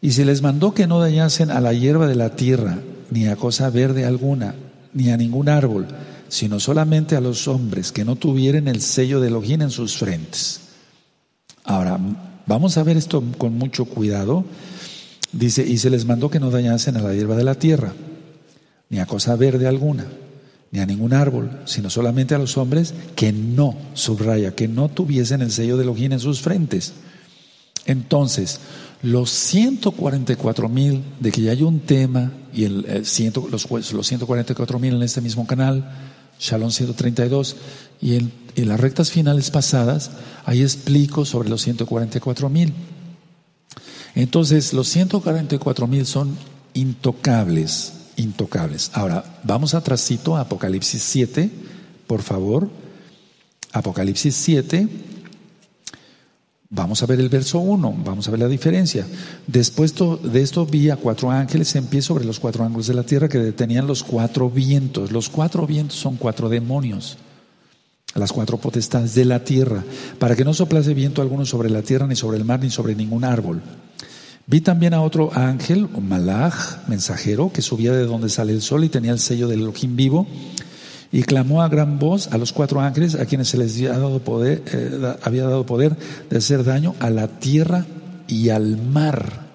Y 0.02 0.12
se 0.12 0.26
les 0.26 0.42
mandó 0.42 0.74
que 0.74 0.88
no 0.88 1.00
dañasen 1.00 1.52
a 1.52 1.62
la 1.62 1.72
hierba 1.72 2.06
de 2.06 2.16
la 2.16 2.36
tierra, 2.36 2.80
ni 3.12 3.28
a 3.28 3.36
cosa 3.36 3.70
verde 3.70 4.06
alguna, 4.06 4.56
ni 4.94 5.10
a 5.10 5.18
ningún 5.18 5.50
árbol, 5.50 5.88
sino 6.28 6.60
solamente 6.60 7.16
a 7.16 7.22
los 7.22 7.48
hombres 7.48 7.92
que 7.92 8.06
no 8.06 8.16
tuvieran 8.16 8.68
el 8.68 8.82
sello 8.82 9.20
de 9.20 9.28
Elohim 9.28 9.62
en 9.62 9.70
sus 9.70 9.98
frentes. 9.98 10.62
Ahora, 11.64 12.00
vamos 12.46 12.78
a 12.78 12.84
ver 12.84 12.98
esto 12.98 13.24
con 13.38 13.58
mucho 13.58 13.86
cuidado. 13.86 14.46
Dice, 15.32 15.66
y 15.66 15.78
se 15.78 15.90
les 15.90 16.06
mandó 16.06 16.30
que 16.30 16.40
no 16.40 16.50
dañasen 16.50 16.98
a 16.98 17.02
la 17.02 17.14
hierba 17.14 17.36
de 17.36 17.44
la 17.44 17.56
tierra, 17.56 17.94
ni 18.90 19.00
a 19.00 19.06
cosa 19.06 19.36
verde 19.36 19.68
alguna, 19.68 20.06
ni 20.72 20.80
a 20.80 20.86
ningún 20.86 21.14
árbol, 21.14 21.62
sino 21.66 21.90
solamente 21.90 22.36
a 22.36 22.40
los 22.40 22.58
hombres 22.58 22.94
que 23.16 23.34
no, 23.34 23.76
subraya, 23.94 24.56
que 24.56 24.68
no 24.68 24.90
tuviesen 24.90 25.42
el 25.42 25.52
sello 25.52 25.78
de 25.78 25.84
Elohim 25.84 26.14
en 26.14 26.20
sus 26.20 26.42
frentes. 26.42 26.94
Entonces, 27.86 28.60
los 29.02 29.30
144 29.30 30.70
mil, 30.70 31.04
de 31.20 31.32
que 31.32 31.42
ya 31.42 31.52
hay 31.52 31.64
un 31.64 31.82
tema, 31.82 32.32
y 32.54 32.64
el, 32.64 33.04
los, 33.52 33.70
los 33.94 34.08
144 34.08 34.80
mil 34.80 34.96
en 34.96 35.04
este 35.04 35.22
mismo 35.22 35.46
canal, 35.46 35.90
Shalom 36.40 36.72
132, 36.72 37.56
y 38.02 38.16
en, 38.16 38.32
en, 38.56 38.68
las 38.68 38.80
rectas 38.80 39.12
finales 39.12 39.52
pasadas, 39.52 40.12
ahí 40.46 40.62
explico 40.62 41.26
sobre 41.26 41.50
los 41.50 41.62
144 41.62 42.50
mil. 42.50 42.74
Entonces, 44.16 44.74
los 44.74 44.88
144 44.88 45.88
mil 45.88 46.06
son 46.06 46.36
intocables, 46.74 47.94
intocables. 48.16 48.92
Ahora, 48.94 49.40
vamos 49.44 49.74
atrásito 49.74 50.36
a 50.36 50.42
Apocalipsis 50.42 51.04
7, 51.04 51.52
por 52.08 52.24
favor. 52.24 52.70
Apocalipsis 53.74 54.36
7. 54.36 54.88
Vamos 56.70 57.02
a 57.02 57.06
ver 57.06 57.22
el 57.22 57.30
verso 57.30 57.60
1, 57.60 57.96
vamos 58.04 58.28
a 58.28 58.32
ver 58.32 58.42
la 58.42 58.48
diferencia. 58.50 59.08
Después 59.48 59.96
de 60.22 60.42
esto 60.42 60.66
vi 60.66 60.90
a 60.90 60.98
cuatro 60.98 61.32
ángeles 61.32 61.74
en 61.76 61.86
pie 61.86 62.02
sobre 62.02 62.26
los 62.26 62.42
cuatro 62.42 62.66
ángulos 62.66 62.88
de 62.88 62.94
la 62.94 63.04
tierra 63.04 63.30
que 63.30 63.38
detenían 63.38 63.88
los 63.88 64.04
cuatro 64.04 64.50
vientos. 64.50 65.14
Los 65.14 65.30
cuatro 65.30 65.66
vientos 65.66 65.98
son 65.98 66.18
cuatro 66.18 66.50
demonios, 66.50 67.18
las 68.16 68.34
cuatro 68.34 68.58
potestades 68.58 69.16
de 69.16 69.24
la 69.24 69.46
tierra, 69.46 69.86
para 70.20 70.36
que 70.36 70.44
no 70.44 70.54
soplase 70.54 70.94
viento 70.94 71.22
alguno 71.22 71.46
sobre 71.46 71.70
la 71.70 71.84
tierra, 71.84 72.06
ni 72.06 72.18
sobre 72.18 72.38
el 72.38 72.44
mar, 72.44 72.60
ni 72.60 72.70
sobre 72.70 72.96
ningún 72.96 73.24
árbol. 73.24 73.62
Vi 74.46 74.60
también 74.60 74.94
a 74.94 75.02
otro 75.02 75.32
ángel, 75.34 75.88
un 75.94 76.10
malaj, 76.10 76.88
mensajero, 76.88 77.50
que 77.54 77.62
subía 77.62 77.94
de 77.94 78.06
donde 78.06 78.28
sale 78.28 78.52
el 78.52 78.62
sol 78.62 78.84
y 78.84 78.90
tenía 78.90 79.14
el 79.14 79.20
sello 79.20 79.48
del 79.48 79.62
Elohim 79.62 79.96
vivo 79.96 80.28
y 81.12 81.24
clamó 81.24 81.62
a 81.62 81.70
gran 81.70 82.00
voz 82.00 82.28
a 82.32 82.38
los 82.38 82.54
cuatro 82.54 82.82
ángeles 82.82 83.16
a 83.16 83.26
quienes 83.26 83.50
se 83.50 83.58
les 83.58 83.76
había 83.76 83.92
dado 83.92 84.20
poder, 84.20 84.64
eh, 84.72 85.16
había 85.24 85.44
dado 85.44 85.66
poder 85.66 85.96
de 86.30 86.38
hacer 86.38 86.64
daño 86.64 86.96
a 87.00 87.10
la 87.10 87.28
tierra 87.28 87.86
y 88.28 88.50
al 88.50 88.78
mar. 88.78 89.48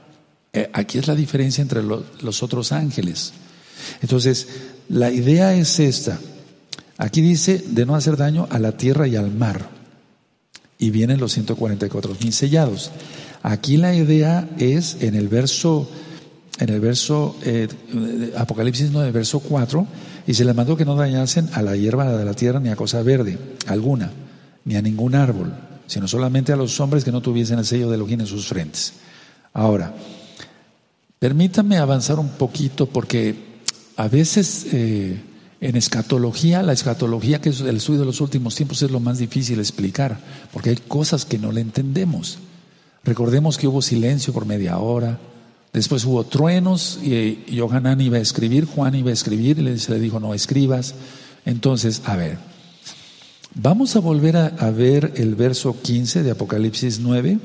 Eh, 0.52 0.70
aquí 0.72 0.98
es 0.98 1.06
la 1.06 1.14
diferencia 1.14 1.62
entre 1.62 1.82
los 1.82 2.42
otros 2.42 2.72
ángeles. 2.72 3.32
Entonces, 4.00 4.48
la 4.88 5.10
idea 5.10 5.54
es 5.54 5.80
esta. 5.80 6.18
Aquí 6.98 7.20
dice 7.20 7.62
de 7.66 7.86
no 7.86 7.94
hacer 7.94 8.16
daño 8.16 8.46
a 8.50 8.58
la 8.58 8.76
tierra 8.76 9.08
y 9.08 9.16
al 9.16 9.32
mar. 9.32 9.68
Y 10.78 10.90
vienen 10.90 11.20
los 11.20 11.32
144 11.32 12.16
mil 12.22 12.32
sellados. 12.32 12.90
Aquí 13.42 13.76
la 13.76 13.94
idea 13.94 14.48
es 14.58 14.98
en 15.00 15.14
el 15.14 15.28
verso, 15.28 15.88
en 16.62 16.68
el 16.68 16.80
verso 16.80 17.34
eh, 17.42 17.66
Apocalipsis 18.36 18.92
9, 18.92 19.10
verso 19.10 19.40
4, 19.40 19.84
y 20.28 20.34
se 20.34 20.44
les 20.44 20.54
mandó 20.54 20.76
que 20.76 20.84
no 20.84 20.94
dañasen 20.94 21.48
a 21.54 21.60
la 21.60 21.74
hierba 21.74 22.16
de 22.16 22.24
la 22.24 22.34
tierra 22.34 22.60
ni 22.60 22.68
a 22.68 22.76
cosa 22.76 23.02
verde 23.02 23.36
alguna, 23.66 24.12
ni 24.64 24.76
a 24.76 24.82
ningún 24.82 25.16
árbol, 25.16 25.52
sino 25.88 26.06
solamente 26.06 26.52
a 26.52 26.56
los 26.56 26.78
hombres 26.78 27.02
que 27.02 27.10
no 27.10 27.20
tuviesen 27.20 27.58
el 27.58 27.64
sello 27.64 27.88
de 27.88 27.96
Elohim 27.96 28.20
en 28.20 28.28
sus 28.28 28.46
frentes. 28.46 28.92
Ahora, 29.52 29.92
permítanme 31.18 31.78
avanzar 31.78 32.20
un 32.20 32.28
poquito 32.28 32.86
porque 32.86 33.34
a 33.96 34.06
veces 34.06 34.66
eh, 34.72 35.20
en 35.60 35.74
escatología, 35.74 36.62
la 36.62 36.74
escatología 36.74 37.40
que 37.40 37.48
es 37.48 37.60
el 37.60 37.78
estudio 37.78 38.00
de 38.00 38.06
los 38.06 38.20
últimos 38.20 38.54
tiempos 38.54 38.82
es 38.82 38.92
lo 38.92 39.00
más 39.00 39.18
difícil 39.18 39.58
explicar, 39.58 40.16
porque 40.52 40.70
hay 40.70 40.76
cosas 40.76 41.24
que 41.24 41.38
no 41.38 41.50
le 41.50 41.60
entendemos. 41.60 42.38
Recordemos 43.02 43.58
que 43.58 43.66
hubo 43.66 43.82
silencio 43.82 44.32
por 44.32 44.46
media 44.46 44.78
hora, 44.78 45.18
Después 45.72 46.04
hubo 46.04 46.24
truenos 46.24 46.98
y, 47.02 47.56
Johanan 47.56 48.00
iba 48.00 48.18
a 48.18 48.20
escribir, 48.20 48.66
Juan 48.66 48.94
iba 48.94 49.08
a 49.08 49.14
escribir 49.14 49.58
y 49.58 49.78
se 49.78 49.92
le 49.92 49.98
dijo 49.98 50.20
no 50.20 50.34
escribas. 50.34 50.94
Entonces, 51.46 52.02
a 52.04 52.14
ver, 52.16 52.36
vamos 53.54 53.96
a 53.96 54.00
volver 54.00 54.36
a, 54.36 54.70
ver 54.70 55.14
el 55.16 55.34
verso 55.34 55.80
15 55.80 56.22
de 56.22 56.30
Apocalipsis 56.30 57.00
9. 57.00 57.38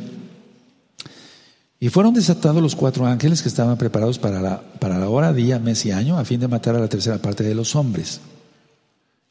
Y 1.80 1.90
fueron 1.90 2.14
desatados 2.14 2.62
los 2.62 2.76
cuatro 2.76 3.06
ángeles 3.06 3.42
que 3.42 3.50
estaban 3.50 3.78
preparados 3.78 4.20
para 4.20 4.42
la, 4.42 4.62
para 4.80 4.98
la 4.98 5.08
hora, 5.10 5.32
día, 5.32 5.60
mes 5.60 5.86
y 5.86 5.92
año, 5.92 6.18
a 6.18 6.26
fin 6.26 6.40
de 6.40 6.48
matar 6.48 6.76
a 6.76 6.80
la 6.80 6.90
tercera 6.90 7.20
parte 7.20 7.44
de 7.44 7.56
los 7.56 7.76
hombres. 7.76 8.20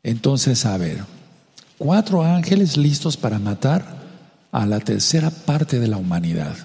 Entonces, 0.04 0.64
a 0.64 0.78
ver, 0.78 1.04
cuatro 1.76 2.24
ángeles 2.24 2.76
listos 2.76 3.16
para 3.16 3.38
matar 3.40 4.06
a 4.52 4.64
la 4.64 4.80
tercera 4.80 5.30
parte 5.30 5.80
de 5.80 5.88
la 5.88 5.98
humanidad. 5.98 6.56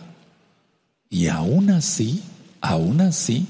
Y 1.12 1.28
aún 1.28 1.70
así, 1.70 2.24
aún 2.62 3.01
así, 3.01 3.45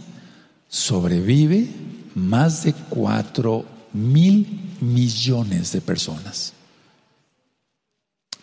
sobrevive 0.67 1.69
más 2.15 2.63
de 2.63 2.73
cuatro 2.73 3.65
mil 3.93 4.75
millones 4.81 5.71
de 5.71 5.79
personas. 5.79 6.53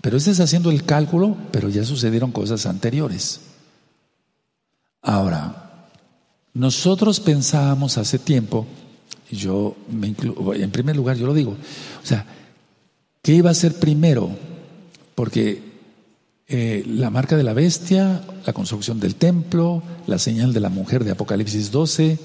Pero 0.00 0.16
ese 0.16 0.30
es 0.30 0.38
haciendo 0.38 0.70
el 0.70 0.84
cálculo, 0.84 1.36
pero 1.50 1.68
ya 1.68 1.84
sucedieron 1.84 2.30
cosas 2.30 2.64
anteriores. 2.64 3.40
Ahora, 5.02 5.88
nosotros 6.54 7.18
pensábamos 7.18 7.98
hace 7.98 8.20
tiempo, 8.20 8.66
yo 9.32 9.76
me 9.90 10.14
en 10.54 10.70
primer 10.70 10.96
lugar 10.96 11.16
yo 11.16 11.26
lo 11.26 11.34
digo, 11.34 11.50
o 11.50 12.06
sea, 12.06 12.24
¿qué 13.20 13.32
iba 13.34 13.50
a 13.50 13.54
ser 13.54 13.80
primero? 13.80 14.30
Porque 15.16 15.67
eh, 16.48 16.82
la 16.86 17.10
marca 17.10 17.36
de 17.36 17.42
la 17.42 17.52
bestia, 17.52 18.22
la 18.46 18.52
construcción 18.52 19.00
del 19.00 19.16
templo, 19.16 19.82
la 20.06 20.18
señal 20.18 20.54
de 20.54 20.60
la 20.60 20.70
mujer 20.70 21.04
de 21.04 21.10
Apocalipsis 21.10 21.70
12, 21.70 22.18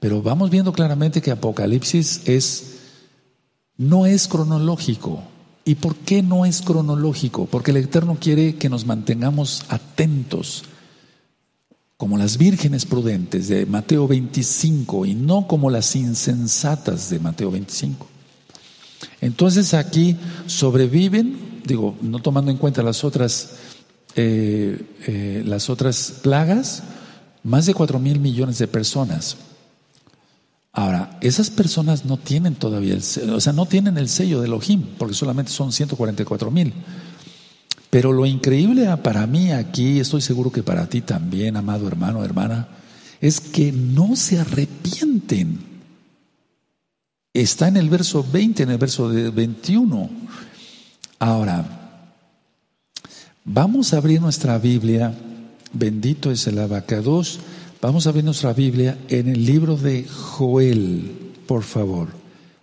pero 0.00 0.22
vamos 0.22 0.50
viendo 0.50 0.72
claramente 0.72 1.22
que 1.22 1.30
Apocalipsis 1.30 2.22
es 2.26 2.74
no 3.76 4.06
es 4.06 4.28
cronológico. 4.28 5.22
¿Y 5.64 5.76
por 5.76 5.96
qué 5.96 6.22
no 6.22 6.44
es 6.44 6.62
cronológico? 6.62 7.46
Porque 7.46 7.70
el 7.70 7.78
Eterno 7.78 8.18
quiere 8.20 8.56
que 8.56 8.68
nos 8.68 8.86
mantengamos 8.86 9.64
atentos 9.68 10.64
como 11.96 12.18
las 12.18 12.36
vírgenes 12.36 12.84
prudentes 12.84 13.48
de 13.48 13.66
Mateo 13.66 14.06
25 14.06 15.06
y 15.06 15.14
no 15.14 15.46
como 15.46 15.70
las 15.70 15.96
insensatas 15.96 17.08
de 17.08 17.18
Mateo 17.18 17.50
25. 17.50 18.06
Entonces 19.20 19.72
aquí 19.72 20.16
sobreviven, 20.46 21.38
digo, 21.64 21.96
no 22.02 22.20
tomando 22.20 22.50
en 22.50 22.56
cuenta 22.56 22.82
las 22.82 23.04
otras, 23.04 23.56
eh, 24.16 24.80
eh, 25.06 25.42
las 25.44 25.70
otras 25.70 26.14
plagas, 26.22 26.82
más 27.42 27.66
de 27.66 27.74
cuatro 27.74 27.98
mil 27.98 28.20
millones 28.20 28.58
de 28.58 28.68
personas. 28.68 29.36
Ahora, 30.72 31.18
esas 31.20 31.50
personas 31.50 32.04
no 32.04 32.16
tienen 32.16 32.56
todavía 32.56 32.94
el 32.94 33.30
o 33.30 33.40
sea, 33.40 33.52
no 33.52 33.66
tienen 33.66 33.96
el 33.96 34.08
sello 34.08 34.40
de 34.40 34.46
Elohim, 34.46 34.82
porque 34.98 35.14
solamente 35.14 35.52
son 35.52 35.72
144 35.72 36.50
mil. 36.50 36.72
Pero 37.90 38.12
lo 38.12 38.26
increíble 38.26 38.88
para 38.96 39.24
mí 39.28 39.52
aquí, 39.52 40.00
estoy 40.00 40.20
seguro 40.20 40.50
que 40.50 40.64
para 40.64 40.88
ti 40.88 41.00
también, 41.00 41.56
amado 41.56 41.86
hermano, 41.86 42.24
hermana, 42.24 42.66
es 43.20 43.40
que 43.40 43.70
no 43.70 44.16
se 44.16 44.40
arrepienten. 44.40 45.60
Está 47.32 47.68
en 47.68 47.76
el 47.76 47.88
verso 47.88 48.26
20, 48.32 48.64
en 48.64 48.70
el 48.70 48.78
verso 48.78 49.08
21. 49.08 50.10
Ahora, 51.18 52.00
vamos 53.44 53.92
a 53.92 53.98
abrir 53.98 54.20
nuestra 54.20 54.58
Biblia, 54.58 55.14
bendito 55.72 56.30
es 56.30 56.46
el 56.46 56.58
abacados, 56.58 57.40
vamos 57.80 58.06
a 58.06 58.10
abrir 58.10 58.24
nuestra 58.24 58.52
Biblia 58.52 58.98
en 59.08 59.28
el 59.28 59.44
libro 59.44 59.76
de 59.76 60.04
Joel, 60.04 61.32
por 61.46 61.62
favor, 61.62 62.08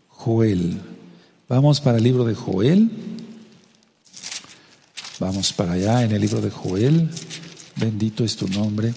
Joel. 0.10 0.80
Vamos 1.48 1.82
para 1.82 1.98
el 1.98 2.04
libro 2.04 2.24
de 2.24 2.34
Joel. 2.34 2.90
Vamos 5.20 5.54
para 5.54 5.74
allá 5.74 6.04
en 6.04 6.12
el 6.14 6.22
libro 6.22 6.42
de 6.42 6.50
Joel. 6.50 7.10
Bendito 7.76 8.24
es 8.24 8.36
tu 8.36 8.48
nombre. 8.48 8.94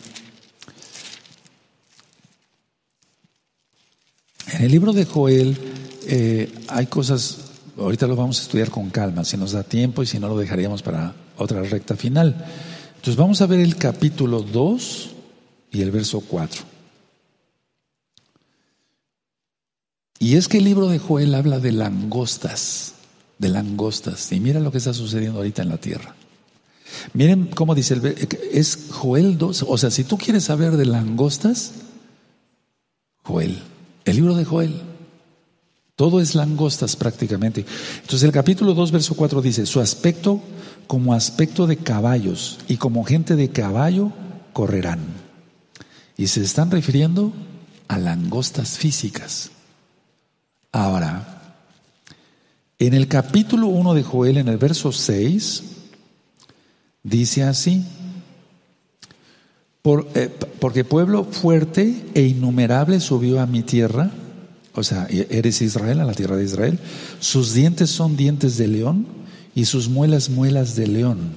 En 4.53 4.63
el 4.63 4.71
libro 4.71 4.93
de 4.93 5.05
Joel 5.05 5.59
eh, 6.07 6.53
hay 6.69 6.87
cosas, 6.87 7.44
ahorita 7.79 8.07
lo 8.07 8.17
vamos 8.17 8.39
a 8.39 8.43
estudiar 8.43 8.71
con 8.71 8.91
calma, 8.91 9.25
si 9.25 9.37
nos 9.37 9.53
da 9.53 9.63
tiempo 9.63 10.03
y 10.03 10.07
si 10.07 10.19
no 10.19 10.29
lo 10.29 10.39
dejaríamos 10.39 10.83
para 10.83 11.15
otra 11.37 11.63
recta 11.63 11.97
final. 11.97 12.45
Entonces 12.97 13.17
vamos 13.17 13.41
a 13.41 13.47
ver 13.47 13.61
el 13.61 13.77
capítulo 13.77 14.43
2 14.43 15.11
y 15.73 15.83
el 15.83 15.91
verso 15.91 16.21
4. 16.21 16.63
Y 20.21 20.37
es 20.37 20.49
que 20.49 20.59
el 20.59 20.65
libro 20.65 20.89
de 20.89 20.99
Joel 20.99 21.35
habla 21.35 21.59
de 21.59 21.73
langostas 21.73 22.95
de 23.39 23.49
langostas. 23.49 24.33
Y 24.33 24.41
mira 24.41 24.61
lo 24.61 24.71
que 24.71 24.79
está 24.79 24.95
sucediendo 24.95 25.39
ahorita 25.39 25.63
en 25.63 25.69
la 25.69 25.79
tierra. 25.79 26.15
Miren 27.13 27.47
cómo 27.47 27.75
dice 27.75 27.95
el 27.95 28.07
es 28.53 28.89
Joel 28.91 29.37
2, 29.37 29.65
o 29.69 29.79
sea, 29.79 29.91
si 29.91 30.05
tú 30.05 30.17
quieres 30.17 30.45
saber 30.45 30.77
de 30.77 30.87
langostas, 30.87 31.73
Joel, 33.23 33.59
el 34.05 34.17
libro 34.17 34.35
de 34.35 34.45
Joel. 34.45 34.81
Todo 35.97 36.21
es 36.21 36.35
langostas 36.35 36.97
prácticamente. 36.97 37.65
Entonces 37.97 38.25
el 38.25 38.33
capítulo 38.33 38.75
2, 38.75 38.91
verso 38.91 39.15
4 39.15 39.41
dice, 39.43 39.65
su 39.67 39.81
aspecto 39.81 40.41
como 40.87 41.15
aspecto 41.15 41.67
de 41.67 41.77
caballos 41.77 42.59
y 42.69 42.77
como 42.77 43.05
gente 43.05 43.37
de 43.37 43.51
caballo 43.51 44.13
correrán. 44.53 45.01
Y 46.17 46.27
se 46.27 46.43
están 46.43 46.71
refiriendo 46.71 47.33
a 47.87 47.99
langostas 47.99 48.77
físicas. 48.77 49.51
Ahora, 50.73 51.59
en 52.79 52.95
el 52.95 53.07
capítulo 53.07 53.69
1 53.69 53.95
de 53.95 54.03
Joel, 54.03 54.39
en 54.39 54.49
el 54.49 54.59
verso 54.59 54.91
6, 54.91 55.63
dice 57.05 57.45
así, 57.45 57.85
eh, 60.15 60.31
porque 60.59 60.83
pueblo 60.83 61.25
fuerte 61.25 62.07
e 62.15 62.23
innumerable 62.23 62.99
subió 62.99 63.41
a 63.41 63.47
mi 63.47 63.63
tierra, 63.63 64.11
o 64.75 64.83
sea, 64.83 65.07
e-, 65.11 65.27
eres 65.31 65.63
Israel, 65.63 66.01
a 66.01 66.05
la 66.05 66.15
tierra 66.15 66.37
de 66.37 66.45
Israel, 66.45 66.79
sus 67.21 67.55
dientes 67.55 67.91
son 67.91 68.17
dientes 68.17 68.57
de 68.57 68.69
león 68.69 69.07
y 69.55 69.65
sus 69.65 69.89
muelas 69.89 70.31
muelas 70.31 70.77
de 70.77 70.87
león. 70.87 71.33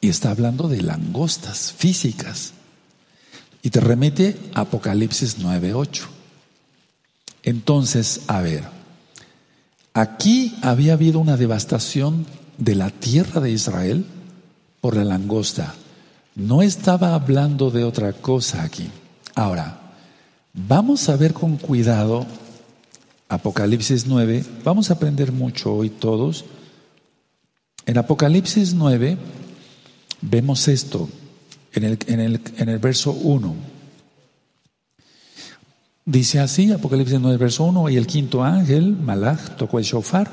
Y 0.00 0.08
está 0.08 0.30
hablando 0.30 0.68
de 0.68 0.82
langostas 0.82 1.72
físicas. 1.76 2.52
Y 3.62 3.70
te 3.70 3.80
remite 3.80 4.36
a 4.54 4.62
Apocalipsis 4.62 5.38
9.8. 5.38 6.04
Entonces, 7.42 8.22
a 8.26 8.40
ver, 8.40 8.64
Aquí 9.92 10.54
había 10.62 10.92
habido 10.92 11.18
una 11.18 11.36
devastación 11.36 12.24
de 12.58 12.76
la 12.76 12.90
tierra 12.90 13.40
de 13.40 13.50
Israel 13.50 14.06
por 14.80 14.96
la 14.96 15.04
langosta. 15.04 15.74
No 16.36 16.62
estaba 16.62 17.14
hablando 17.14 17.72
de 17.72 17.82
otra 17.82 18.12
cosa 18.12 18.62
aquí. 18.62 18.88
Ahora, 19.34 19.80
vamos 20.54 21.08
a 21.08 21.16
ver 21.16 21.34
con 21.34 21.56
cuidado 21.56 22.24
Apocalipsis 23.30 24.08
9. 24.08 24.44
Vamos 24.64 24.90
a 24.90 24.94
aprender 24.94 25.30
mucho 25.30 25.72
hoy 25.72 25.88
todos. 25.88 26.44
En 27.86 27.96
Apocalipsis 27.96 28.74
9 28.74 29.16
vemos 30.20 30.66
esto 30.66 31.08
en 31.72 31.84
el, 31.84 31.98
en 32.08 32.20
el, 32.20 32.40
en 32.56 32.68
el 32.68 32.78
verso 32.80 33.12
1. 33.12 33.54
Dice 36.04 36.40
así, 36.40 36.72
Apocalipsis 36.72 37.20
9, 37.20 37.36
verso 37.38 37.64
1, 37.64 37.88
y 37.90 37.96
el 37.96 38.08
quinto 38.08 38.42
ángel, 38.42 38.96
Malach, 38.96 39.56
tocó 39.56 39.78
el 39.78 39.84
shofar 39.84 40.28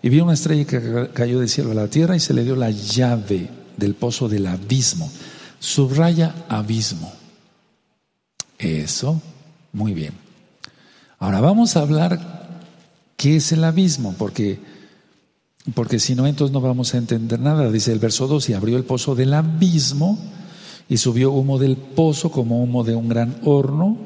y 0.00 0.08
vio 0.08 0.24
una 0.24 0.32
estrella 0.32 0.64
que 0.64 1.10
cayó 1.12 1.40
del 1.40 1.48
cielo 1.50 1.72
a 1.72 1.74
la 1.74 1.88
tierra 1.88 2.16
y 2.16 2.20
se 2.20 2.32
le 2.32 2.42
dio 2.42 2.56
la 2.56 2.70
llave 2.70 3.50
del 3.76 3.94
pozo 3.94 4.30
del 4.30 4.46
abismo. 4.46 5.12
Subraya 5.58 6.46
abismo. 6.48 7.12
Eso, 8.58 9.20
muy 9.74 9.92
bien. 9.92 10.29
Ahora 11.22 11.42
vamos 11.42 11.76
a 11.76 11.82
hablar 11.82 12.18
qué 13.18 13.36
es 13.36 13.52
el 13.52 13.62
abismo, 13.64 14.14
porque, 14.16 14.58
porque 15.74 15.98
si 15.98 16.14
no, 16.14 16.26
entonces 16.26 16.50
no 16.50 16.62
vamos 16.62 16.94
a 16.94 16.96
entender 16.96 17.38
nada. 17.38 17.70
Dice 17.70 17.92
el 17.92 17.98
verso 17.98 18.26
2, 18.26 18.48
y 18.48 18.54
abrió 18.54 18.78
el 18.78 18.84
pozo 18.84 19.14
del 19.14 19.34
abismo 19.34 20.18
y 20.88 20.96
subió 20.96 21.30
humo 21.30 21.58
del 21.58 21.76
pozo 21.76 22.30
como 22.30 22.62
humo 22.62 22.84
de 22.84 22.94
un 22.94 23.10
gran 23.10 23.36
horno 23.44 23.98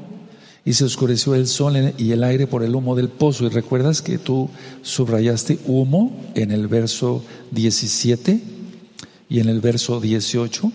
y 0.65 0.73
se 0.73 0.85
oscureció 0.85 1.37
el 1.37 1.47
sol 1.47 1.95
y 1.97 2.11
el 2.11 2.25
aire 2.25 2.49
por 2.49 2.65
el 2.65 2.75
humo 2.75 2.97
del 2.97 3.11
pozo. 3.11 3.45
Y 3.45 3.49
recuerdas 3.49 4.03
que 4.03 4.19
tú 4.19 4.51
subrayaste 4.83 5.61
humo 5.67 6.11
en 6.35 6.51
el 6.51 6.67
verso 6.67 7.23
17 7.53 8.43
y 9.29 9.39
en 9.39 9.49
el 9.49 9.61
verso 9.61 10.01
18. 10.01 10.73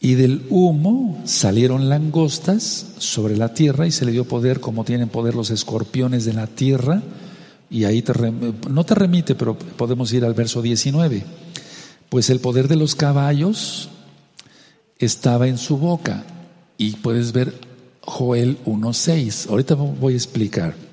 Y 0.00 0.14
del 0.14 0.46
humo 0.48 1.20
salieron 1.26 1.90
langostas 1.90 2.94
sobre 2.96 3.36
la 3.36 3.52
tierra 3.52 3.86
y 3.86 3.90
se 3.90 4.06
le 4.06 4.12
dio 4.12 4.24
poder 4.24 4.60
como 4.60 4.84
tienen 4.84 5.10
poder 5.10 5.34
los 5.34 5.50
escorpiones 5.50 6.24
de 6.24 6.32
la 6.32 6.46
tierra. 6.46 7.02
Y 7.68 7.84
ahí 7.84 8.00
te, 8.00 8.14
no 8.70 8.84
te 8.84 8.94
remite, 8.94 9.34
pero 9.34 9.58
podemos 9.58 10.10
ir 10.14 10.24
al 10.24 10.32
verso 10.32 10.62
19. 10.62 11.22
Pues 12.08 12.30
el 12.30 12.40
poder 12.40 12.66
de 12.66 12.76
los 12.76 12.94
caballos 12.94 13.90
estaba 14.98 15.48
en 15.48 15.58
su 15.58 15.76
boca. 15.76 16.24
Y 16.78 16.92
puedes 16.96 17.32
ver 17.32 17.52
Joel 18.00 18.56
1.6. 18.64 19.50
Ahorita 19.50 19.74
voy 19.74 20.14
a 20.14 20.16
explicar. 20.16 20.89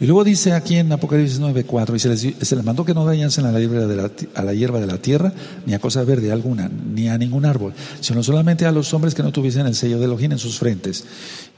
Y 0.00 0.06
luego 0.06 0.24
dice 0.24 0.52
aquí 0.52 0.76
en 0.76 0.92
Apocalipsis 0.92 1.40
9:4, 1.40 1.96
y 1.96 1.98
se 1.98 2.08
les, 2.08 2.20
se 2.20 2.56
les 2.56 2.64
mandó 2.64 2.84
que 2.84 2.94
no 2.94 3.04
dañasen 3.04 3.46
a 3.46 3.52
la, 3.52 3.60
hierba 3.60 3.86
de 3.86 3.96
la, 3.96 4.10
a 4.34 4.42
la 4.42 4.54
hierba 4.54 4.80
de 4.80 4.86
la 4.86 4.98
tierra, 4.98 5.32
ni 5.64 5.74
a 5.74 5.78
cosa 5.78 6.04
verde 6.04 6.32
alguna, 6.32 6.68
ni 6.68 7.08
a 7.08 7.18
ningún 7.18 7.44
árbol, 7.44 7.72
sino 8.00 8.22
solamente 8.22 8.66
a 8.66 8.72
los 8.72 8.92
hombres 8.94 9.14
que 9.14 9.22
no 9.22 9.32
tuviesen 9.32 9.66
el 9.66 9.74
sello 9.74 9.98
de 9.98 10.04
Elohim 10.04 10.32
en 10.32 10.38
sus 10.38 10.58
frentes. 10.58 11.04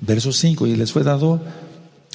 Verso 0.01 0.33
5, 0.33 0.66
y 0.66 0.76
les 0.76 0.93
fue 0.93 1.03
dado 1.03 1.41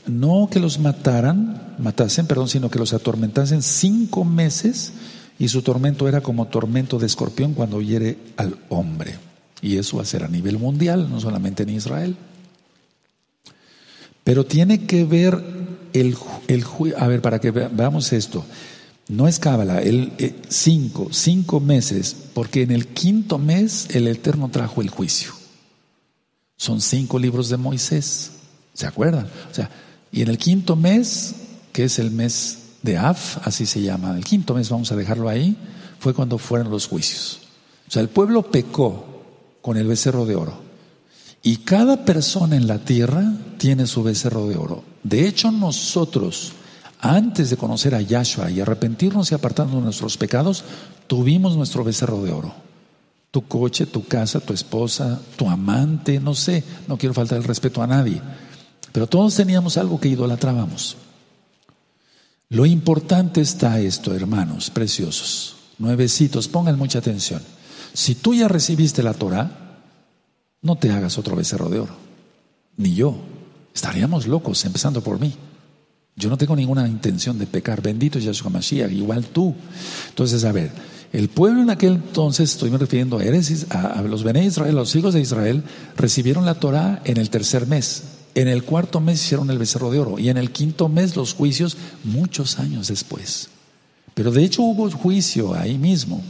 no 0.05 0.49
que 0.51 0.59
los 0.59 0.79
mataran, 0.79 1.75
matasen, 1.79 2.27
perdón, 2.27 2.49
sino 2.49 2.69
que 2.69 2.79
los 2.79 2.93
atormentasen 2.93 3.61
cinco 3.61 4.25
meses, 4.25 4.93
y 5.39 5.47
su 5.47 5.61
tormento 5.61 6.07
era 6.07 6.21
como 6.21 6.47
tormento 6.47 6.99
de 6.99 7.07
escorpión 7.07 7.53
cuando 7.53 7.81
hiere 7.81 8.17
al 8.37 8.57
hombre. 8.69 9.15
Y 9.61 9.77
eso 9.77 9.97
va 9.97 10.03
a 10.03 10.05
ser 10.05 10.23
a 10.23 10.27
nivel 10.27 10.59
mundial, 10.59 11.09
no 11.09 11.19
solamente 11.19 11.63
en 11.63 11.69
Israel. 11.69 12.15
Pero 14.23 14.45
tiene 14.45 14.85
que 14.85 15.05
ver 15.05 15.41
el, 15.93 16.17
el 16.47 16.65
a 16.97 17.07
ver, 17.07 17.21
para 17.21 17.39
que 17.39 17.51
veamos 17.51 18.13
esto, 18.13 18.45
no 19.07 19.27
es 19.27 19.39
cábala, 19.39 19.81
el 19.81 20.13
eh, 20.17 20.35
cinco, 20.49 21.09
cinco 21.11 21.59
meses, 21.59 22.15
porque 22.33 22.61
en 22.61 22.71
el 22.71 22.87
quinto 22.87 23.37
mes 23.37 23.87
el 23.91 24.07
Eterno 24.07 24.49
trajo 24.49 24.81
el 24.81 24.89
juicio. 24.89 25.31
Son 26.57 26.81
cinco 26.81 27.19
libros 27.19 27.49
de 27.49 27.57
Moisés, 27.57 28.31
¿se 28.73 28.87
acuerdan? 28.87 29.27
O 29.51 29.53
sea, 29.53 29.69
y 30.11 30.21
en 30.21 30.29
el 30.29 30.37
quinto 30.37 30.75
mes, 30.75 31.35
que 31.73 31.85
es 31.85 31.99
el 31.99 32.11
mes 32.11 32.59
de 32.81 32.97
Af, 32.97 33.45
así 33.45 33.65
se 33.65 33.81
llama, 33.81 34.15
el 34.15 34.23
quinto 34.23 34.53
mes, 34.53 34.69
vamos 34.69 34.91
a 34.91 34.95
dejarlo 34.95 35.27
ahí, 35.27 35.57
fue 35.99 36.13
cuando 36.13 36.37
fueron 36.37 36.69
los 36.69 36.87
juicios. 36.87 37.41
O 37.87 37.91
sea, 37.91 38.01
el 38.01 38.09
pueblo 38.09 38.43
pecó 38.43 39.05
con 39.61 39.77
el 39.77 39.87
becerro 39.87 40.25
de 40.25 40.35
oro. 40.35 40.62
Y 41.45 41.57
cada 41.57 42.05
persona 42.05 42.55
en 42.55 42.67
la 42.67 42.79
tierra 42.79 43.33
tiene 43.57 43.85
su 43.85 44.01
becerro 44.01 44.47
de 44.47 44.55
oro. 44.55 44.85
De 45.03 45.27
hecho, 45.27 45.51
nosotros, 45.51 46.53
antes 47.01 47.49
de 47.49 47.57
conocer 47.57 47.93
a 47.93 48.01
Yahshua 48.01 48.49
y 48.49 48.61
arrepentirnos 48.61 49.29
y 49.29 49.35
apartarnos 49.35 49.75
de 49.75 49.81
nuestros 49.81 50.17
pecados, 50.17 50.63
tuvimos 51.05 51.57
nuestro 51.57 51.83
becerro 51.83 52.23
de 52.23 52.31
oro. 52.31 52.55
Tu 53.29 53.45
coche, 53.45 53.85
tu 53.85 54.05
casa, 54.05 54.39
tu 54.39 54.53
esposa, 54.53 55.19
tu 55.35 55.49
amante, 55.49 56.17
no 56.21 56.33
sé, 56.33 56.63
no 56.87 56.97
quiero 56.97 57.13
faltar 57.13 57.39
el 57.39 57.43
respeto 57.43 57.83
a 57.83 57.87
nadie. 57.87 58.21
Pero 58.93 59.07
todos 59.07 59.35
teníamos 59.35 59.75
algo 59.77 59.99
que 59.99 60.07
idolatrábamos. 60.07 60.95
Lo 62.47 62.65
importante 62.65 63.41
está 63.41 63.81
esto, 63.81 64.15
hermanos 64.15 64.69
preciosos. 64.69 65.55
Nuevecitos, 65.77 66.47
pongan 66.47 66.77
mucha 66.77 66.99
atención. 66.99 67.41
Si 67.93 68.15
tú 68.15 68.33
ya 68.33 68.47
recibiste 68.47 69.03
la 69.03 69.13
Torah, 69.13 69.62
no 70.63 70.77
te 70.77 70.89
hagas 70.89 71.17
otro 71.17 71.35
becerro 71.35 71.69
de 71.69 71.79
oro, 71.79 71.95
ni 72.77 72.95
yo. 72.95 73.15
Estaríamos 73.73 74.27
locos, 74.27 74.65
empezando 74.65 75.01
por 75.01 75.19
mí. 75.19 75.33
Yo 76.15 76.29
no 76.29 76.37
tengo 76.37 76.55
ninguna 76.55 76.87
intención 76.87 77.37
de 77.37 77.47
pecar. 77.47 77.81
Bendito 77.81 78.19
Yahshua 78.19 78.49
Mashiach, 78.49 78.91
igual 78.91 79.25
tú. 79.25 79.55
Entonces, 80.09 80.43
a 80.43 80.51
ver, 80.51 80.71
el 81.11 81.29
pueblo 81.29 81.61
en 81.61 81.69
aquel 81.69 81.93
entonces, 81.93 82.51
estoy 82.51 82.69
me 82.69 82.77
refiriendo 82.77 83.19
a, 83.19 83.77
a, 83.77 84.01
los 84.03 84.23
Bene 84.23 84.45
Israel, 84.45 84.75
los 84.75 84.95
hijos 84.95 85.13
de 85.13 85.21
Israel, 85.21 85.63
recibieron 85.97 86.45
la 86.45 86.55
Torah 86.55 87.01
en 87.03 87.17
el 87.17 87.29
tercer 87.29 87.67
mes. 87.67 88.03
En 88.35 88.47
el 88.47 88.63
cuarto 88.63 88.99
mes 88.99 89.23
hicieron 89.23 89.49
el 89.51 89.59
becerro 89.59 89.91
de 89.91 89.99
oro 89.99 90.17
y 90.17 90.29
en 90.29 90.37
el 90.37 90.51
quinto 90.51 90.89
mes 90.89 91.15
los 91.15 91.33
juicios 91.33 91.77
muchos 92.03 92.57
años 92.59 92.87
después. 92.87 93.49
Pero 94.13 94.31
de 94.31 94.43
hecho 94.43 94.63
hubo 94.63 94.89
juicio 94.89 95.53
ahí 95.53 95.77
mismo. 95.77 96.23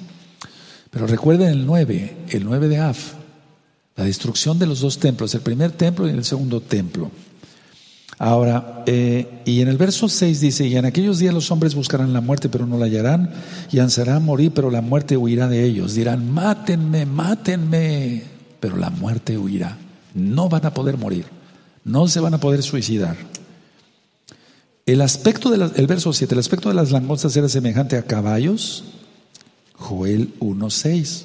Pero 0.90 1.08
recuerden 1.08 1.50
el 1.50 1.66
9, 1.66 2.18
el 2.30 2.44
9 2.44 2.68
de 2.68 2.80
Af, 2.80 3.14
la 3.96 4.06
destrucción 4.06 4.58
de 4.60 4.66
los 4.66 4.82
dos 4.82 5.00
templos, 5.00 5.34
el 5.36 5.42
primer 5.42 5.72
templo 5.72 6.08
y 6.08 6.12
el 6.12 6.24
segundo 6.24 6.62
templo. 6.62 7.12
Ahora, 8.20 8.84
eh, 8.86 9.42
y 9.46 9.62
en 9.62 9.68
el 9.68 9.78
verso 9.78 10.08
6 10.08 10.40
dice, 10.40 10.68
y 10.68 10.78
en 10.78 10.86
aquellos 10.86 11.20
días 11.20 11.34
los 11.34 11.52
hombres 11.52 11.76
buscarán 11.76 12.14
la 12.14 12.22
muerte, 12.22 12.48
pero 12.48 12.66
no 12.66 12.78
la 12.78 12.86
hallarán, 12.86 13.32
y 13.72 13.80
ansarán 13.80 14.24
morir, 14.24 14.52
pero 14.54 14.70
la 14.72 14.82
muerte 14.82 15.18
huirá 15.18 15.48
de 15.48 15.64
ellos. 15.64 15.96
Dirán, 15.96 16.32
mátenme, 16.32 17.06
mátenme, 17.06 18.24
pero 18.60 18.78
la 18.78 18.90
muerte 18.90 19.38
huirá. 19.38 19.78
No 20.14 20.48
van 20.48 20.66
a 20.66 20.74
poder 20.74 20.98
morir, 20.98 21.26
no 21.84 22.08
se 22.08 22.20
van 22.20 22.34
a 22.36 22.40
poder 22.40 22.62
suicidar. 22.62 23.18
El 24.86 25.02
aspecto 25.02 25.50
del 25.50 25.88
verso 25.88 26.14
7, 26.14 26.36
el 26.36 26.40
aspecto 26.40 26.70
de 26.70 26.76
las 26.76 26.92
langostas 26.92 27.36
era 27.36 27.50
semejante 27.50 27.98
a 27.98 28.04
caballos, 28.04 28.84
Joel 29.74 30.34
1.6 30.40 31.24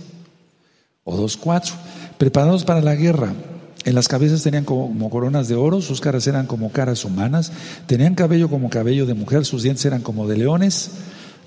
o 1.04 1.16
2.4, 1.16 1.72
preparados 2.18 2.64
para 2.64 2.82
la 2.82 2.94
guerra. 2.94 3.32
En 3.84 3.94
las 3.94 4.08
cabezas 4.08 4.42
tenían 4.42 4.64
como 4.64 5.08
coronas 5.08 5.48
de 5.48 5.54
oro, 5.54 5.80
sus 5.80 6.00
caras 6.00 6.26
eran 6.26 6.46
como 6.46 6.70
caras 6.70 7.04
humanas, 7.04 7.52
tenían 7.86 8.14
cabello 8.14 8.50
como 8.50 8.68
cabello 8.68 9.06
de 9.06 9.14
mujer, 9.14 9.44
sus 9.44 9.62
dientes 9.62 9.84
eran 9.86 10.02
como 10.02 10.26
de 10.26 10.36
leones, 10.36 10.90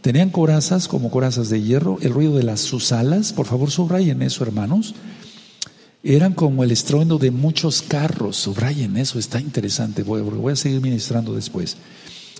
tenían 0.01 0.29
corazas 0.29 0.87
como 0.87 1.11
corazas 1.11 1.49
de 1.49 1.61
hierro, 1.61 1.99
el 2.01 2.13
ruido 2.13 2.35
de 2.37 2.43
las 2.43 2.61
sus 2.61 2.91
alas, 2.93 3.33
por 3.33 3.45
favor 3.45 3.69
subrayen 3.69 4.21
eso 4.21 4.43
hermanos, 4.43 4.95
eran 6.03 6.33
como 6.33 6.63
el 6.63 6.71
estruendo 6.71 7.19
de 7.19 7.29
muchos 7.29 7.83
carros, 7.83 8.37
subrayen 8.37 8.97
eso, 8.97 9.19
está 9.19 9.39
interesante, 9.39 10.01
voy, 10.01 10.21
voy 10.21 10.53
a 10.53 10.55
seguir 10.55 10.81
ministrando 10.81 11.35
después 11.35 11.77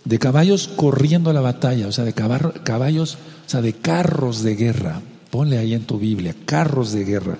de 0.05 0.19
caballos 0.19 0.67
corriendo 0.67 1.29
a 1.29 1.33
la 1.33 1.41
batalla, 1.41 1.87
o 1.87 1.91
sea, 1.91 2.05
de 2.05 2.13
caballos, 2.13 3.15
o 3.45 3.49
sea, 3.49 3.61
de 3.61 3.73
carros 3.73 4.43
de 4.43 4.55
guerra. 4.55 5.01
Ponle 5.29 5.57
ahí 5.57 5.73
en 5.73 5.85
tu 5.85 5.99
Biblia, 5.99 6.35
carros 6.45 6.91
de 6.91 7.05
guerra. 7.05 7.37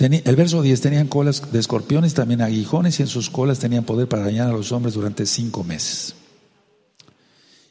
El 0.00 0.36
verso 0.36 0.62
10, 0.62 0.80
tenían 0.80 1.08
colas 1.08 1.52
de 1.52 1.58
escorpiones, 1.58 2.14
también 2.14 2.40
aguijones, 2.40 2.98
y 2.98 3.02
en 3.02 3.08
sus 3.08 3.28
colas 3.28 3.58
tenían 3.58 3.84
poder 3.84 4.08
para 4.08 4.24
dañar 4.24 4.48
a 4.48 4.52
los 4.52 4.72
hombres 4.72 4.94
durante 4.94 5.26
cinco 5.26 5.62
meses. 5.62 6.14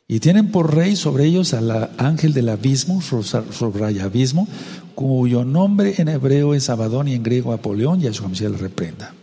Y 0.07 0.19
tienen 0.19 0.51
por 0.51 0.75
rey 0.75 0.95
sobre 0.95 1.25
ellos 1.25 1.53
al 1.53 1.91
ángel 1.97 2.33
del 2.33 2.49
abismo, 2.49 3.01
el 3.01 4.01
abismo, 4.01 4.47
cuyo 4.95 5.45
nombre 5.45 5.95
en 5.97 6.07
hebreo 6.07 6.53
es 6.53 6.69
Abadón 6.69 7.07
y 7.07 7.13
en 7.13 7.23
griego 7.23 7.53
Apolión, 7.53 8.01
y 8.01 8.07
a 8.07 8.13
su 8.13 8.27
le 8.27 8.57
reprenda. 8.57 9.13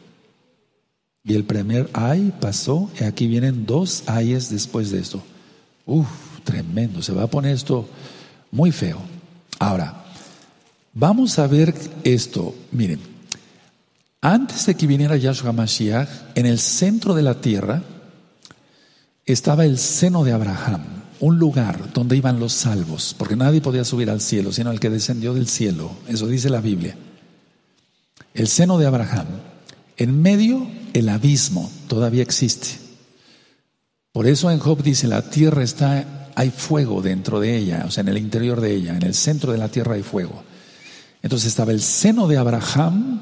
Y 1.25 1.35
el 1.35 1.45
primer 1.45 1.91
ay 1.93 2.33
pasó, 2.41 2.89
y 3.01 3.05
aquí 3.05 3.27
vienen 3.27 3.67
dos 3.67 4.05
ayes 4.07 4.51
después 4.51 4.91
de 4.91 5.01
esto. 5.01 5.23
Uf, 5.85 6.07
tremendo, 6.45 7.03
se 7.03 7.13
va 7.13 7.25
a 7.25 7.31
poner 7.31 7.55
esto 7.55 7.89
muy 8.53 8.73
feo. 8.73 8.99
Ahora, 9.59 10.06
vamos 10.97 11.39
a 11.39 11.47
ver 11.47 11.75
esto. 12.05 12.55
Miren, 12.73 12.99
antes 14.21 14.67
de 14.67 14.75
que 14.75 14.87
viniera 14.87 15.17
Yahshua 15.17 15.53
Mashiach, 15.53 16.09
en 16.35 16.47
el 16.47 16.59
centro 16.59 17.15
de 17.15 17.23
la 17.23 17.41
tierra 17.41 17.83
estaba 19.25 19.65
el 19.65 19.79
seno 19.79 20.25
de 20.25 20.33
Abraham, 20.33 20.83
un 21.21 21.39
lugar 21.39 21.93
donde 21.93 22.17
iban 22.17 22.41
los 22.41 22.53
salvos, 22.53 23.15
porque 23.17 23.37
nadie 23.37 23.61
podía 23.61 23.85
subir 23.85 24.11
al 24.11 24.21
cielo, 24.21 24.53
sino 24.53 24.71
el 24.71 24.81
que 24.81 24.91
descendió 24.91 25.35
del 25.35 25.49
cielo. 25.49 25.91
Eso 26.09 26.27
dice 26.27 26.49
la 26.49 26.61
Biblia. 26.61 26.97
El 28.35 28.49
seno 28.49 28.79
de 28.79 28.87
Abraham. 28.87 29.27
En 29.99 30.21
medio 30.21 30.67
el 30.93 31.09
abismo 31.09 31.71
todavía 31.89 32.23
existe. 32.23 32.69
Por 34.13 34.27
eso 34.27 34.51
en 34.51 34.59
Job 34.59 34.83
dice, 34.83 35.09
la 35.09 35.29
tierra 35.29 35.63
está, 35.63 36.31
hay 36.35 36.51
fuego 36.51 37.03
dentro 37.03 37.39
de 37.41 37.57
ella, 37.57 37.85
o 37.87 37.91
sea, 37.91 38.01
en 38.01 38.09
el 38.09 38.19
interior 38.19 38.61
de 38.61 38.75
ella, 38.75 38.97
en 38.97 39.03
el 39.03 39.15
centro 39.15 39.53
de 39.53 39.59
la 39.59 39.69
tierra 39.69 39.95
hay 39.95 40.03
fuego. 40.03 40.43
Entonces 41.27 41.49
estaba 41.49 41.73
el 41.73 41.83
seno 41.83 42.29
de 42.29 42.37
Abraham, 42.37 43.21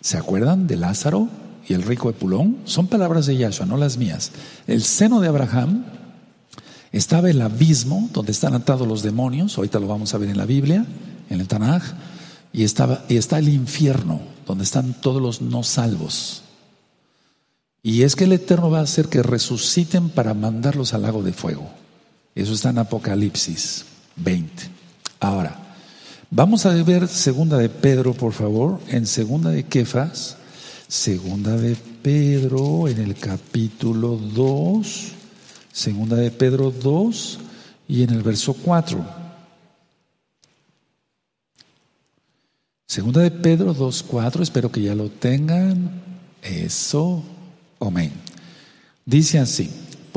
¿se 0.00 0.16
acuerdan 0.16 0.66
de 0.66 0.76
Lázaro 0.76 1.28
y 1.68 1.74
el 1.74 1.82
rico 1.82 2.10
de 2.10 2.18
Pulón? 2.18 2.60
Son 2.64 2.86
palabras 2.86 3.26
de 3.26 3.36
Yahshua, 3.36 3.66
no 3.66 3.76
las 3.76 3.98
mías. 3.98 4.32
El 4.66 4.82
seno 4.82 5.20
de 5.20 5.28
Abraham 5.28 5.84
estaba 6.92 7.28
el 7.28 7.42
abismo 7.42 8.08
donde 8.14 8.32
están 8.32 8.54
atados 8.54 8.88
los 8.88 9.02
demonios, 9.02 9.58
ahorita 9.58 9.78
lo 9.80 9.86
vamos 9.86 10.14
a 10.14 10.16
ver 10.16 10.30
en 10.30 10.38
la 10.38 10.46
Biblia, 10.46 10.86
en 11.28 11.40
el 11.42 11.46
Tanaj, 11.46 11.82
y, 12.54 12.64
estaba, 12.64 13.04
y 13.06 13.18
está 13.18 13.38
el 13.38 13.50
infierno, 13.50 14.22
donde 14.46 14.64
están 14.64 14.94
todos 14.94 15.20
los 15.20 15.42
no 15.42 15.62
salvos. 15.62 16.40
Y 17.82 18.00
es 18.00 18.16
que 18.16 18.24
el 18.24 18.32
Eterno 18.32 18.70
va 18.70 18.78
a 18.78 18.84
hacer 18.84 19.08
que 19.08 19.22
resuciten 19.22 20.08
para 20.08 20.32
mandarlos 20.32 20.94
al 20.94 21.02
lago 21.02 21.22
de 21.22 21.34
fuego. 21.34 21.68
Eso 22.34 22.54
está 22.54 22.70
en 22.70 22.78
Apocalipsis 22.78 23.84
20. 24.16 24.70
Ahora, 25.20 25.66
vamos 26.30 26.66
a 26.66 26.74
ver 26.82 27.08
segunda 27.08 27.58
de 27.58 27.68
Pedro, 27.68 28.14
por 28.14 28.32
favor, 28.32 28.80
en 28.88 29.06
segunda 29.06 29.50
de 29.50 29.64
Kefas, 29.64 30.36
segunda 30.88 31.56
de 31.56 31.76
Pedro, 32.02 32.88
en 32.88 32.98
el 32.98 33.14
capítulo 33.16 34.16
2, 34.16 35.12
segunda 35.72 36.16
de 36.16 36.30
Pedro 36.30 36.70
2 36.70 37.38
y 37.88 38.02
en 38.02 38.10
el 38.10 38.22
verso 38.22 38.54
4. 38.54 39.20
Segunda 42.86 43.20
de 43.20 43.30
Pedro 43.30 43.74
2.4, 43.74 44.42
espero 44.42 44.72
que 44.72 44.82
ya 44.82 44.96
lo 44.96 45.10
tengan. 45.10 46.02
Eso. 46.42 47.22
Amén. 47.78 48.12
Dice 49.04 49.38
así, 49.38 49.70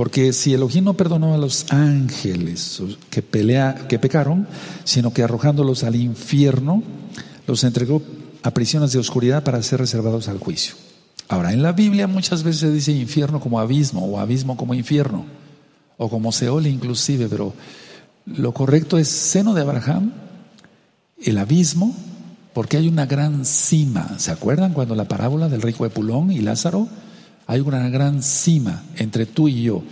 porque 0.04 0.34
si 0.34 0.54
Elohim 0.54 0.84
no 0.84 0.96
perdonó 0.96 1.34
a 1.34 1.38
los 1.38 1.72
ángeles 1.72 2.84
que, 3.10 3.22
pelea, 3.22 3.88
que 3.88 4.00
pecaron, 4.00 4.50
sino 4.84 5.14
que 5.14 5.24
arrojándolos 5.24 5.86
al 5.86 5.96
infierno, 5.96 6.84
los 7.48 7.64
entregó 7.64 8.02
a 8.42 8.52
prisiones 8.52 8.92
de 8.92 9.00
oscuridad 9.00 9.46
para 9.46 9.64
ser 9.64 9.80
reservados 9.80 10.28
al 10.28 10.40
juicio. 10.40 10.76
Ahora, 11.30 11.54
en 11.54 11.64
la 11.64 11.72
Biblia 11.72 12.06
muchas 12.08 12.44
veces 12.44 12.60
se 12.60 12.72
dice 12.74 12.92
infierno 12.92 13.40
como 13.40 13.62
abismo 13.62 14.06
o 14.06 14.20
abismo 14.20 14.58
como 14.58 14.74
infierno 14.74 15.24
o 15.96 16.10
como 16.10 16.34
Seol 16.34 16.68
inclusive, 16.68 17.30
pero 17.30 17.54
lo 18.26 18.54
correcto 18.54 18.98
es 18.98 19.08
seno 19.08 19.54
de 19.54 19.62
Abraham, 19.62 20.12
el 21.24 21.38
abismo, 21.38 21.96
porque 22.54 22.76
hay 22.76 22.90
una 22.90 23.06
gran 23.06 23.46
cima. 23.46 24.20
¿Se 24.20 24.32
acuerdan 24.32 24.74
cuando 24.74 24.96
la 24.96 25.08
parábola 25.08 25.48
del 25.48 25.62
rico 25.62 25.86
de 25.86 25.92
Pulón 25.92 26.30
y 26.30 26.40
Lázaro? 26.40 26.90
Hay 27.48 27.60
una 27.60 27.90
gran 27.90 28.24
cima 28.24 28.84
entre 28.96 29.26
tú 29.26 29.48
y 29.48 29.64
yo. 29.64 29.84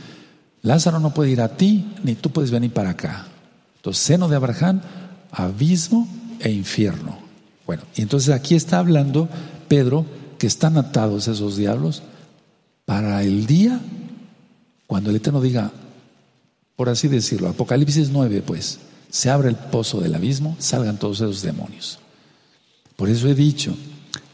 Lázaro 0.62 1.00
no 1.00 1.14
puede 1.14 1.32
ir 1.32 1.42
a 1.42 1.58
ti, 1.58 1.86
ni 2.04 2.16
tú 2.16 2.30
puedes 2.32 2.52
venir 2.52 2.72
para 2.72 2.92
acá. 2.92 3.28
Entonces, 3.78 4.04
seno 4.04 4.28
de 4.28 4.36
Abraham, 4.36 4.82
abismo 5.32 6.08
e 6.40 6.52
infierno. 6.52 7.18
Bueno, 7.66 7.84
y 7.96 8.02
entonces 8.02 8.34
aquí 8.34 8.56
está 8.56 8.80
hablando 8.80 9.28
Pedro 9.68 10.06
que 10.38 10.48
están 10.48 10.78
atados 10.78 11.28
esos 11.28 11.56
diablos 11.56 12.04
para 12.86 13.24
el 13.24 13.46
día 13.46 13.80
cuando 14.88 15.10
el 15.10 15.16
Eterno 15.16 15.40
diga, 15.40 15.72
por 16.76 16.90
así 16.90 17.08
decirlo, 17.08 17.48
Apocalipsis 17.48 18.10
9, 18.10 18.44
pues, 18.46 18.80
se 19.10 19.30
abre 19.30 19.48
el 19.48 19.56
pozo 19.56 20.02
del 20.02 20.16
abismo, 20.16 20.58
salgan 20.60 20.98
todos 20.98 21.22
esos 21.22 21.42
demonios. 21.42 22.00
Por 22.98 23.08
eso 23.08 23.30
he 23.30 23.34
dicho 23.34 23.74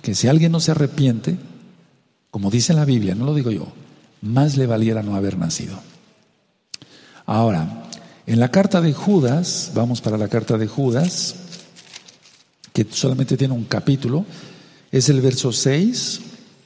que 0.01 0.15
si 0.15 0.27
alguien 0.27 0.51
no 0.51 0.59
se 0.59 0.71
arrepiente, 0.71 1.37
como 2.37 2.51
dice 2.51 2.75
la 2.75 2.85
Biblia, 2.85 3.15
no 3.15 3.25
lo 3.25 3.33
digo 3.33 3.49
yo, 3.49 3.65
más 4.21 4.57
le 4.57 4.67
valiera 4.67 5.01
no 5.01 5.15
haber 5.15 5.39
nacido. 5.39 5.75
Ahora, 7.25 7.89
en 8.27 8.39
la 8.39 8.51
carta 8.51 8.79
de 8.79 8.93
Judas, 8.93 9.71
vamos 9.73 10.01
para 10.01 10.19
la 10.19 10.27
carta 10.27 10.55
de 10.55 10.67
Judas, 10.67 11.33
que 12.73 12.85
solamente 12.91 13.37
tiene 13.37 13.55
un 13.55 13.63
capítulo, 13.63 14.23
es 14.91 15.09
el 15.09 15.19
verso 15.19 15.51
6, 15.51 16.19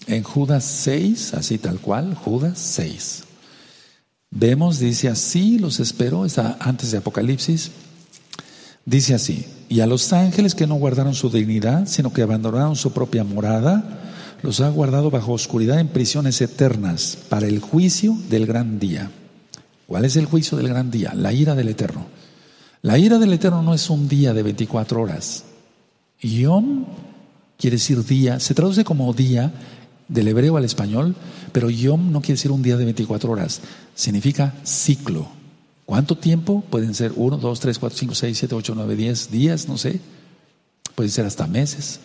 en 0.08 0.24
Judas 0.24 0.66
6, 0.66 1.36
así 1.36 1.58
tal 1.58 1.80
cual, 1.80 2.16
Judas 2.16 2.60
6. 2.60 3.24
Vemos, 4.30 4.78
dice 4.78 5.08
así, 5.08 5.58
los 5.58 5.80
espero, 5.80 6.26
está 6.26 6.58
antes 6.60 6.92
de 6.92 6.98
Apocalipsis, 6.98 7.72
dice 8.86 9.14
así, 9.14 9.46
y 9.70 9.80
a 9.80 9.88
los 9.88 10.12
ángeles 10.12 10.54
que 10.54 10.68
no 10.68 10.76
guardaron 10.76 11.14
su 11.14 11.30
dignidad, 11.30 11.88
sino 11.88 12.12
que 12.12 12.24
abandonaron 12.24 12.76
su 12.76 12.92
propia 12.92 13.24
morada, 13.24 14.01
los 14.44 14.62
ha 14.62 14.70
guardado 14.70 15.12
bajo 15.12 15.34
oscuridad 15.34 15.80
en 15.80 15.88
prisiones 15.88 16.42
eternas 16.42 17.18
para 17.30 17.48
el 17.48 17.60
juicio 17.60 18.18
del 18.30 18.46
gran 18.46 18.80
día. 18.80 19.12
¿Cuál 19.88 20.06
es 20.06 20.16
el 20.16 20.26
juicio 20.26 20.58
del 20.58 20.70
gran 20.70 20.90
día? 20.90 21.14
La 21.14 21.34
ira 21.34 21.54
del 21.54 21.68
Eterno. 21.68 22.06
La 22.82 22.98
ira 22.98 23.20
del 23.20 23.34
Eterno 23.34 23.62
no 23.62 23.74
es 23.74 23.90
un 23.90 24.08
día 24.08 24.34
de 24.34 24.42
24 24.42 25.02
horas. 25.02 25.44
Yom 26.22 26.86
quiere 27.58 27.76
decir 27.76 28.04
día, 28.06 28.40
se 28.40 28.54
traduce 28.54 28.84
como 28.84 29.14
día 29.14 29.52
del 30.08 30.28
hebreo 30.30 30.58
al 30.58 30.66
español, 30.66 31.16
pero 31.52 31.70
Yom 31.70 32.12
no 32.12 32.22
quiere 32.22 32.36
decir 32.36 32.52
un 32.52 32.62
día 32.62 32.78
de 32.78 32.86
24 32.86 33.32
horas, 33.32 33.62
significa 33.94 34.56
ciclo. 34.64 35.28
¿Cuánto 35.86 36.18
tiempo? 36.18 36.64
Pueden 36.70 36.94
ser 36.94 37.12
1, 37.16 37.38
2, 37.38 37.60
3, 37.60 37.78
4, 37.78 37.98
5, 38.00 38.16
6, 38.16 38.38
7, 38.38 38.56
8, 38.56 38.74
9, 38.76 38.96
10 38.96 39.32
días, 39.32 39.68
no 39.68 39.78
sé. 39.78 40.00
Pueden 40.96 41.12
ser 41.12 41.26
hasta 41.26 41.48
meses. 41.48 42.00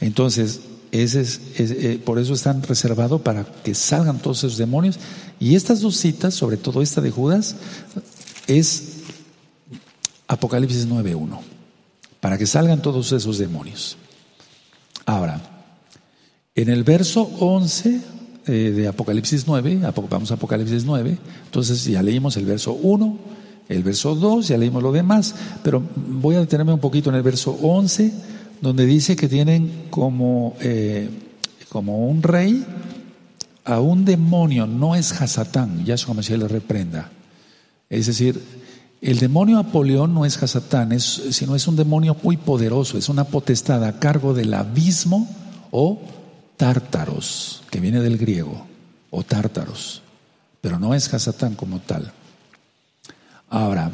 Entonces, 0.00 0.60
es, 0.92 1.40
eh, 1.58 2.00
por 2.04 2.18
eso 2.18 2.34
están 2.34 2.62
reservados 2.62 3.20
para 3.22 3.44
que 3.44 3.74
salgan 3.74 4.18
todos 4.18 4.38
esos 4.38 4.58
demonios 4.58 4.98
y 5.40 5.56
estas 5.56 5.80
dos 5.80 5.96
citas, 5.96 6.34
sobre 6.34 6.58
todo 6.58 6.82
esta 6.82 7.00
de 7.00 7.10
Judas, 7.10 7.56
es 8.46 8.98
Apocalipsis 10.28 10.86
9.1, 10.86 11.40
para 12.20 12.36
que 12.36 12.46
salgan 12.46 12.82
todos 12.82 13.10
esos 13.12 13.38
demonios. 13.38 13.96
Ahora, 15.06 15.40
en 16.54 16.68
el 16.68 16.84
verso 16.84 17.22
11 17.40 18.00
eh, 18.46 18.52
de 18.52 18.88
Apocalipsis 18.88 19.46
9, 19.46 19.80
vamos 20.10 20.30
a 20.30 20.34
Apocalipsis 20.34 20.84
9, 20.84 21.18
entonces 21.46 21.84
ya 21.84 22.02
leímos 22.02 22.36
el 22.36 22.44
verso 22.44 22.74
1, 22.74 23.18
el 23.68 23.82
verso 23.82 24.14
2, 24.14 24.48
ya 24.48 24.58
leímos 24.58 24.82
lo 24.82 24.92
demás, 24.92 25.34
pero 25.64 25.82
voy 25.96 26.36
a 26.36 26.40
detenerme 26.40 26.74
un 26.74 26.80
poquito 26.80 27.08
en 27.08 27.16
el 27.16 27.22
verso 27.22 27.52
11, 27.62 28.12
donde 28.62 28.86
dice 28.86 29.16
que 29.16 29.28
tienen 29.28 29.88
como, 29.90 30.56
eh, 30.60 31.10
como 31.68 32.06
un 32.06 32.22
rey 32.22 32.64
a 33.64 33.80
un 33.80 34.04
demonio 34.04 34.66
no 34.66 34.94
es 34.94 35.20
Hasatán, 35.20 35.84
Yahshua 35.84 36.14
Mashiach 36.14 36.38
le 36.38 36.48
reprenda. 36.48 37.10
Es 37.90 38.06
decir, 38.06 38.40
el 39.00 39.18
demonio 39.18 39.58
Apolión 39.58 40.14
no 40.14 40.24
es 40.24 40.40
Hasatán, 40.40 40.92
es, 40.92 41.02
sino 41.30 41.56
es 41.56 41.66
un 41.66 41.74
demonio 41.74 42.16
muy 42.22 42.36
poderoso, 42.36 42.96
es 42.96 43.08
una 43.08 43.24
potestad 43.24 43.84
a 43.84 43.98
cargo 43.98 44.32
del 44.32 44.54
abismo 44.54 45.28
o 45.72 46.00
tártaros, 46.56 47.62
que 47.68 47.80
viene 47.80 48.00
del 48.00 48.16
griego, 48.16 48.64
o 49.10 49.24
tártaros, 49.24 50.02
pero 50.60 50.78
no 50.78 50.94
es 50.94 51.12
Hasatán 51.12 51.56
como 51.56 51.80
tal. 51.80 52.12
Ahora, 53.50 53.90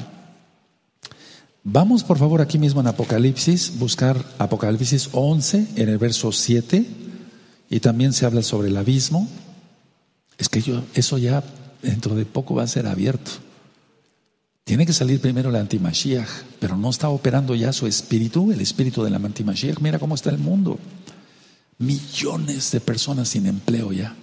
vamos 1.70 2.02
por 2.02 2.18
favor 2.18 2.40
aquí 2.40 2.58
mismo 2.58 2.80
en 2.80 2.86
Apocalipsis, 2.86 3.78
buscar 3.78 4.24
Apocalipsis 4.38 5.10
11 5.12 5.68
en 5.76 5.88
el 5.88 5.98
verso 5.98 6.32
7, 6.32 6.86
y 7.70 7.80
también 7.80 8.12
se 8.12 8.26
habla 8.26 8.42
sobre 8.42 8.68
el 8.68 8.76
abismo. 8.76 9.28
Es 10.38 10.48
que 10.48 10.62
yo, 10.62 10.82
eso 10.94 11.18
ya 11.18 11.44
dentro 11.82 12.14
de 12.14 12.24
poco 12.24 12.54
va 12.54 12.62
a 12.62 12.68
ser 12.68 12.86
abierto. 12.86 13.30
Tiene 14.64 14.86
que 14.86 14.92
salir 14.92 15.20
primero 15.20 15.50
el 15.50 15.56
antimashiach, 15.56 16.28
pero 16.60 16.76
no 16.76 16.90
está 16.90 17.08
operando 17.08 17.54
ya 17.54 17.72
su 17.72 17.86
espíritu, 17.86 18.52
el 18.52 18.60
espíritu 18.60 19.02
del 19.02 19.14
antimashiach. 19.14 19.78
Mira 19.80 19.98
cómo 19.98 20.14
está 20.14 20.30
el 20.30 20.38
mundo. 20.38 20.78
Millones 21.78 22.70
de 22.72 22.80
personas 22.80 23.28
sin 23.28 23.46
empleo 23.46 23.92
ya. 23.92 24.14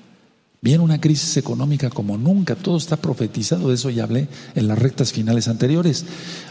Viene 0.66 0.84
una 0.84 1.00
crisis 1.00 1.38
económica 1.38 1.92
como 1.92 2.18
nunca, 2.18 2.56
todo 2.56 2.78
está 2.78 2.98
profetizado, 2.98 3.70
de 3.70 3.76
eso 3.76 3.92
ya 3.92 4.02
hablé 4.02 4.28
en 4.56 4.68
las 4.68 4.80
rectas 4.80 5.14
finales 5.14 5.48
anteriores. 5.48 6.06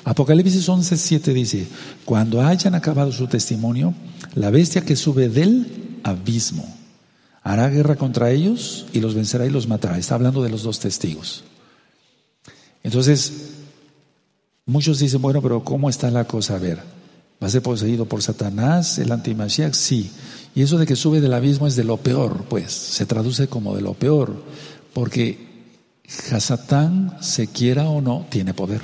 Apocalipsis 0.04 0.68
11, 0.68 0.96
7 0.96 1.34
dice, 1.34 1.66
cuando 2.04 2.40
hayan 2.40 2.76
acabado 2.76 3.10
su 3.10 3.26
testimonio, 3.26 3.92
la 4.36 4.50
bestia 4.50 4.82
que 4.82 4.94
sube 4.94 5.28
del 5.28 5.98
abismo 6.04 6.64
hará 7.42 7.68
guerra 7.68 7.96
contra 7.96 8.30
ellos 8.30 8.86
y 8.92 9.00
los 9.00 9.16
vencerá 9.16 9.46
y 9.46 9.50
los 9.50 9.66
matará. 9.66 9.98
Está 9.98 10.14
hablando 10.14 10.44
de 10.44 10.50
los 10.50 10.62
dos 10.62 10.78
testigos. 10.78 11.42
Entonces, 12.84 13.32
muchos 14.64 15.00
dicen, 15.00 15.22
bueno, 15.22 15.42
pero 15.42 15.64
¿cómo 15.64 15.90
está 15.90 16.08
la 16.12 16.22
cosa? 16.22 16.54
A 16.54 16.60
ver, 16.60 16.78
¿va 17.44 17.48
a 17.48 17.50
ser 17.50 17.60
poseído 17.60 18.06
por 18.06 18.22
Satanás, 18.22 18.98
el 18.98 19.12
antimashiach? 19.12 19.74
Sí. 19.74 20.10
Y 20.54 20.62
eso 20.62 20.78
de 20.78 20.86
que 20.86 20.96
sube 20.96 21.20
del 21.20 21.34
abismo 21.34 21.66
es 21.66 21.76
de 21.76 21.84
lo 21.84 21.98
peor, 21.98 22.46
pues, 22.48 22.72
se 22.72 23.04
traduce 23.04 23.48
como 23.48 23.76
de 23.76 23.82
lo 23.82 23.92
peor, 23.92 24.34
porque 24.94 25.68
Hasatán, 26.32 27.18
se 27.20 27.48
quiera 27.48 27.90
o 27.90 28.00
no, 28.00 28.24
tiene 28.30 28.54
poder. 28.54 28.80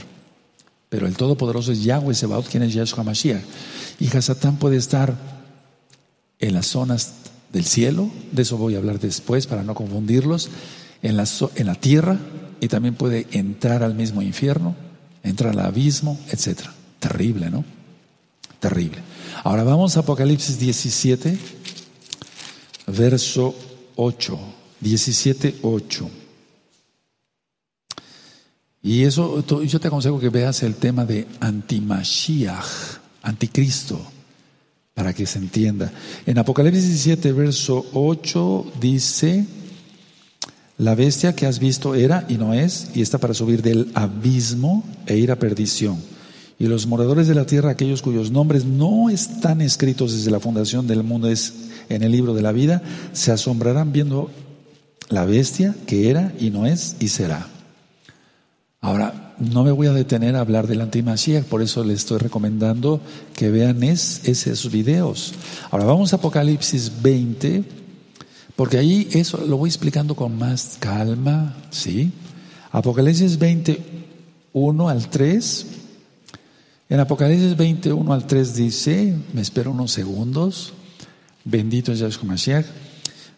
Pero 0.90 1.06
el 1.06 1.16
Todopoderoso 1.16 1.72
es 1.72 1.82
Yahweh 1.84 2.14
Sebaot, 2.14 2.48
quien 2.48 2.62
es 2.62 2.74
Yahshua 2.74 3.02
Mashiach. 3.02 3.40
Y 3.98 4.14
Hasatán 4.14 4.58
puede 4.58 4.76
estar 4.76 5.16
en 6.38 6.52
las 6.52 6.66
zonas 6.66 7.14
del 7.54 7.64
cielo, 7.64 8.10
de 8.30 8.42
eso 8.42 8.58
voy 8.58 8.74
a 8.74 8.78
hablar 8.78 9.00
después 9.00 9.46
para 9.46 9.62
no 9.62 9.74
confundirlos, 9.74 10.50
en 11.00 11.16
la, 11.16 11.26
en 11.54 11.66
la 11.66 11.76
tierra 11.76 12.18
y 12.60 12.68
también 12.68 12.94
puede 12.94 13.26
entrar 13.30 13.82
al 13.82 13.94
mismo 13.94 14.20
infierno, 14.20 14.76
entrar 15.22 15.58
al 15.58 15.64
abismo, 15.64 16.20
etc. 16.30 16.60
Terrible, 16.98 17.48
¿no? 17.48 17.64
Terrible. 18.60 18.98
Ahora 19.42 19.64
vamos 19.64 19.96
a 19.96 20.00
Apocalipsis 20.00 20.58
17, 20.58 21.38
verso 22.86 23.54
8. 23.96 24.38
17, 24.80 25.56
8. 25.62 26.10
Y 28.82 29.02
eso, 29.04 29.44
yo 29.64 29.80
te 29.80 29.88
aconsejo 29.88 30.18
que 30.18 30.30
veas 30.30 30.62
el 30.62 30.74
tema 30.76 31.04
de 31.04 31.26
antimashiach, 31.40 32.98
anticristo 33.22 34.00
para 34.94 35.14
que 35.14 35.26
se 35.26 35.38
entienda. 35.38 35.92
En 36.26 36.38
Apocalipsis 36.38 36.86
17, 36.86 37.32
verso 37.32 37.86
8 37.92 38.72
dice, 38.80 39.46
la 40.78 40.94
bestia 40.94 41.34
que 41.34 41.46
has 41.46 41.58
visto 41.58 41.94
era 41.94 42.24
y 42.28 42.34
no 42.34 42.54
es, 42.54 42.90
y 42.94 43.02
está 43.02 43.18
para 43.18 43.34
subir 43.34 43.62
del 43.62 43.90
abismo 43.94 44.84
e 45.06 45.16
ir 45.16 45.30
a 45.30 45.38
perdición. 45.38 45.98
Y 46.60 46.66
los 46.66 46.86
moradores 46.86 47.26
de 47.26 47.34
la 47.34 47.46
tierra, 47.46 47.70
aquellos 47.70 48.02
cuyos 48.02 48.30
nombres 48.30 48.66
no 48.66 49.08
están 49.08 49.62
escritos 49.62 50.12
desde 50.12 50.30
la 50.30 50.40
fundación 50.40 50.86
del 50.86 51.02
mundo 51.02 51.28
es 51.28 51.54
en 51.88 52.02
el 52.02 52.12
libro 52.12 52.34
de 52.34 52.42
la 52.42 52.52
vida, 52.52 52.82
se 53.14 53.32
asombrarán 53.32 53.92
viendo 53.92 54.30
la 55.08 55.24
bestia 55.24 55.74
que 55.86 56.10
era 56.10 56.34
y 56.38 56.50
no 56.50 56.66
es 56.66 56.96
y 57.00 57.08
será. 57.08 57.48
Ahora, 58.82 59.34
no 59.38 59.64
me 59.64 59.70
voy 59.70 59.86
a 59.86 59.94
detener 59.94 60.36
a 60.36 60.40
hablar 60.40 60.66
del 60.66 60.82
antimashiach, 60.82 61.44
por 61.44 61.62
eso 61.62 61.82
les 61.82 62.00
estoy 62.00 62.18
recomendando 62.18 63.00
que 63.34 63.50
vean 63.50 63.82
esos 63.82 64.70
videos. 64.70 65.32
Ahora 65.70 65.86
vamos 65.86 66.12
a 66.12 66.16
Apocalipsis 66.16 66.92
20, 67.00 67.64
porque 68.54 68.76
ahí 68.76 69.08
eso 69.12 69.38
lo 69.46 69.56
voy 69.56 69.70
explicando 69.70 70.14
con 70.14 70.36
más 70.36 70.76
calma, 70.78 71.56
¿sí? 71.70 72.12
Apocalipsis 72.70 73.38
20, 73.38 73.80
1 74.52 74.88
al 74.90 75.08
3. 75.08 75.66
En 76.90 77.00
Apocalipsis 77.00 77.56
20, 77.56 77.92
1 77.92 78.12
al 78.12 78.26
3 78.26 78.54
dice, 78.54 79.16
me 79.32 79.40
espero 79.40 79.70
unos 79.70 79.92
segundos, 79.92 80.74
bendito 81.44 81.92
es 81.92 82.00
Yahshua 82.00 82.24
Mashiach, 82.24 82.66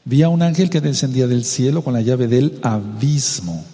Vi 0.04 0.22
a 0.22 0.28
un 0.28 0.42
ángel 0.42 0.68
que 0.68 0.80
descendía 0.80 1.28
del 1.28 1.44
cielo 1.44 1.82
con 1.82 1.92
la 1.92 2.00
llave 2.00 2.26
del 2.26 2.58
abismo 2.62 3.64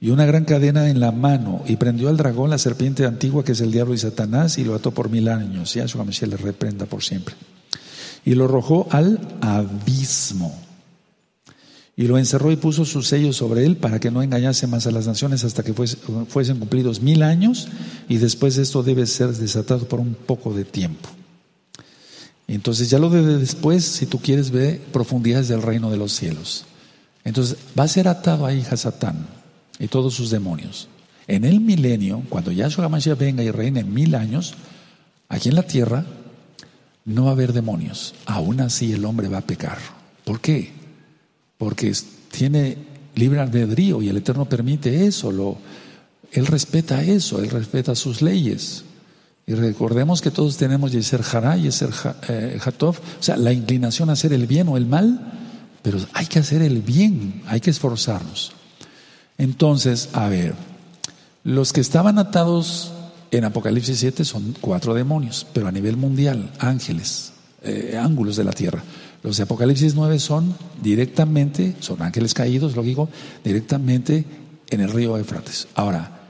y 0.00 0.10
una 0.10 0.26
gran 0.26 0.44
cadena 0.44 0.90
en 0.90 1.00
la 1.00 1.12
mano 1.12 1.62
y 1.66 1.76
prendió 1.76 2.08
al 2.08 2.16
dragón, 2.16 2.50
la 2.50 2.58
serpiente 2.58 3.06
antigua 3.06 3.44
que 3.44 3.52
es 3.52 3.60
el 3.60 3.72
diablo 3.72 3.94
y 3.94 3.98
Satanás 3.98 4.58
y 4.58 4.64
lo 4.64 4.74
ató 4.74 4.90
por 4.90 5.08
mil 5.08 5.28
años. 5.28 5.74
Yahshua 5.74 6.04
le 6.04 6.36
reprenda 6.36 6.86
por 6.86 7.02
siempre. 7.02 7.36
Y 8.24 8.34
lo 8.34 8.44
arrojó 8.44 8.86
al 8.90 9.20
abismo. 9.40 10.52
Y 11.94 12.04
lo 12.06 12.16
encerró 12.16 12.50
y 12.50 12.56
puso 12.56 12.84
sus 12.84 13.08
sellos 13.08 13.36
sobre 13.36 13.66
él 13.66 13.76
para 13.76 14.00
que 14.00 14.10
no 14.10 14.22
engañase 14.22 14.66
más 14.66 14.86
a 14.86 14.90
las 14.90 15.06
naciones 15.06 15.44
hasta 15.44 15.62
que 15.62 15.74
fuesen 15.74 16.58
cumplidos 16.58 17.02
mil 17.02 17.22
años 17.22 17.68
y 18.08 18.16
después 18.16 18.56
esto 18.56 18.82
debe 18.82 19.06
ser 19.06 19.28
desatado 19.28 19.86
por 19.86 20.00
un 20.00 20.14
poco 20.14 20.54
de 20.54 20.64
tiempo. 20.64 21.10
Entonces 22.48 22.90
ya 22.90 22.98
lo 22.98 23.10
de 23.10 23.38
después, 23.38 23.84
si 23.84 24.06
tú 24.06 24.20
quieres 24.20 24.50
ver 24.50 24.80
profundidades 24.92 25.48
del 25.48 25.62
reino 25.62 25.90
de 25.90 25.96
los 25.98 26.12
cielos. 26.12 26.64
Entonces 27.24 27.56
va 27.78 27.84
a 27.84 27.88
ser 27.88 28.08
atado 28.08 28.46
ahí 28.46 28.64
a 28.70 28.76
Satán 28.76 29.26
y 29.78 29.88
todos 29.88 30.14
sus 30.14 30.30
demonios. 30.30 30.88
En 31.26 31.44
el 31.44 31.60
milenio, 31.60 32.22
cuando 32.28 32.50
Yahshua 32.50 32.86
HaMashiach 32.86 33.18
venga 33.18 33.44
y 33.44 33.50
reine 33.50 33.84
mil 33.84 34.14
años, 34.14 34.54
aquí 35.28 35.50
en 35.50 35.54
la 35.54 35.62
tierra 35.62 36.04
no 37.04 37.24
va 37.24 37.30
a 37.30 37.32
haber 37.32 37.52
demonios. 37.52 38.14
Aún 38.26 38.60
así 38.60 38.92
el 38.92 39.04
hombre 39.04 39.28
va 39.28 39.38
a 39.38 39.46
pecar. 39.46 39.78
¿Por 40.24 40.40
qué? 40.40 40.81
Porque 41.62 41.94
tiene 42.32 42.76
libre 43.14 43.38
albedrío 43.38 44.02
y 44.02 44.08
el 44.08 44.16
Eterno 44.16 44.46
permite 44.46 45.06
eso. 45.06 45.30
Lo, 45.30 45.58
él 46.32 46.48
respeta 46.48 47.04
eso, 47.04 47.40
él 47.40 47.50
respeta 47.50 47.94
sus 47.94 48.20
leyes. 48.20 48.82
Y 49.46 49.54
recordemos 49.54 50.20
que 50.20 50.32
todos 50.32 50.56
tenemos 50.56 50.90
Yeser 50.90 51.22
Hará, 51.22 51.56
Yeser 51.56 51.90
eh, 52.28 52.58
Hatov, 52.64 52.96
o 52.96 53.22
sea, 53.22 53.36
la 53.36 53.52
inclinación 53.52 54.10
a 54.10 54.14
hacer 54.14 54.32
el 54.32 54.48
bien 54.48 54.66
o 54.70 54.76
el 54.76 54.86
mal, 54.86 55.34
pero 55.82 56.00
hay 56.14 56.26
que 56.26 56.40
hacer 56.40 56.62
el 56.62 56.82
bien, 56.82 57.44
hay 57.46 57.60
que 57.60 57.70
esforzarnos. 57.70 58.50
Entonces, 59.38 60.08
a 60.14 60.28
ver, 60.28 60.56
los 61.44 61.72
que 61.72 61.80
estaban 61.80 62.18
atados 62.18 62.90
en 63.30 63.44
Apocalipsis 63.44 64.00
7 64.00 64.24
son 64.24 64.56
cuatro 64.60 64.94
demonios, 64.94 65.46
pero 65.52 65.68
a 65.68 65.70
nivel 65.70 65.96
mundial, 65.96 66.50
ángeles, 66.58 67.34
eh, 67.62 67.96
ángulos 68.02 68.34
de 68.34 68.42
la 68.42 68.52
tierra. 68.52 68.82
Los 69.22 69.36
de 69.36 69.44
Apocalipsis 69.44 69.94
9 69.94 70.18
son 70.18 70.54
directamente, 70.82 71.76
son 71.80 72.02
ángeles 72.02 72.34
caídos, 72.34 72.74
lógico, 72.74 73.08
directamente 73.44 74.24
en 74.70 74.80
el 74.80 74.90
río 74.90 75.16
Éfrates. 75.16 75.68
Ahora, 75.74 76.20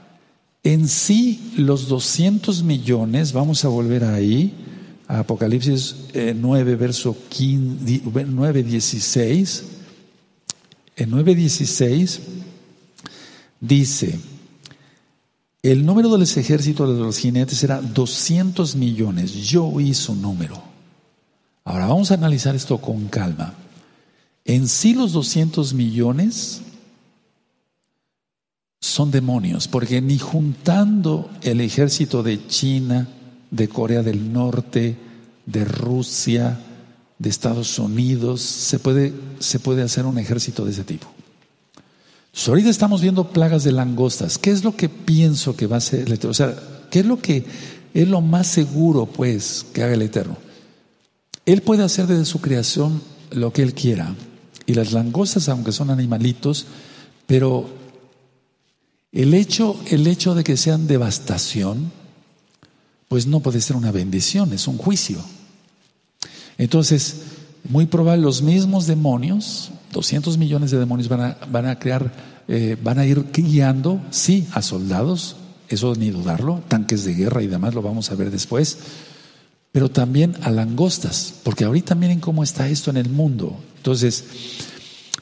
en 0.63 0.87
sí, 0.87 1.53
los 1.57 1.87
200 1.87 2.63
millones, 2.63 3.33
vamos 3.33 3.65
a 3.65 3.67
volver 3.67 4.03
ahí, 4.03 4.53
a 5.07 5.19
Apocalipsis 5.19 5.95
9, 6.35 6.71
eh, 6.71 6.75
verso 6.75 7.17
9, 7.31 8.63
16. 8.63 9.63
En 10.95 11.09
9, 11.09 11.35
16 11.35 12.21
dice, 13.59 14.19
el 15.63 15.85
número 15.85 16.09
de 16.09 16.19
los 16.19 16.37
ejércitos 16.37 16.95
de 16.95 17.03
los 17.03 17.17
jinetes 17.17 17.63
era 17.63 17.81
200 17.81 18.75
millones. 18.75 19.33
Yo 19.33 19.65
oí 19.65 19.93
su 19.93 20.15
número. 20.15 20.72
Ahora 21.65 21.87
vamos 21.87 22.11
a 22.11 22.15
analizar 22.15 22.55
esto 22.55 22.77
con 22.79 23.07
calma. 23.07 23.53
En 24.45 24.67
sí 24.67 24.93
los 24.93 25.13
200 25.13 25.73
millones 25.73 26.61
son 28.81 29.11
demonios, 29.11 29.69
porque 29.69 30.01
ni 30.01 30.19
juntando 30.19 31.29
el 31.41 31.61
ejército 31.61 32.21
de 32.21 32.45
China, 32.47 33.07
de 33.49 33.69
Corea 33.69 34.03
del 34.03 34.33
Norte, 34.33 34.97
de 35.45 35.63
Rusia, 35.63 36.59
de 37.17 37.29
Estados 37.29 37.79
Unidos, 37.79 38.41
se 38.41 38.79
puede, 38.79 39.13
se 39.39 39.59
puede 39.59 39.83
hacer 39.83 40.05
un 40.05 40.17
ejército 40.17 40.65
de 40.65 40.71
ese 40.71 40.83
tipo. 40.83 41.07
ahorita 42.45 42.69
estamos 42.69 43.01
viendo 43.01 43.29
plagas 43.29 43.63
de 43.63 43.71
langostas. 43.71 44.37
¿Qué 44.37 44.51
es 44.51 44.65
lo 44.65 44.75
que 44.75 44.89
pienso 44.89 45.55
que 45.55 45.67
va 45.67 45.77
a 45.77 45.81
ser 45.81 46.01
el 46.01 46.13
Eterno? 46.13 46.31
O 46.31 46.33
sea, 46.33 46.53
¿qué 46.91 46.99
es 46.99 47.05
lo 47.05 47.19
que 47.19 47.45
es 47.93 48.07
lo 48.09 48.19
más 48.19 48.47
seguro, 48.47 49.05
pues, 49.05 49.65
que 49.73 49.83
haga 49.83 49.93
el 49.93 50.01
Eterno? 50.01 50.35
Él 51.45 51.61
puede 51.61 51.83
hacer 51.83 52.07
desde 52.07 52.25
su 52.25 52.41
creación 52.41 53.01
lo 53.31 53.51
que 53.51 53.63
Él 53.63 53.73
quiera. 53.73 54.15
Y 54.65 54.73
las 54.73 54.93
langostas, 54.93 55.49
aunque 55.49 55.71
son 55.71 55.89
animalitos, 55.89 56.65
pero 57.27 57.69
el 59.11 59.33
hecho, 59.33 59.79
el 59.87 60.07
hecho 60.07 60.35
de 60.35 60.43
que 60.43 60.57
sean 60.57 60.87
devastación, 60.87 61.91
pues 63.07 63.27
no 63.27 63.41
puede 63.41 63.61
ser 63.61 63.75
una 63.75 63.91
bendición, 63.91 64.53
es 64.53 64.67
un 64.67 64.77
juicio. 64.77 65.19
Entonces, 66.57 67.21
muy 67.69 67.85
probable 67.85 68.23
los 68.23 68.41
mismos 68.41 68.87
demonios, 68.87 69.71
200 69.91 70.37
millones 70.37 70.71
de 70.71 70.79
demonios 70.79 71.09
van 71.09 71.21
a, 71.21 71.37
van 71.51 71.67
a 71.67 71.77
crear, 71.77 72.11
eh, 72.47 72.77
van 72.81 72.99
a 72.99 73.05
ir 73.05 73.31
guiando, 73.31 74.01
sí, 74.09 74.47
a 74.53 74.61
soldados, 74.61 75.35
eso 75.69 75.95
ni 75.95 76.09
dudarlo, 76.09 76.63
tanques 76.67 77.03
de 77.03 77.13
guerra 77.13 77.41
y 77.43 77.47
demás, 77.47 77.73
lo 77.73 77.81
vamos 77.81 78.11
a 78.11 78.15
ver 78.15 78.31
después, 78.31 78.77
pero 79.73 79.89
también 79.89 80.35
a 80.43 80.51
langostas, 80.51 81.33
porque 81.43 81.65
ahorita 81.65 81.95
miren 81.95 82.19
cómo 82.19 82.43
está 82.43 82.69
esto 82.69 82.91
en 82.91 82.97
el 82.97 83.09
mundo. 83.09 83.59
Entonces, 83.77 84.23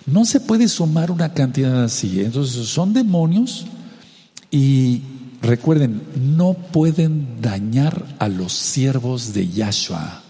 no 0.05 0.25
se 0.25 0.41
puede 0.41 0.67
sumar 0.67 1.09
una 1.09 1.33
cantidad 1.33 1.85
así. 1.85 2.19
Entonces, 2.19 2.67
son 2.67 2.93
demonios 2.93 3.65
y 4.51 5.03
recuerden, 5.41 6.01
no 6.35 6.53
pueden 6.53 7.41
dañar 7.41 8.05
a 8.19 8.27
los 8.27 8.51
siervos 8.51 9.33
de 9.33 9.47
Yahshua. 9.47 10.21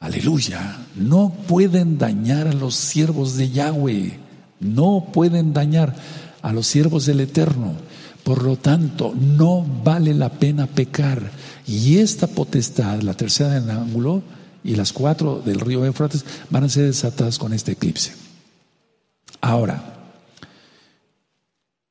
Aleluya. 0.00 0.78
No 0.94 1.30
pueden 1.46 1.98
dañar 1.98 2.48
a 2.48 2.54
los 2.54 2.74
siervos 2.74 3.36
de 3.36 3.50
Yahweh. 3.50 4.18
No 4.60 5.08
pueden 5.12 5.52
dañar 5.52 5.94
a 6.40 6.52
los 6.52 6.66
siervos 6.66 7.04
del 7.04 7.20
Eterno. 7.20 7.74
Por 8.24 8.42
lo 8.42 8.56
tanto, 8.56 9.14
no 9.14 9.64
vale 9.84 10.14
la 10.14 10.30
pena 10.30 10.66
pecar. 10.66 11.30
Y 11.66 11.98
esta 11.98 12.26
potestad, 12.26 13.02
la 13.02 13.14
tercera 13.14 13.50
del 13.50 13.70
ángulo 13.70 14.22
y 14.62 14.76
las 14.76 14.92
cuatro 14.92 15.42
del 15.44 15.60
río 15.60 15.84
Éufrates, 15.84 16.24
van 16.50 16.64
a 16.64 16.68
ser 16.68 16.84
desatadas 16.84 17.38
con 17.38 17.52
este 17.52 17.72
eclipse. 17.72 18.12
Ahora, 19.40 19.96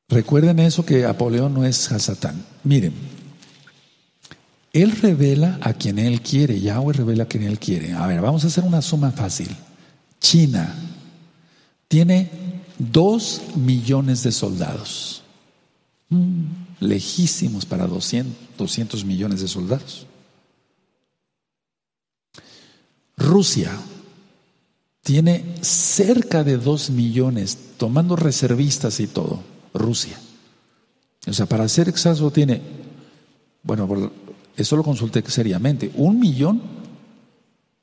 Recuerden 0.07 0.59
eso 0.59 0.85
que 0.85 1.05
Apoleón 1.05 1.53
no 1.53 1.65
es 1.65 1.91
Hasatán. 1.91 2.45
Miren, 2.63 2.93
él 4.71 4.91
revela 4.91 5.57
a 5.61 5.73
quien 5.73 5.97
él 5.99 6.21
quiere, 6.21 6.59
Yahweh 6.59 6.93
revela 6.93 7.23
a 7.23 7.27
quien 7.27 7.43
él 7.43 7.57
quiere. 7.57 7.93
A 7.93 8.05
ver, 8.07 8.21
vamos 8.21 8.43
a 8.43 8.47
hacer 8.47 8.63
una 8.63 8.81
suma 8.81 9.11
fácil. 9.11 9.49
China 10.21 10.73
tiene 11.87 12.29
dos 12.77 13.41
millones 13.55 14.21
de 14.23 14.31
soldados. 14.31 15.23
Lejísimos 16.79 17.65
para 17.65 17.87
200, 17.87 18.57
200 18.57 19.05
millones 19.05 19.41
de 19.41 19.47
soldados. 19.47 20.05
Rusia 23.17 23.71
tiene 25.01 25.57
cerca 25.61 26.43
de 26.43 26.57
dos 26.57 26.89
millones, 26.89 27.57
tomando 27.77 28.15
reservistas 28.15 28.99
y 28.99 29.07
todo. 29.07 29.41
Rusia. 29.73 30.19
O 31.27 31.33
sea, 31.33 31.45
para 31.45 31.67
ser 31.67 31.89
exacto 31.89 32.31
tiene, 32.31 32.61
bueno, 33.63 34.11
eso 34.55 34.75
lo 34.75 34.83
consulté 34.83 35.23
seriamente, 35.29 35.91
un 35.95 36.19
millón 36.19 36.61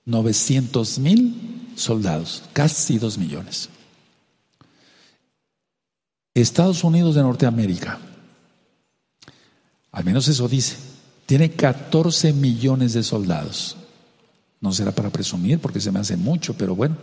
novecientos 0.05 0.99
mil 0.99 1.71
soldados, 1.77 2.43
casi 2.53 2.99
dos 2.99 3.19
millones. 3.19 3.69
Estados 6.35 6.83
Unidos 6.83 7.15
de 7.15 7.23
Norteamérica, 7.23 8.01
al 9.93 10.05
menos 10.05 10.27
eso 10.29 10.49
dice, 10.49 10.77
tiene 11.27 11.53
14 11.53 12.33
millones 12.33 12.95
de 12.95 13.03
soldados. 13.03 13.77
No 14.61 14.73
será 14.73 14.93
para 14.93 15.11
presumir 15.11 15.59
porque 15.59 15.81
se 15.81 15.93
me 15.93 16.01
hace 16.01 16.17
mucho, 16.17 16.55
pero 16.55 16.75
bueno, 16.75 16.97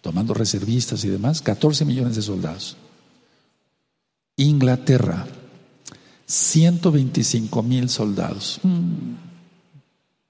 tomando 0.00 0.34
reservistas 0.34 1.04
y 1.04 1.08
demás, 1.08 1.42
14 1.42 1.84
millones 1.84 2.16
de 2.16 2.22
soldados. 2.22 2.76
Inglaterra, 4.36 5.26
125 6.26 7.62
mil 7.62 7.88
soldados, 7.88 8.60
mm. 8.62 9.14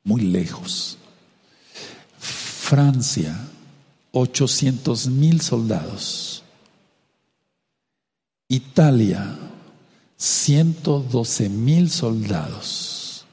muy 0.05 0.23
lejos. 0.23 0.99
Francia, 2.19 3.37
800 4.13 5.09
mil 5.09 5.41
soldados. 5.41 6.43
Italia, 8.49 9.39
112 10.23 11.49
mil 11.49 11.91
soldados. 11.91 13.25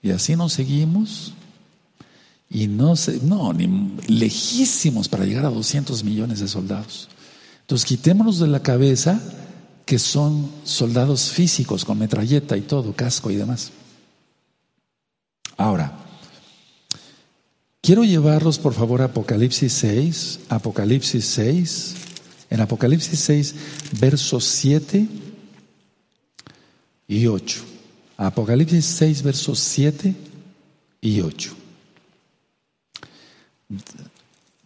Y 0.00 0.12
así 0.12 0.36
nos 0.36 0.52
seguimos. 0.52 1.32
Y 2.48 2.68
no, 2.68 2.94
se, 2.94 3.18
no, 3.24 3.52
ni 3.52 3.96
lejísimos 4.06 5.08
para 5.08 5.24
llegar 5.24 5.44
a 5.46 5.50
200 5.50 6.04
millones 6.04 6.38
de 6.38 6.46
soldados. 6.46 7.08
Entonces 7.62 7.84
quitémonos 7.84 8.38
de 8.38 8.46
la 8.46 8.62
cabeza 8.62 9.20
que 9.84 9.98
son 9.98 10.48
soldados 10.62 11.30
físicos 11.30 11.84
con 11.84 11.98
metralleta 11.98 12.56
y 12.56 12.60
todo, 12.60 12.94
casco 12.94 13.32
y 13.32 13.36
demás. 13.36 13.72
Ahora, 15.56 16.04
Quiero 17.80 18.04
llevarlos, 18.04 18.58
por 18.58 18.74
favor, 18.74 19.00
a 19.00 19.06
Apocalipsis 19.06 19.72
6, 19.72 20.40
Apocalipsis 20.50 21.24
6, 21.24 21.94
en 22.50 22.60
Apocalipsis 22.60 23.18
6, 23.20 23.54
versos 23.98 24.44
7 24.44 25.08
y 27.08 27.26
8. 27.26 27.60
Apocalipsis 28.18 28.84
6, 28.84 29.22
versos 29.22 29.58
7 29.58 30.14
y 31.00 31.20
8. 31.20 31.56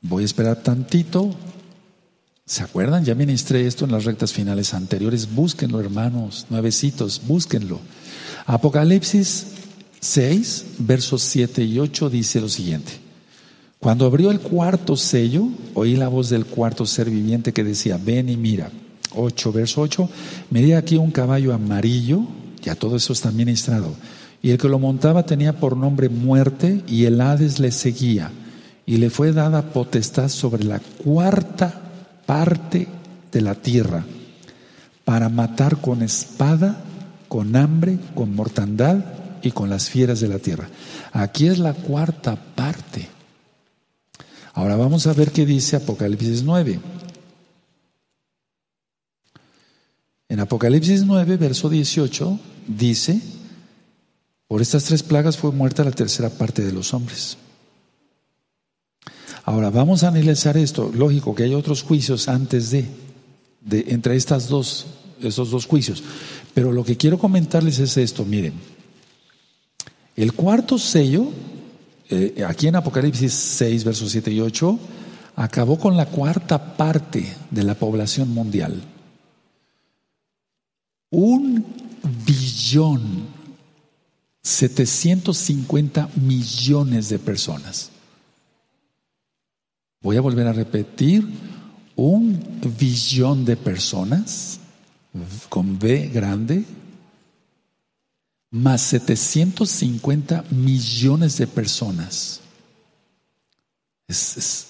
Voy 0.02 0.22
a 0.24 0.26
esperar 0.26 0.62
tantito. 0.62 1.34
¿Se 2.44 2.62
acuerdan? 2.62 3.04
Ya 3.04 3.14
ministré 3.14 3.66
esto 3.66 3.84
en 3.84 3.92
las 3.92 4.04
rectas 4.04 4.32
finales 4.32 4.74
anteriores. 4.74 5.32
Búsquenlo, 5.32 5.80
hermanos, 5.80 6.46
nuevecitos, 6.50 7.22
búsquenlo. 7.26 7.80
Apocalipsis 8.46 9.46
6, 10.00 10.64
versos 10.78 11.22
7 11.22 11.62
y 11.62 11.78
8 11.78 12.10
dice 12.10 12.40
lo 12.40 12.48
siguiente. 12.48 12.92
Cuando 13.78 14.06
abrió 14.06 14.30
el 14.30 14.40
cuarto 14.40 14.96
sello, 14.96 15.48
oí 15.74 15.96
la 15.96 16.08
voz 16.08 16.28
del 16.28 16.46
cuarto 16.46 16.86
ser 16.86 17.10
viviente 17.10 17.52
que 17.52 17.64
decía, 17.64 17.98
ven 18.02 18.28
y 18.28 18.36
mira. 18.36 18.70
8, 19.14 19.52
verso 19.52 19.80
8, 19.80 20.08
di 20.50 20.72
aquí 20.72 20.96
un 20.96 21.10
caballo 21.10 21.52
amarillo, 21.52 22.22
ya 22.62 22.74
todo 22.74 22.96
eso 22.96 23.12
está 23.12 23.30
ministrado, 23.30 23.94
y 24.42 24.50
el 24.50 24.58
que 24.58 24.68
lo 24.68 24.78
montaba 24.78 25.24
tenía 25.24 25.58
por 25.58 25.76
nombre 25.76 26.08
muerte, 26.08 26.82
y 26.86 27.04
el 27.04 27.20
Hades 27.20 27.58
le 27.58 27.72
seguía, 27.72 28.30
y 28.86 28.96
le 28.96 29.10
fue 29.10 29.32
dada 29.32 29.72
potestad 29.72 30.28
sobre 30.28 30.64
la 30.64 30.80
cuarta 30.80 31.80
parte 32.26 32.88
de 33.30 33.40
la 33.40 33.54
tierra, 33.54 34.04
para 35.04 35.28
matar 35.28 35.80
con 35.80 36.02
espada, 36.02 36.82
con 37.28 37.56
hambre, 37.56 37.98
con 38.14 38.34
mortandad 38.34 39.04
y 39.42 39.50
con 39.50 39.70
las 39.70 39.88
fieras 39.88 40.20
de 40.20 40.28
la 40.28 40.38
tierra. 40.38 40.68
Aquí 41.12 41.46
es 41.46 41.58
la 41.58 41.72
cuarta 41.74 42.36
parte. 42.36 43.08
Ahora 44.54 44.76
vamos 44.76 45.06
a 45.06 45.14
ver 45.14 45.32
qué 45.32 45.46
dice 45.46 45.76
Apocalipsis 45.76 46.42
9. 46.42 46.78
En 50.32 50.40
Apocalipsis 50.40 51.04
9, 51.04 51.36
verso 51.36 51.68
18, 51.68 52.40
dice, 52.66 53.20
por 54.48 54.62
estas 54.62 54.84
tres 54.84 55.02
plagas 55.02 55.36
fue 55.36 55.52
muerta 55.52 55.84
la 55.84 55.90
tercera 55.90 56.30
parte 56.30 56.64
de 56.64 56.72
los 56.72 56.94
hombres. 56.94 57.36
Ahora 59.44 59.68
vamos 59.68 60.02
a 60.02 60.08
analizar 60.08 60.56
esto. 60.56 60.90
Lógico 60.94 61.34
que 61.34 61.42
hay 61.42 61.52
otros 61.52 61.82
juicios 61.82 62.30
antes 62.30 62.70
de, 62.70 62.86
de 63.60 63.84
entre 63.88 64.16
estas 64.16 64.48
dos, 64.48 64.86
esos 65.20 65.50
dos 65.50 65.66
juicios. 65.66 66.02
Pero 66.54 66.72
lo 66.72 66.82
que 66.82 66.96
quiero 66.96 67.18
comentarles 67.18 67.78
es 67.78 67.98
esto, 67.98 68.24
miren. 68.24 68.54
El 70.16 70.32
cuarto 70.32 70.78
sello, 70.78 71.26
eh, 72.08 72.42
aquí 72.48 72.68
en 72.68 72.76
Apocalipsis 72.76 73.34
6, 73.34 73.84
versos 73.84 74.10
7 74.10 74.32
y 74.32 74.40
8, 74.40 74.78
acabó 75.36 75.78
con 75.78 75.94
la 75.94 76.06
cuarta 76.06 76.74
parte 76.74 77.30
de 77.50 77.64
la 77.64 77.74
población 77.74 78.30
mundial. 78.30 78.82
Un 81.12 81.64
billón 82.26 83.28
750 84.42 86.08
millones 86.16 87.08
de 87.08 87.20
personas. 87.20 87.90
Voy 90.00 90.16
a 90.16 90.20
volver 90.20 90.48
a 90.48 90.52
repetir, 90.52 91.24
un 91.94 92.42
billón 92.78 93.44
de 93.44 93.56
personas 93.56 94.58
con 95.48 95.78
B 95.78 96.08
grande 96.08 96.64
más 98.52 98.82
750 98.82 100.44
millones 100.50 101.38
de 101.38 101.46
personas. 101.46 102.40
Es, 104.06 104.66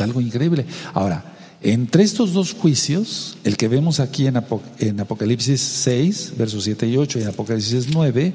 algo 0.00 0.20
increíble. 0.20 0.66
Ahora, 0.94 1.37
entre 1.60 2.04
estos 2.04 2.32
dos 2.32 2.54
juicios, 2.54 3.36
el 3.42 3.56
que 3.56 3.68
vemos 3.68 3.98
aquí 3.98 4.26
en, 4.26 4.36
Apocalipsis 4.36 5.60
6, 5.60 6.34
versos 6.38 6.64
7 6.64 6.86
y 6.86 6.96
8, 6.96 7.18
y 7.18 7.22
en 7.22 7.28
Apocalipsis 7.28 7.88
9, 7.92 8.32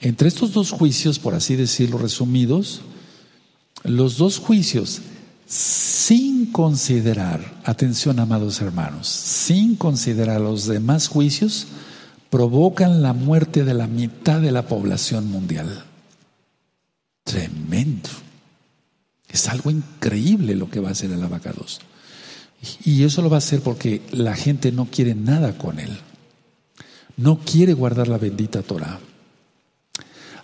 entre 0.00 0.28
estos 0.28 0.52
dos 0.52 0.70
juicios, 0.70 1.18
por 1.18 1.34
así 1.34 1.56
decirlo, 1.56 1.96
resumidos, 1.96 2.82
los 3.82 4.18
dos 4.18 4.38
juicios, 4.38 5.00
sin 5.46 6.52
considerar, 6.52 7.60
atención 7.64 8.18
amados 8.18 8.60
hermanos, 8.60 9.08
sin 9.08 9.76
considerar 9.76 10.40
los 10.40 10.66
demás 10.66 11.08
juicios, 11.08 11.66
provocan 12.28 13.02
la 13.02 13.12
muerte 13.14 13.64
de 13.64 13.74
la 13.74 13.86
mitad 13.86 14.40
de 14.40 14.52
la 14.52 14.66
población 14.66 15.30
mundial. 15.30 15.84
Tremendo. 17.24 18.08
Es 19.28 19.48
algo 19.48 19.70
increíble 19.70 20.54
lo 20.54 20.68
que 20.68 20.80
va 20.80 20.90
a 20.90 20.92
hacer 20.92 21.10
el 21.10 21.22
abacados. 21.22 21.80
Y 22.84 23.02
eso 23.02 23.22
lo 23.22 23.30
va 23.30 23.36
a 23.36 23.38
hacer 23.38 23.60
porque 23.60 24.02
la 24.12 24.34
gente 24.34 24.70
no 24.70 24.86
quiere 24.86 25.14
nada 25.14 25.58
con 25.58 25.78
él. 25.80 25.90
No 27.16 27.40
quiere 27.40 27.72
guardar 27.72 28.08
la 28.08 28.18
bendita 28.18 28.62
Torah. 28.62 29.00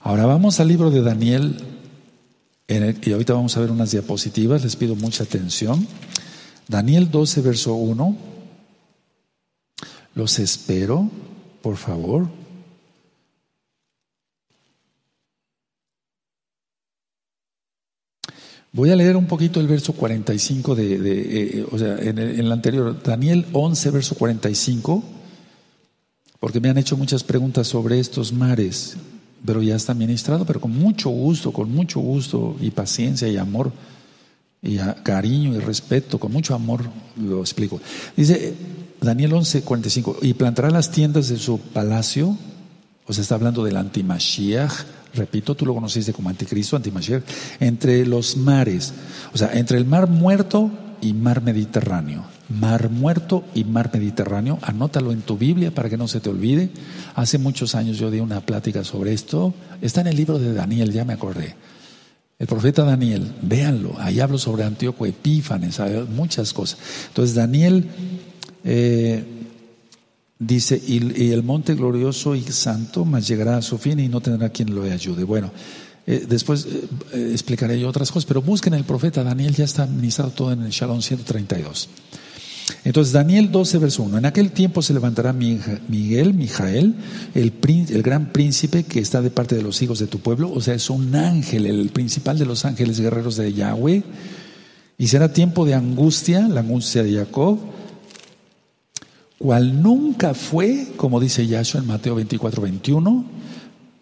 Ahora 0.00 0.26
vamos 0.26 0.58
al 0.60 0.68
libro 0.68 0.90
de 0.90 1.02
Daniel. 1.02 1.56
y 2.68 3.12
ahorita 3.12 3.34
vamos 3.34 3.56
a 3.56 3.60
ver 3.60 3.70
unas 3.70 3.92
diapositivas. 3.92 4.64
Les 4.64 4.76
pido 4.76 4.96
mucha 4.96 5.24
atención. 5.24 5.86
Daniel 6.66 7.10
12, 7.10 7.40
verso 7.40 7.74
1. 7.74 8.16
Los 10.14 10.38
espero 10.38 11.08
por 11.62 11.76
favor. 11.76 12.28
Voy 18.78 18.92
a 18.92 18.94
leer 18.96 19.16
un 19.16 19.26
poquito 19.26 19.58
el 19.58 19.66
verso 19.66 19.92
45 19.92 20.76
de, 20.76 20.98
de 21.00 21.58
eh, 21.58 21.66
o 21.68 21.76
sea, 21.76 21.98
en 21.98 22.16
el, 22.16 22.52
anterior, 22.52 23.02
Daniel 23.02 23.44
11, 23.52 23.90
verso 23.90 24.14
45, 24.14 25.02
porque 26.38 26.60
me 26.60 26.68
han 26.68 26.78
hecho 26.78 26.96
muchas 26.96 27.24
preguntas 27.24 27.66
sobre 27.66 27.98
estos 27.98 28.32
mares, 28.32 28.96
pero 29.44 29.64
ya 29.64 29.74
está 29.74 29.94
ministrado, 29.94 30.44
pero 30.44 30.60
con 30.60 30.78
mucho 30.78 31.10
gusto, 31.10 31.52
con 31.52 31.74
mucho 31.74 31.98
gusto 31.98 32.54
y 32.60 32.70
paciencia 32.70 33.26
y 33.26 33.36
amor 33.36 33.72
y 34.62 34.78
cariño 35.02 35.56
y 35.56 35.58
respeto, 35.58 36.20
con 36.20 36.30
mucho 36.30 36.54
amor 36.54 36.84
lo 37.20 37.40
explico. 37.40 37.80
Dice, 38.16 38.54
Daniel 39.00 39.32
11, 39.32 39.62
45, 39.62 40.18
y 40.22 40.34
plantará 40.34 40.70
las 40.70 40.92
tiendas 40.92 41.28
de 41.30 41.38
su 41.38 41.58
palacio, 41.58 42.38
o 43.08 43.12
sea, 43.12 43.22
está 43.22 43.34
hablando 43.34 43.64
del 43.64 43.76
antimashiach, 43.76 44.72
repito, 45.18 45.54
tú 45.54 45.66
lo 45.66 45.74
conociste 45.74 46.12
como 46.12 46.30
anticristo, 46.30 46.76
antimashiach, 46.76 47.22
entre 47.60 48.06
los 48.06 48.36
mares, 48.36 48.94
o 49.34 49.38
sea, 49.38 49.50
entre 49.52 49.76
el 49.76 49.84
mar 49.84 50.08
muerto 50.08 50.70
y 51.00 51.12
mar 51.12 51.42
Mediterráneo. 51.42 52.24
Mar 52.48 52.88
muerto 52.88 53.44
y 53.54 53.64
mar 53.64 53.90
Mediterráneo, 53.92 54.58
anótalo 54.62 55.12
en 55.12 55.20
tu 55.20 55.36
Biblia 55.36 55.70
para 55.70 55.90
que 55.90 55.98
no 55.98 56.08
se 56.08 56.20
te 56.20 56.30
olvide. 56.30 56.70
Hace 57.14 57.36
muchos 57.36 57.74
años 57.74 57.98
yo 57.98 58.10
di 58.10 58.20
una 58.20 58.40
plática 58.40 58.84
sobre 58.84 59.12
esto, 59.12 59.52
está 59.82 60.00
en 60.00 60.06
el 60.06 60.16
libro 60.16 60.38
de 60.38 60.54
Daniel, 60.54 60.92
ya 60.92 61.04
me 61.04 61.12
acordé. 61.12 61.54
El 62.38 62.46
profeta 62.46 62.84
Daniel, 62.84 63.32
véanlo, 63.42 63.96
ahí 63.98 64.20
hablo 64.20 64.38
sobre 64.38 64.64
Antíoco 64.64 65.04
Epífanes, 65.04 65.80
muchas 66.08 66.52
cosas. 66.52 66.78
Entonces 67.08 67.34
Daniel 67.34 67.84
eh, 68.64 69.24
dice, 70.38 70.80
y, 70.86 71.30
el 71.30 71.42
monte 71.42 71.74
glorioso 71.74 72.34
y 72.34 72.42
santo 72.42 73.04
más 73.04 73.26
llegará 73.26 73.56
a 73.56 73.62
su 73.62 73.78
fin 73.78 73.98
y 73.98 74.08
no 74.08 74.20
tendrá 74.20 74.48
quien 74.50 74.74
lo 74.74 74.82
ayude. 74.82 75.24
Bueno, 75.24 75.50
eh, 76.06 76.24
después 76.28 76.66
eh, 77.12 77.30
explicaré 77.32 77.78
yo 77.78 77.88
otras 77.88 78.10
cosas, 78.10 78.26
pero 78.26 78.42
busquen 78.42 78.74
el 78.74 78.84
profeta 78.84 79.22
Daniel, 79.22 79.54
ya 79.54 79.64
está 79.64 79.86
ministrado 79.86 80.30
todo 80.30 80.52
en 80.52 80.62
el 80.62 80.70
Shalom 80.70 81.02
132. 81.02 81.88
Entonces, 82.84 83.12
Daniel 83.12 83.50
12, 83.50 83.78
verso 83.78 84.02
1. 84.02 84.18
En 84.18 84.26
aquel 84.26 84.52
tiempo 84.52 84.82
se 84.82 84.94
levantará 84.94 85.32
Miguel, 85.32 86.34
Mijael, 86.34 86.94
el, 87.34 87.52
el, 87.90 88.02
gran 88.02 88.32
príncipe 88.32 88.84
que 88.84 89.00
está 89.00 89.20
de 89.22 89.30
parte 89.30 89.56
de 89.56 89.62
los 89.62 89.80
hijos 89.82 89.98
de 89.98 90.06
tu 90.06 90.20
pueblo, 90.20 90.52
o 90.52 90.60
sea, 90.60 90.74
es 90.74 90.88
un 90.90 91.14
ángel, 91.14 91.66
el 91.66 91.88
principal 91.90 92.38
de 92.38 92.46
los 92.46 92.64
ángeles 92.64 93.00
guerreros 93.00 93.36
de 93.36 93.52
Yahweh, 93.52 94.02
y 94.98 95.08
será 95.08 95.32
tiempo 95.32 95.64
de 95.64 95.74
angustia, 95.74 96.48
la 96.48 96.60
angustia 96.60 97.02
de 97.02 97.14
Jacob, 97.14 97.58
cual 99.38 99.82
nunca 99.82 100.34
fue, 100.34 100.88
como 100.96 101.20
dice 101.20 101.46
Yahshua 101.46 101.80
en 101.80 101.86
Mateo 101.86 102.16
24, 102.16 102.60
21, 102.60 103.24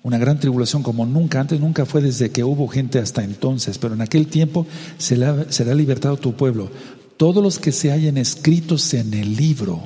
una 0.03 0.19
gran 0.19 0.41
tribulación 0.41 0.83
como 0.83 1.05
nunca 1.05 1.41
antes, 1.41 1.61
nunca 1.61 1.85
fue 1.85 2.01
desde 2.01 2.31
que 2.31 2.45
hubo 2.45 2.69
gente 2.69 2.99
hasta 2.99 3.23
entonces, 3.23 3.77
pero 3.79 3.95
en 3.95 4.01
aquel 4.01 4.29
tiempo 4.29 4.67
será, 4.99 5.51
será 5.51 5.75
libertado 5.75 6.17
tu 6.17 6.35
pueblo. 6.35 6.71
Todos 7.17 7.43
los 7.43 7.59
que 7.59 7.73
se 7.73 7.93
hayan 7.93 8.17
escritos 8.17 8.95
en 8.95 9.15
el 9.15 9.37
libro. 9.37 9.83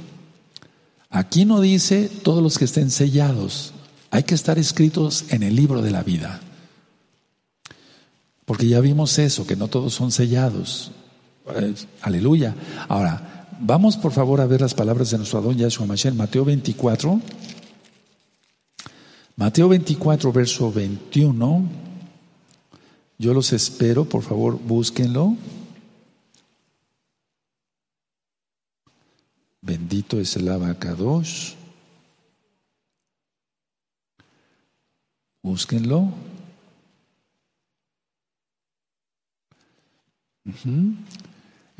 Aquí 1.09 1.45
no 1.45 1.61
dice 1.61 2.09
todos 2.23 2.43
los 2.43 2.59
que 2.59 2.67
estén 2.67 2.91
sellados, 2.91 3.73
hay 4.11 4.25
que 4.25 4.35
estar 4.35 4.59
escritos 4.59 5.25
en 5.31 5.43
el 5.43 5.57
libro 5.57 5.83
de 5.83 5.91
la 5.91 6.03
vida. 6.03 6.41
Porque 8.45 8.69
ya 8.69 8.81
vimos 8.81 9.19
eso, 9.19 9.47
que 9.47 9.57
no 9.57 9.69
todos 9.69 9.95
son 9.95 10.13
sellados. 10.13 10.91
Eh, 11.55 11.75
aleluya. 12.03 12.55
Ahora, 12.89 13.30
Vamos 13.63 13.99
por 13.99 14.13
favor 14.13 14.41
a 14.41 14.47
ver 14.47 14.63
las 14.63 14.73
palabras 14.73 15.11
de 15.11 15.19
nuestro 15.19 15.39
Adón 15.39 15.59
Yahshua 15.59 15.85
Mashiach, 15.87 16.15
Mateo 16.15 16.47
24. 16.47 17.21
Mateo 19.37 19.69
24, 19.69 20.33
verso 20.33 20.73
21. 20.73 21.69
Yo 23.19 23.35
los 23.35 23.53
espero, 23.53 24.07
por 24.07 24.23
favor, 24.23 24.59
búsquenlo. 24.59 25.37
Bendito 29.61 30.19
es 30.19 30.37
el 30.37 30.49
abacados. 30.49 31.55
Búsquenlo. 35.43 36.15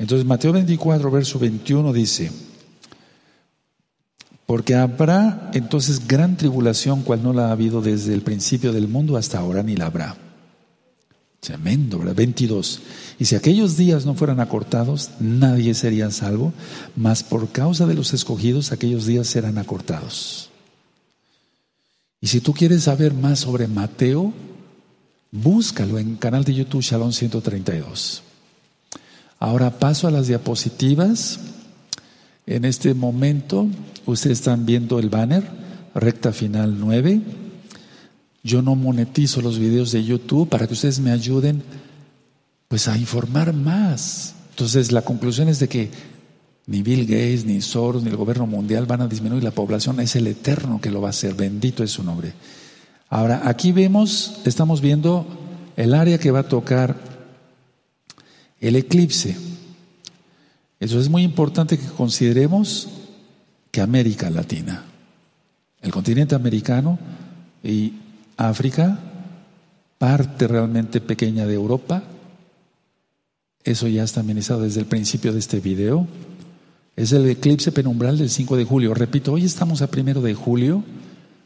Entonces 0.01 0.25
Mateo 0.25 0.51
24, 0.51 1.11
verso 1.11 1.37
21 1.37 1.93
dice, 1.93 2.31
porque 4.47 4.73
habrá 4.73 5.51
entonces 5.53 6.07
gran 6.07 6.37
tribulación 6.37 7.03
cual 7.03 7.21
no 7.21 7.33
la 7.33 7.49
ha 7.49 7.51
habido 7.51 7.83
desde 7.83 8.15
el 8.15 8.23
principio 8.23 8.73
del 8.73 8.87
mundo 8.87 9.15
hasta 9.15 9.37
ahora 9.37 9.61
ni 9.61 9.75
la 9.75 9.85
habrá. 9.85 10.17
Tremendo, 11.39 11.99
¿verdad? 11.99 12.15
22. 12.15 12.81
Y 13.19 13.25
si 13.25 13.35
aquellos 13.35 13.77
días 13.77 14.07
no 14.07 14.15
fueran 14.15 14.39
acortados, 14.39 15.11
nadie 15.19 15.75
sería 15.75 16.09
salvo, 16.09 16.51
mas 16.95 17.21
por 17.21 17.49
causa 17.49 17.85
de 17.85 17.93
los 17.93 18.11
escogidos 18.11 18.71
aquellos 18.71 19.05
días 19.05 19.27
serán 19.27 19.59
acortados. 19.59 20.49
Y 22.19 22.25
si 22.25 22.41
tú 22.41 22.53
quieres 22.53 22.85
saber 22.85 23.13
más 23.13 23.37
sobre 23.37 23.67
Mateo, 23.67 24.33
búscalo 25.31 25.99
en 25.99 26.15
canal 26.15 26.43
de 26.43 26.55
YouTube 26.55 26.81
Shalom 26.81 27.11
132. 27.11 28.23
Ahora 29.41 29.71
paso 29.71 30.07
a 30.07 30.11
las 30.11 30.27
diapositivas. 30.27 31.39
En 32.45 32.63
este 32.63 32.93
momento, 32.93 33.67
ustedes 34.05 34.37
están 34.37 34.67
viendo 34.67 34.99
el 34.99 35.09
banner, 35.09 35.43
recta 35.95 36.31
final 36.31 36.79
9. 36.79 37.21
Yo 38.43 38.61
no 38.61 38.75
monetizo 38.75 39.41
los 39.41 39.57
videos 39.57 39.91
de 39.91 40.03
YouTube 40.03 40.47
para 40.47 40.67
que 40.67 40.73
ustedes 40.73 40.99
me 40.99 41.09
ayuden 41.09 41.63
pues 42.67 42.87
a 42.87 42.95
informar 42.99 43.51
más. 43.51 44.35
Entonces 44.51 44.91
la 44.91 45.01
conclusión 45.01 45.49
es 45.49 45.57
de 45.57 45.67
que 45.67 45.89
ni 46.67 46.83
Bill 46.83 47.07
Gates, 47.07 47.43
ni 47.43 47.61
Soros, 47.61 48.03
ni 48.03 48.11
el 48.11 48.17
gobierno 48.17 48.45
mundial 48.45 48.85
van 48.85 49.01
a 49.01 49.07
disminuir 49.07 49.43
la 49.43 49.49
población, 49.49 49.99
es 50.01 50.15
el 50.15 50.27
Eterno 50.27 50.79
que 50.79 50.91
lo 50.91 51.01
va 51.01 51.07
a 51.07 51.09
hacer, 51.09 51.33
bendito 51.33 51.83
es 51.83 51.89
su 51.89 52.03
nombre. 52.03 52.33
Ahora, 53.09 53.41
aquí 53.45 53.71
vemos, 53.71 54.35
estamos 54.45 54.81
viendo 54.81 55.25
el 55.77 55.95
área 55.95 56.19
que 56.19 56.29
va 56.29 56.41
a 56.41 56.47
tocar 56.47 57.10
el 58.61 58.75
eclipse. 58.75 59.35
Eso 60.79 60.99
es 60.99 61.09
muy 61.09 61.23
importante 61.23 61.77
que 61.77 61.87
consideremos 61.87 62.87
que 63.71 63.81
América 63.81 64.29
Latina, 64.29 64.85
el 65.81 65.91
continente 65.91 66.35
americano 66.35 66.97
y 67.63 67.93
África, 68.37 68.99
parte 69.97 70.47
realmente 70.47 71.01
pequeña 71.01 71.45
de 71.45 71.55
Europa, 71.55 72.03
eso 73.63 73.87
ya 73.87 74.03
está 74.03 74.21
amenizado 74.21 74.61
desde 74.61 74.79
el 74.79 74.87
principio 74.87 75.33
de 75.33 75.39
este 75.39 75.59
video, 75.59 76.07
es 76.95 77.11
el 77.13 77.29
eclipse 77.29 77.71
penumbral 77.71 78.17
del 78.17 78.29
5 78.29 78.57
de 78.57 78.65
julio. 78.65 78.93
Repito, 78.93 79.33
hoy 79.33 79.45
estamos 79.45 79.81
a 79.81 79.89
primero 79.89 80.21
de 80.21 80.33
julio 80.33 80.83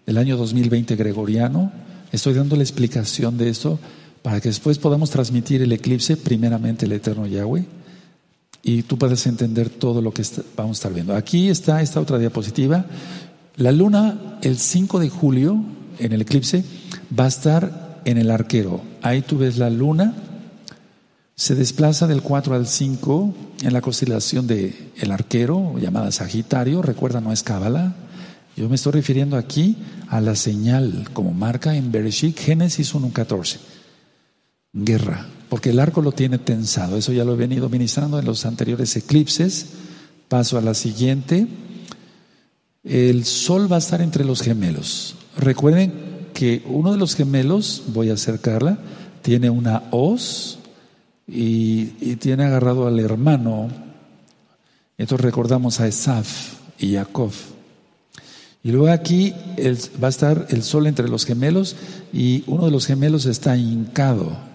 del 0.06 0.18
año 0.18 0.38
2020 0.38 0.96
gregoriano. 0.96 1.72
Estoy 2.12 2.34
dando 2.34 2.56
la 2.56 2.64
explicación 2.64 3.38
de 3.38 3.50
esto 3.50 3.80
para 4.26 4.42
que 4.42 4.50
después 4.50 4.80
podamos 4.80 5.12
transmitir 5.12 5.62
el 5.62 5.72
eclipse, 5.72 6.18
primeramente 6.18 6.88
el 6.88 6.94
eterno 6.94 7.28
Yahweh, 7.28 7.64
y 8.64 8.82
tú 8.82 8.98
puedas 8.98 9.28
entender 9.28 9.70
todo 9.70 10.02
lo 10.02 10.12
que 10.12 10.24
vamos 10.58 10.78
a 10.78 10.80
estar 10.80 10.94
viendo. 10.96 11.16
Aquí 11.16 11.48
está 11.50 11.84
esta 11.84 12.00
otra 12.02 12.18
diapositiva. 12.18 12.88
La 13.56 13.72
luna, 13.72 14.40
el 14.42 14.58
5 14.58 14.98
de 14.98 15.10
julio, 15.10 15.64
en 16.00 16.12
el 16.12 16.22
eclipse, 16.22 16.66
va 17.18 17.26
a 17.26 17.28
estar 17.28 18.02
en 18.04 18.18
el 18.18 18.32
arquero. 18.32 18.82
Ahí 19.04 19.22
tú 19.22 19.38
ves 19.38 19.60
la 19.60 19.70
luna, 19.70 20.16
se 21.36 21.54
desplaza 21.54 22.08
del 22.08 22.24
4 22.24 22.56
al 22.56 22.66
5 22.66 23.36
en 23.62 23.74
la 23.74 23.82
constelación 23.82 24.48
de 24.48 24.92
el 24.98 25.12
arquero, 25.12 25.78
llamada 25.78 26.12
Sagitario, 26.12 26.82
recuerda, 26.82 27.22
no 27.22 27.32
es 27.32 27.44
Cábala. 27.44 27.94
Yo 28.58 28.70
me 28.70 28.76
estoy 28.76 28.94
refiriendo 28.94 29.38
aquí 29.38 29.78
a 30.08 30.20
la 30.20 30.36
señal 30.36 31.10
como 31.14 31.32
marca 31.32 31.76
en 31.76 31.92
Bereshit, 31.92 32.40
Génesis 32.40 32.96
1.14 32.96 33.75
guerra, 34.76 35.26
porque 35.50 35.72
el 35.72 35.80
arco 35.80 36.02
lo 36.02 36.12
tiene 36.12 36.38
tensado. 36.38 36.98
Eso 36.98 37.14
ya 37.14 37.24
lo 37.24 37.34
he 37.34 37.38
venido 37.38 37.70
ministrando 37.70 38.20
en 38.20 38.26
los 38.26 38.46
anteriores 38.46 38.96
eclipses. 38.96 39.68
Paso 40.28 40.58
a 40.58 40.62
la 40.62 40.74
siguiente. 40.74 41.48
El 42.84 43.26
sol 43.26 43.72
va 43.72 43.78
a 43.78 43.80
estar 43.80 44.02
entre 44.02 44.26
los 44.26 44.42
gemelos. 44.42 45.16
Recuerden 45.38 45.94
que 46.34 46.62
uno 46.68 46.92
de 46.92 46.98
los 46.98 47.16
gemelos, 47.16 47.84
voy 47.88 48.10
a 48.10 48.14
acercarla, 48.14 48.78
tiene 49.22 49.50
una 49.50 49.84
hoz 49.92 50.60
y, 51.28 52.16
tiene 52.18 52.44
agarrado 52.44 52.88
al 52.88 53.00
hermano. 53.00 53.70
Entonces 54.98 55.26
recordamos 55.26 55.80
a 55.80 55.88
Esaf 55.88 56.60
y 56.78 56.94
Jacob. 56.94 57.32
Y 58.64 58.72
luego 58.72 58.92
aquí 58.92 59.34
va 60.02 60.08
a 60.08 60.10
estar 60.10 60.48
el 60.50 60.64
sol 60.64 60.88
entre 60.88 61.08
los 61.08 61.26
gemelos 61.26 61.76
y 62.12 62.44
uno 62.48 62.66
de 62.66 62.72
los 62.72 62.86
gemelos 62.86 63.26
está 63.26 63.56
hincado. 63.56 64.55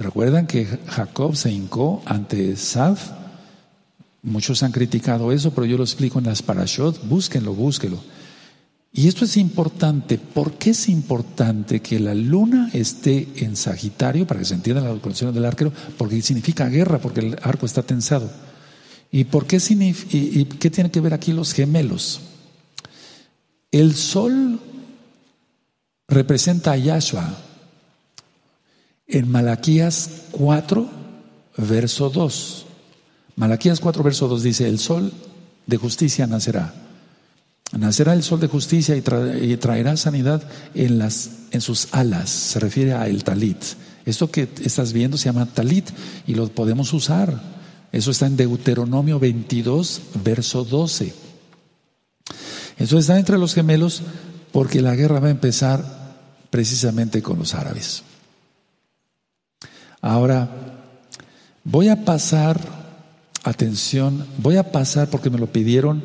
¿Recuerdan 0.00 0.46
que 0.46 0.64
Jacob 0.86 1.36
se 1.36 1.52
hincó 1.52 2.02
ante 2.06 2.56
Saf? 2.56 3.10
Muchos 4.22 4.62
han 4.62 4.72
criticado 4.72 5.30
eso, 5.30 5.50
pero 5.50 5.66
yo 5.66 5.76
lo 5.76 5.84
explico 5.84 6.18
en 6.18 6.24
las 6.24 6.40
parashot. 6.40 7.06
Búsquenlo, 7.06 7.52
búsquenlo. 7.52 8.00
Y 8.94 9.08
esto 9.08 9.26
es 9.26 9.36
importante. 9.36 10.16
¿Por 10.16 10.52
qué 10.54 10.70
es 10.70 10.88
importante 10.88 11.80
que 11.80 12.00
la 12.00 12.14
luna 12.14 12.70
esté 12.72 13.28
en 13.36 13.56
Sagitario? 13.56 14.26
Para 14.26 14.40
que 14.40 14.46
se 14.46 14.54
entienda 14.54 14.80
la 14.80 14.98
condición 14.98 15.34
del 15.34 15.44
arquero. 15.44 15.70
Porque 15.98 16.22
significa 16.22 16.70
guerra, 16.70 16.98
porque 16.98 17.20
el 17.20 17.36
arco 17.42 17.66
está 17.66 17.82
tensado. 17.82 18.30
¿Y 19.12 19.24
por 19.24 19.46
qué, 19.46 19.58
y, 19.68 20.44
qué 20.46 20.70
tiene 20.70 20.90
que 20.90 21.00
ver 21.00 21.12
aquí 21.12 21.34
los 21.34 21.52
gemelos? 21.52 22.22
El 23.70 23.94
sol 23.94 24.60
representa 26.08 26.72
a 26.72 26.78
Yahshua, 26.78 27.36
en 29.10 29.30
Malaquías 29.30 30.22
4, 30.32 30.88
verso 31.56 32.10
2. 32.10 32.66
Malaquías 33.36 33.80
4, 33.80 34.02
verso 34.02 34.28
2 34.28 34.42
dice, 34.42 34.68
el 34.68 34.78
sol 34.78 35.12
de 35.66 35.76
justicia 35.76 36.26
nacerá. 36.26 36.74
Nacerá 37.72 38.14
el 38.14 38.22
sol 38.22 38.40
de 38.40 38.48
justicia 38.48 38.96
y, 38.96 39.56
traerá 39.56 39.96
sanidad 39.96 40.42
en, 40.74 40.98
las, 40.98 41.30
en 41.52 41.60
sus 41.60 41.88
alas. 41.92 42.30
Se 42.30 42.58
refiere 42.58 42.94
a 42.94 43.06
el 43.06 43.22
talit. 43.22 43.62
Esto 44.04 44.30
que 44.30 44.48
estás 44.64 44.92
viendo 44.92 45.16
se 45.16 45.26
llama 45.26 45.46
talit 45.46 45.88
y 46.26 46.34
lo 46.34 46.48
podemos 46.48 46.92
usar. 46.92 47.40
Eso 47.92 48.10
está 48.10 48.26
en 48.26 48.36
Deuteronomio 48.36 49.18
22, 49.20 50.02
verso 50.24 50.64
12. 50.64 51.14
Eso 52.78 52.98
está 52.98 53.18
entre 53.18 53.38
los 53.38 53.54
gemelos 53.54 54.02
porque 54.52 54.80
la 54.80 54.96
guerra 54.96 55.20
va 55.20 55.28
a 55.28 55.32
empezar 55.32 55.84
precisamente 56.50 57.22
con 57.22 57.38
los 57.38 57.54
árabes. 57.54 58.02
Ahora, 60.02 60.48
voy 61.62 61.88
a 61.88 62.04
pasar, 62.04 62.58
atención, 63.44 64.24
voy 64.38 64.56
a 64.56 64.72
pasar 64.72 65.08
porque 65.08 65.30
me 65.30 65.38
lo 65.38 65.46
pidieron 65.46 66.02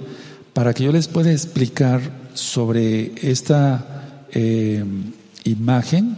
para 0.54 0.74
que 0.74 0.84
yo 0.84 0.92
les 0.92 1.08
pueda 1.08 1.32
explicar 1.32 2.02
sobre 2.34 3.14
esta 3.30 4.26
eh, 4.32 4.84
imagen 5.46 6.18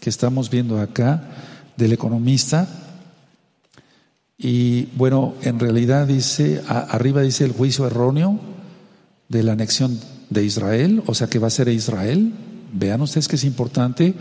que 0.00 0.10
estamos 0.10 0.48
viendo 0.48 0.80
acá 0.80 1.22
del 1.76 1.92
economista. 1.92 2.68
Y 4.36 4.86
bueno, 4.96 5.34
en 5.42 5.58
realidad 5.58 6.06
dice, 6.06 6.62
arriba 6.68 7.22
dice 7.22 7.44
el 7.44 7.52
juicio 7.52 7.86
erróneo 7.86 8.38
de 9.28 9.42
la 9.42 9.52
anexión 9.52 9.98
de 10.30 10.44
Israel, 10.44 11.02
o 11.06 11.14
sea 11.14 11.26
que 11.26 11.40
va 11.40 11.48
a 11.48 11.50
ser 11.50 11.68
Israel. 11.68 12.32
Vean 12.72 13.00
ustedes 13.00 13.26
que 13.26 13.36
es 13.36 13.44
importante 13.44 14.14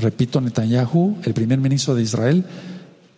repito, 0.00 0.40
Netanyahu, 0.40 1.18
el 1.24 1.34
primer 1.34 1.58
ministro 1.58 1.94
de 1.94 2.02
Israel, 2.02 2.44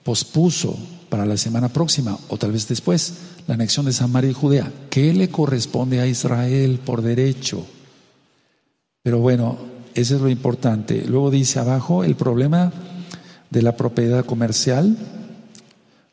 pospuso 0.03 0.77
para 1.09 1.27
la 1.27 1.37
semana 1.37 1.69
próxima 1.69 2.19
o 2.29 2.37
tal 2.39 2.53
vez 2.53 2.67
después 2.69 3.15
la 3.47 3.55
anexión 3.55 3.87
de 3.87 3.93
Samaria 3.93 4.31
y 4.31 4.35
Judea. 4.35 4.73
¿Qué 4.89 5.13
le 5.13 5.29
corresponde 5.29 6.01
a 6.01 6.07
Israel 6.07 6.81
por 6.85 7.03
derecho? 7.03 7.67
Pero 9.03 9.19
bueno, 9.19 9.59
eso 9.95 10.17
es 10.17 10.21
lo 10.21 10.31
importante. 10.31 11.05
Luego 11.07 11.31
dice 11.31 11.59
abajo 11.59 12.05
el 12.05 12.15
problema 12.15 12.73
de 13.51 13.63
la 13.63 13.77
propiedad 13.77 14.25
comercial. 14.25 14.97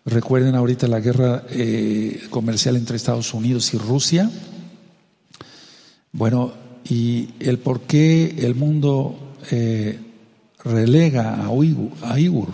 Recuerden 0.06 0.56
ahorita 0.56 0.88
la 0.88 1.00
guerra 1.00 1.44
eh, 1.50 2.22
comercial 2.30 2.76
entre 2.76 2.98
Estados 2.98 3.34
Unidos 3.34 3.74
y 3.74 3.78
Rusia. 3.78 4.30
Bueno, 6.12 6.52
y 6.90 7.30
el 7.40 7.60
por 7.60 7.82
qué 7.82 8.36
el 8.40 8.56
mundo 8.56 9.36
eh, 9.52 10.00
relega 10.64 11.44
a 11.44 11.49
Uyghur. 11.49 12.49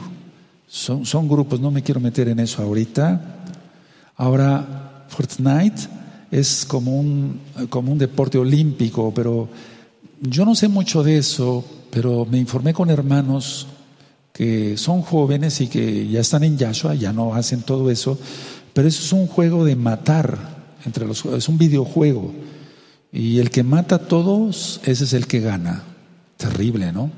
Son, 0.68 1.06
son 1.06 1.28
grupos, 1.28 1.60
no 1.60 1.72
me 1.72 1.84
quiero 1.84 2.00
meter 2.00 2.28
en 2.30 2.40
eso 2.40 2.62
ahorita. 2.62 3.22
Ahora, 4.18 5.06
Fortnite 5.10 5.88
es 6.32 6.66
como 6.66 7.00
un, 7.00 7.40
como 7.70 7.92
un 7.92 7.98
deporte 7.98 8.38
olímpico, 8.38 9.14
pero 9.14 9.48
yo 10.22 10.46
no 10.46 10.56
sé 10.56 10.68
mucho 10.68 11.04
de 11.04 11.18
eso, 11.18 11.64
pero 11.90 12.26
me 12.26 12.38
informé 12.38 12.74
con 12.74 12.90
hermanos 12.90 13.68
que 14.34 14.76
son 14.76 15.02
jóvenes 15.02 15.62
y 15.62 15.68
que 15.68 16.08
ya 16.10 16.20
están 16.20 16.44
en 16.44 16.58
Yahshua, 16.58 16.96
ya 16.96 17.14
no 17.14 17.34
hacen 17.36 17.62
todo 17.62 17.90
eso, 17.90 18.18
pero 18.74 18.88
eso 18.88 19.02
es 19.02 19.14
un 19.14 19.28
juego 19.28 19.64
de 19.64 19.78
matar 19.78 20.56
entre 20.86 21.06
los 21.06 21.26
es 21.26 21.50
un 21.50 21.58
videojuego. 21.58 22.34
Y 23.12 23.40
el 23.40 23.50
que 23.50 23.64
mata 23.64 23.96
a 23.96 24.08
todos, 24.08 24.82
ese 24.84 25.06
es 25.06 25.14
el 25.14 25.26
que 25.28 25.40
gana. 25.40 25.84
Terrible, 26.38 26.92
¿no? 26.92 27.10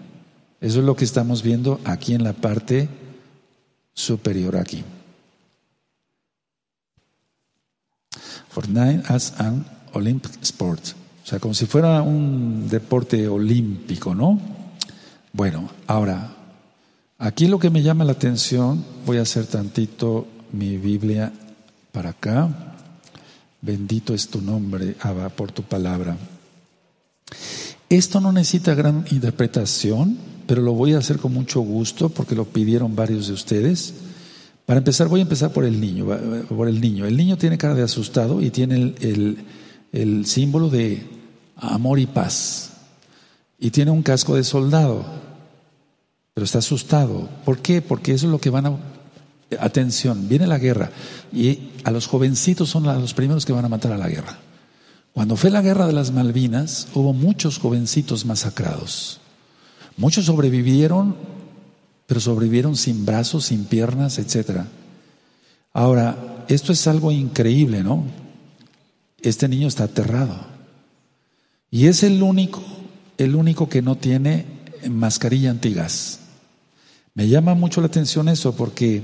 Eso 0.60 0.80
es 0.80 0.86
lo 0.86 0.96
que 0.96 1.06
estamos 1.06 1.44
viendo 1.44 1.80
aquí 1.84 2.14
en 2.14 2.24
la 2.24 2.34
parte 2.34 2.90
superior 3.94 4.58
aquí. 4.58 4.84
Fortnite 8.50 9.04
as 9.08 9.40
an 9.40 9.66
Olympic 9.94 10.32
sport. 10.42 10.82
O 11.24 11.28
sea, 11.28 11.40
como 11.40 11.54
si 11.54 11.66
fuera 11.66 12.02
un 12.02 12.68
deporte 12.70 13.28
olímpico, 13.28 14.16
¿no? 14.16 14.40
Bueno, 15.34 15.70
ahora, 15.86 16.34
aquí 17.18 17.48
lo 17.48 17.60
que 17.60 17.70
me 17.70 17.84
llama 17.84 18.06
la 18.06 18.14
atención, 18.14 18.84
voy 19.06 19.18
a 19.18 19.24
hacer 19.24 19.46
tantito 19.46 20.26
mi 20.54 20.78
Biblia 20.78 21.32
para 21.92 22.12
acá. 22.12 22.50
Bendito 23.62 24.14
es 24.14 24.30
tu 24.30 24.42
nombre, 24.42 24.96
Abba, 25.02 25.30
por 25.30 25.52
tu 25.52 25.64
palabra. 25.64 26.18
Esto 27.90 28.20
no 28.22 28.32
necesita 28.32 28.74
gran 28.74 29.06
interpretación, 29.12 30.18
pero 30.48 30.62
lo 30.62 30.74
voy 30.74 30.94
a 30.94 31.00
hacer 31.00 31.18
con 31.18 31.34
mucho 31.34 31.60
gusto 31.60 32.10
porque 32.10 32.34
lo 32.34 32.46
pidieron 32.46 32.96
varios 32.96 33.28
de 33.28 33.34
ustedes. 33.34 33.94
Para 34.66 34.80
empezar, 34.80 35.08
voy 35.08 35.20
a 35.20 35.24
empezar 35.24 35.52
por 35.52 35.66
el 35.66 35.80
niño, 35.80 36.08
por 36.50 36.68
el 36.68 36.82
niño. 36.82 37.06
El 37.06 37.16
niño 37.16 37.38
tiene 37.38 37.58
cara 37.58 37.76
de 37.76 37.84
asustado 37.84 38.42
y 38.42 38.50
tiene 38.50 38.96
el, 39.00 40.26
símbolo 40.26 40.70
de 40.70 41.06
amor 41.56 42.00
y 42.00 42.06
paz. 42.06 42.72
Y 43.60 43.72
tiene 43.72 43.92
un 43.92 44.04
casco 44.04 44.36
de 44.36 44.44
soldado, 44.44 45.06
pero 46.34 46.46
está 46.46 46.60
asustado. 46.60 47.30
¿Por 47.46 47.60
qué? 47.60 47.82
Porque 47.82 48.14
eso 48.14 48.26
es 48.26 48.32
lo 48.32 48.40
que 48.40 48.50
van 48.50 48.66
a... 48.66 48.78
Atención, 49.60 50.28
viene 50.28 50.46
la 50.46 50.58
guerra 50.58 50.92
y 51.32 51.70
a 51.86 51.92
los 51.92 52.06
jovencitos 52.06 52.68
son 52.68 52.84
los 52.84 53.14
primeros 53.14 53.46
que 53.46 53.54
van 53.54 53.64
a 53.64 53.70
matar 53.70 53.94
a 53.94 53.98
la 53.98 54.10
guerra. 54.10 54.38
Cuando 55.14 55.38
fue 55.38 55.50
la 55.50 55.62
guerra 55.62 55.88
de 55.88 55.94
las 55.94 56.12
Malvinas, 56.12 56.90
hubo 56.94 57.14
muchos 57.14 57.58
jovencitos 57.58 58.26
masacrados. 58.26 59.22
Muchos 59.98 60.26
sobrevivieron 60.26 61.16
pero 62.08 62.22
sobrevivieron 62.22 62.76
sin 62.78 63.06
brazos, 63.06 63.46
sin 63.46 63.66
piernas, 63.66 64.18
etc. 64.18 64.62
Ahora, 65.74 66.46
esto 66.48 66.72
es 66.72 66.88
algo 66.88 67.12
increíble, 67.12 67.84
¿no? 67.84 68.06
Este 69.22 69.48
niño 69.50 69.68
está 69.68 69.84
aterrado. 69.84 70.40
Y 71.70 71.88
es 71.88 72.04
el 72.04 72.24
único, 72.24 72.64
el 73.18 73.36
único 73.36 73.68
que 73.68 73.82
no 73.82 73.98
tiene 73.98 74.46
mascarilla 74.90 75.52
antigas. 75.52 76.22
Me 77.14 77.28
llama 77.28 77.56
mucho 77.56 77.82
la 77.82 77.88
atención 77.88 78.30
eso 78.30 78.56
porque 78.56 79.04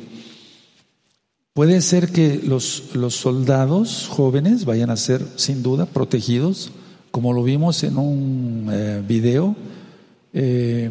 puede 1.53 1.81
ser 1.81 2.09
que 2.09 2.37
los, 2.41 2.95
los 2.95 3.15
soldados 3.15 4.07
jóvenes 4.09 4.63
vayan 4.63 4.91
a 4.91 4.97
ser 4.97 5.27
sin 5.35 5.61
duda 5.61 5.87
protegidos, 5.87 6.71
como 7.11 7.33
lo 7.33 7.43
vimos 7.43 7.83
en 7.83 7.97
un 7.97 8.69
eh, 8.71 9.03
video. 9.05 9.57
Eh, 10.33 10.89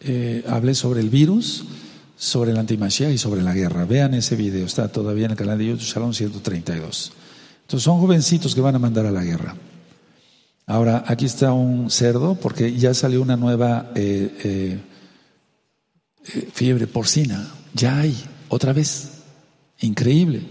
eh, 0.00 0.44
hablé 0.46 0.74
sobre 0.74 1.00
el 1.00 1.10
virus, 1.10 1.64
sobre 2.16 2.52
la 2.52 2.60
antimachía 2.60 3.10
y 3.10 3.18
sobre 3.18 3.42
la 3.42 3.54
guerra. 3.54 3.84
Vean 3.84 4.14
ese 4.14 4.36
video, 4.36 4.66
está 4.66 4.88
todavía 4.88 5.26
en 5.26 5.32
el 5.32 5.36
canal 5.36 5.58
de 5.58 5.66
YouTube 5.66 5.86
Salón 5.86 6.14
132. 6.14 7.12
Entonces 7.62 7.84
son 7.84 8.00
jovencitos 8.00 8.54
que 8.54 8.60
van 8.60 8.74
a 8.74 8.78
mandar 8.78 9.06
a 9.06 9.10
la 9.10 9.24
guerra. 9.24 9.54
Ahora, 10.66 11.04
aquí 11.06 11.24
está 11.24 11.52
un 11.52 11.90
cerdo 11.90 12.34
porque 12.34 12.76
ya 12.76 12.92
salió 12.92 13.22
una 13.22 13.36
nueva 13.36 13.90
eh, 13.94 14.80
eh, 16.24 16.50
fiebre 16.52 16.86
porcina. 16.86 17.48
Ya 17.74 18.00
hay, 18.00 18.16
otra 18.48 18.72
vez. 18.72 19.12
Increíble. 19.80 20.42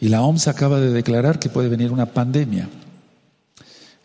Y 0.00 0.08
la 0.08 0.22
OMS 0.22 0.48
acaba 0.48 0.80
de 0.80 0.90
declarar 0.90 1.38
que 1.38 1.50
puede 1.50 1.68
venir 1.68 1.92
una 1.92 2.06
pandemia. 2.06 2.68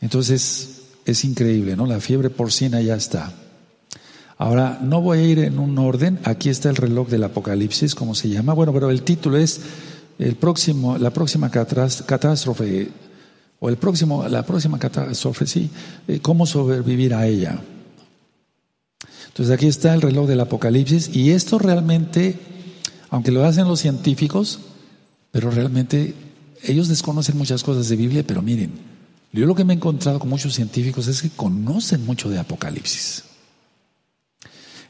Entonces, 0.02 0.82
es 1.06 1.24
increíble, 1.24 1.76
¿no? 1.76 1.86
La 1.86 2.00
fiebre 2.00 2.30
porcina 2.30 2.82
ya 2.82 2.96
está. 2.96 3.34
Ahora, 4.38 4.80
no 4.82 5.02
voy 5.02 5.20
a 5.20 5.24
ir 5.24 5.40
en 5.40 5.60
un 5.60 5.78
orden, 5.78 6.20
aquí 6.26 6.50
está 6.50 6.70
el 6.70 6.76
reloj 6.76 7.08
del 7.08 7.24
Apocalipsis, 7.24 7.96
como 7.96 8.16
se 8.16 8.30
llama. 8.30 8.54
Bueno, 8.54 8.74
pero 8.74 8.90
el 8.90 9.04
título 9.04 9.38
es 9.38 9.62
el 10.20 10.36
próximo, 10.36 10.98
la 10.98 11.12
próxima 11.12 11.50
catástrofe, 11.50 12.90
o 13.60 13.70
el 13.70 13.78
próximo, 13.78 14.28
la 14.28 14.46
próxima 14.46 14.78
catástrofe, 14.78 15.48
sí, 15.48 15.70
eh, 16.08 16.20
cómo 16.20 16.46
sobrevivir 16.46 17.14
a 17.14 17.26
ella. 17.26 17.62
Entonces 19.28 19.54
aquí 19.54 19.68
está 19.68 19.94
el 19.94 20.02
reloj 20.02 20.28
del 20.28 20.42
Apocalipsis, 20.42 21.16
y 21.16 21.32
esto 21.32 21.58
realmente, 21.58 22.38
aunque 23.10 23.32
lo 23.32 23.46
hacen 23.46 23.68
los 23.68 23.80
científicos, 23.80 24.60
pero 25.32 25.50
realmente 25.50 26.14
ellos 26.64 26.90
desconocen 26.90 27.38
muchas 27.38 27.64
cosas 27.64 27.88
de 27.88 27.96
Biblia, 27.96 28.24
pero 28.28 28.42
miren, 28.42 28.72
yo 29.32 29.46
lo 29.46 29.56
que 29.56 29.64
me 29.64 29.74
he 29.74 29.78
encontrado 29.78 30.20
con 30.20 30.30
muchos 30.30 30.54
científicos 30.54 31.08
es 31.08 31.22
que 31.22 31.30
conocen 31.30 32.06
mucho 32.06 32.30
de 32.30 32.40
Apocalipsis. 32.40 33.24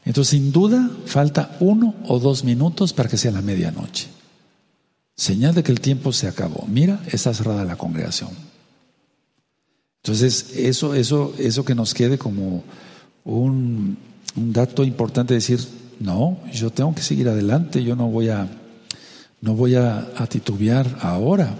Entonces, 0.06 0.30
sin 0.30 0.52
duda, 0.52 0.88
falta 1.04 1.56
uno 1.58 1.96
o 2.06 2.20
dos 2.20 2.44
minutos 2.44 2.92
para 2.92 3.08
que 3.08 3.16
sea 3.16 3.32
la 3.32 3.42
medianoche. 3.42 4.06
Señal 5.16 5.52
de 5.52 5.64
que 5.64 5.72
el 5.72 5.80
tiempo 5.80 6.12
se 6.12 6.28
acabó. 6.28 6.64
Mira, 6.68 7.00
está 7.10 7.34
cerrada 7.34 7.64
la 7.64 7.76
congregación. 7.76 8.30
Entonces, 10.04 10.52
eso, 10.54 10.94
eso, 10.94 11.34
eso 11.38 11.64
que 11.64 11.74
nos 11.74 11.92
quede 11.92 12.18
como 12.18 12.62
un, 13.24 13.98
dato 14.36 14.84
importante, 14.84 15.34
decir, 15.34 15.58
no, 15.98 16.38
yo 16.52 16.70
tengo 16.70 16.94
que 16.94 17.02
seguir 17.02 17.28
adelante, 17.28 17.82
yo 17.82 17.96
no 17.96 18.06
voy 18.06 18.28
a, 18.28 18.48
no 19.40 19.56
voy 19.56 19.74
a, 19.74 20.06
titubear 20.28 20.98
ahora. 21.00 21.52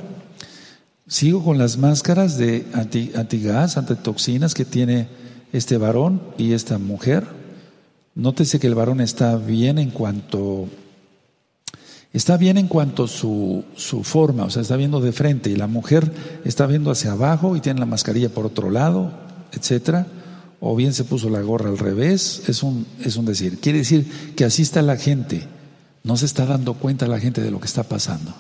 Sigo 1.09 1.43
con 1.43 1.59
las 1.59 1.79
máscaras 1.79 2.39
de 2.39 2.65
anti, 2.75 3.11
antigas, 3.17 3.77
antitoxinas 3.77 4.55
que 4.55 4.65
tiene 4.65 5.09
este 5.53 5.79
varón 5.79 6.23
y 6.39 6.53
esta 6.53 6.79
mujer 6.79 7.36
Nótese 8.17 8.59
que 8.59 8.67
el 8.67 8.75
varón 8.75 9.03
está 9.03 9.37
bien 9.37 9.79
en 9.79 9.91
cuanto 9.91 10.69
está 12.15 12.39
bien 12.39 12.57
en 12.57 12.67
cuanto 12.67 13.09
su, 13.09 13.63
su 13.77 14.03
forma, 14.03 14.45
o 14.45 14.51
sea, 14.51 14.63
está 14.63 14.77
viendo 14.77 15.01
de 15.01 15.13
frente 15.13 15.51
y 15.51 15.55
la 15.57 15.67
mujer 15.67 16.11
está 16.47 16.67
viendo 16.67 16.91
hacia 16.91 17.13
abajo 17.13 17.57
y 17.57 17.61
tiene 17.61 17.79
la 17.79 17.85
mascarilla 17.85 18.31
por 18.31 18.47
otro 18.47 18.71
lado, 18.71 19.13
etcétera, 19.53 20.07
o 20.61 20.75
bien 20.75 20.95
se 20.95 21.05
puso 21.05 21.29
la 21.29 21.43
gorra 21.43 21.69
al 21.69 21.77
revés, 21.77 22.43
es 22.49 22.63
un, 22.63 22.87
es 23.05 23.17
un 23.17 23.27
decir. 23.27 23.61
Quiere 23.61 23.81
decir 23.81 24.11
que 24.35 24.47
así 24.47 24.63
está 24.63 24.81
la 24.81 24.97
gente, 24.97 25.47
no 26.03 26.17
se 26.17 26.25
está 26.25 26.47
dando 26.47 26.73
cuenta 26.73 27.07
la 27.07 27.21
gente 27.21 27.43
de 27.43 27.51
lo 27.51 27.61
que 27.61 27.67
está 27.67 27.83
pasando. 27.83 28.35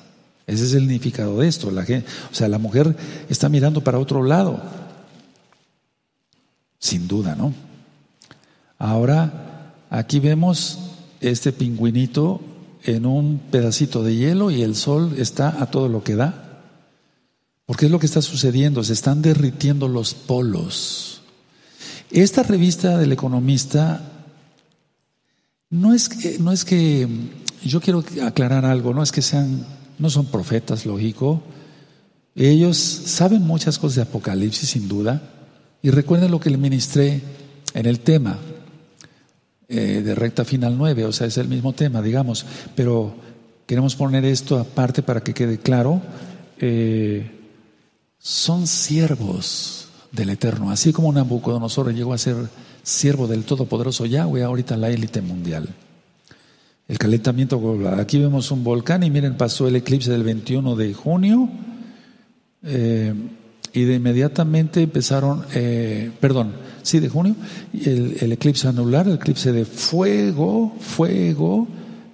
Ese 0.47 0.65
es 0.65 0.73
el 0.73 0.85
significado 0.85 1.41
de 1.41 1.49
esto. 1.49 1.69
O 1.69 2.35
sea, 2.35 2.49
la 2.49 2.59
mujer 2.59 2.97
está 3.29 3.51
mirando 3.51 3.85
para 3.85 3.99
otro 3.99 4.23
lado, 4.23 4.63
sin 6.79 7.07
duda, 7.09 7.35
¿no? 7.35 7.53
Ahora 8.79 9.46
Aquí 9.91 10.21
vemos 10.21 10.79
este 11.21 11.53
pingüinito 11.53 12.41
en 12.85 13.07
un 13.07 13.39
pedacito 13.51 14.03
de 14.03 14.17
hielo 14.17 14.51
y 14.51 14.63
el 14.63 14.77
sol 14.77 15.15
está 15.19 15.63
a 15.63 15.71
todo 15.71 15.89
lo 15.89 16.03
que 16.03 16.17
da. 16.17 16.63
Porque 17.67 17.87
es 17.87 17.93
lo 17.93 17.99
que 17.99 18.07
está 18.07 18.23
sucediendo, 18.23 18.85
se 18.85 18.93
están 18.93 19.23
derritiendo 19.23 19.89
los 19.89 20.15
polos. 20.15 21.21
Esta 22.11 22.45
revista 22.45 22.97
del 22.97 23.13
economista 23.13 24.13
no 25.71 25.93
es 25.93 26.09
que, 26.09 26.39
no 26.39 26.53
es 26.53 26.65
que 26.65 27.09
yo 27.65 27.81
quiero 27.81 28.05
aclarar 28.23 28.65
algo, 28.65 28.95
no 28.95 29.03
es 29.03 29.11
que 29.11 29.23
sean, 29.23 29.67
no 29.99 30.11
son 30.11 30.27
profetas, 30.27 30.87
lógico. 30.87 31.43
Ellos 32.37 32.77
saben 32.77 33.43
muchas 33.43 33.79
cosas 33.79 33.97
de 33.97 34.03
Apocalipsis, 34.03 34.71
sin 34.71 34.87
duda. 34.87 35.23
Y 35.83 35.91
recuerden 35.91 36.31
lo 36.31 36.39
que 36.39 36.51
le 36.51 36.59
ministré 36.59 37.21
en 37.75 37.87
el 37.87 38.01
tema. 38.01 38.39
Eh, 39.69 40.03
de 40.05 40.15
recta 40.15 40.45
final 40.45 40.79
9, 40.79 41.07
o 41.07 41.13
sea, 41.13 41.27
es 41.27 41.39
el 41.39 41.49
mismo 41.49 41.73
tema, 41.73 42.01
digamos, 42.01 42.47
pero 42.77 43.17
queremos 43.67 43.97
poner 43.97 44.25
esto 44.25 44.61
aparte 44.61 45.03
para 45.03 45.25
que 45.25 45.35
quede 45.35 45.59
claro. 45.59 46.01
Eh, 46.61 47.29
son 48.17 48.69
siervos 48.69 49.89
del 50.13 50.31
Eterno, 50.31 50.71
así 50.71 50.93
como 50.93 51.13
Nabucodonosor 51.13 51.93
llegó 51.93 52.15
a 52.15 52.19
ser 52.19 52.37
siervo 52.85 53.27
del 53.27 53.43
Todopoderoso 53.43 54.07
Yahweh, 54.07 54.45
ahorita 54.45 54.77
la 54.77 54.91
élite 54.91 55.21
mundial. 55.21 55.69
El 56.87 56.99
calentamiento 56.99 57.59
global. 57.59 57.99
Aquí 57.99 58.21
vemos 58.21 58.53
un 58.53 58.63
volcán 58.63 59.03
y 59.03 59.11
miren, 59.11 59.37
pasó 59.37 59.67
el 59.67 59.75
eclipse 59.75 60.13
del 60.13 60.23
21 60.23 60.77
de 60.77 60.95
junio. 60.95 61.49
Eh, 62.63 63.13
y 63.77 63.85
de 63.85 63.97
inmediatamente 63.97 64.81
empezaron, 64.81 65.45
eh, 65.53 66.11
perdón, 66.19 66.55
sí, 66.81 66.99
de 66.99 67.11
junio, 67.11 67.37
el, 67.75 68.33
eclipse 68.33 68.67
anular, 68.67 69.07
el 69.07 69.17
eclipse 69.17 69.53
de 69.53 69.67
fuego, 69.67 70.75
fuego, 70.81 71.69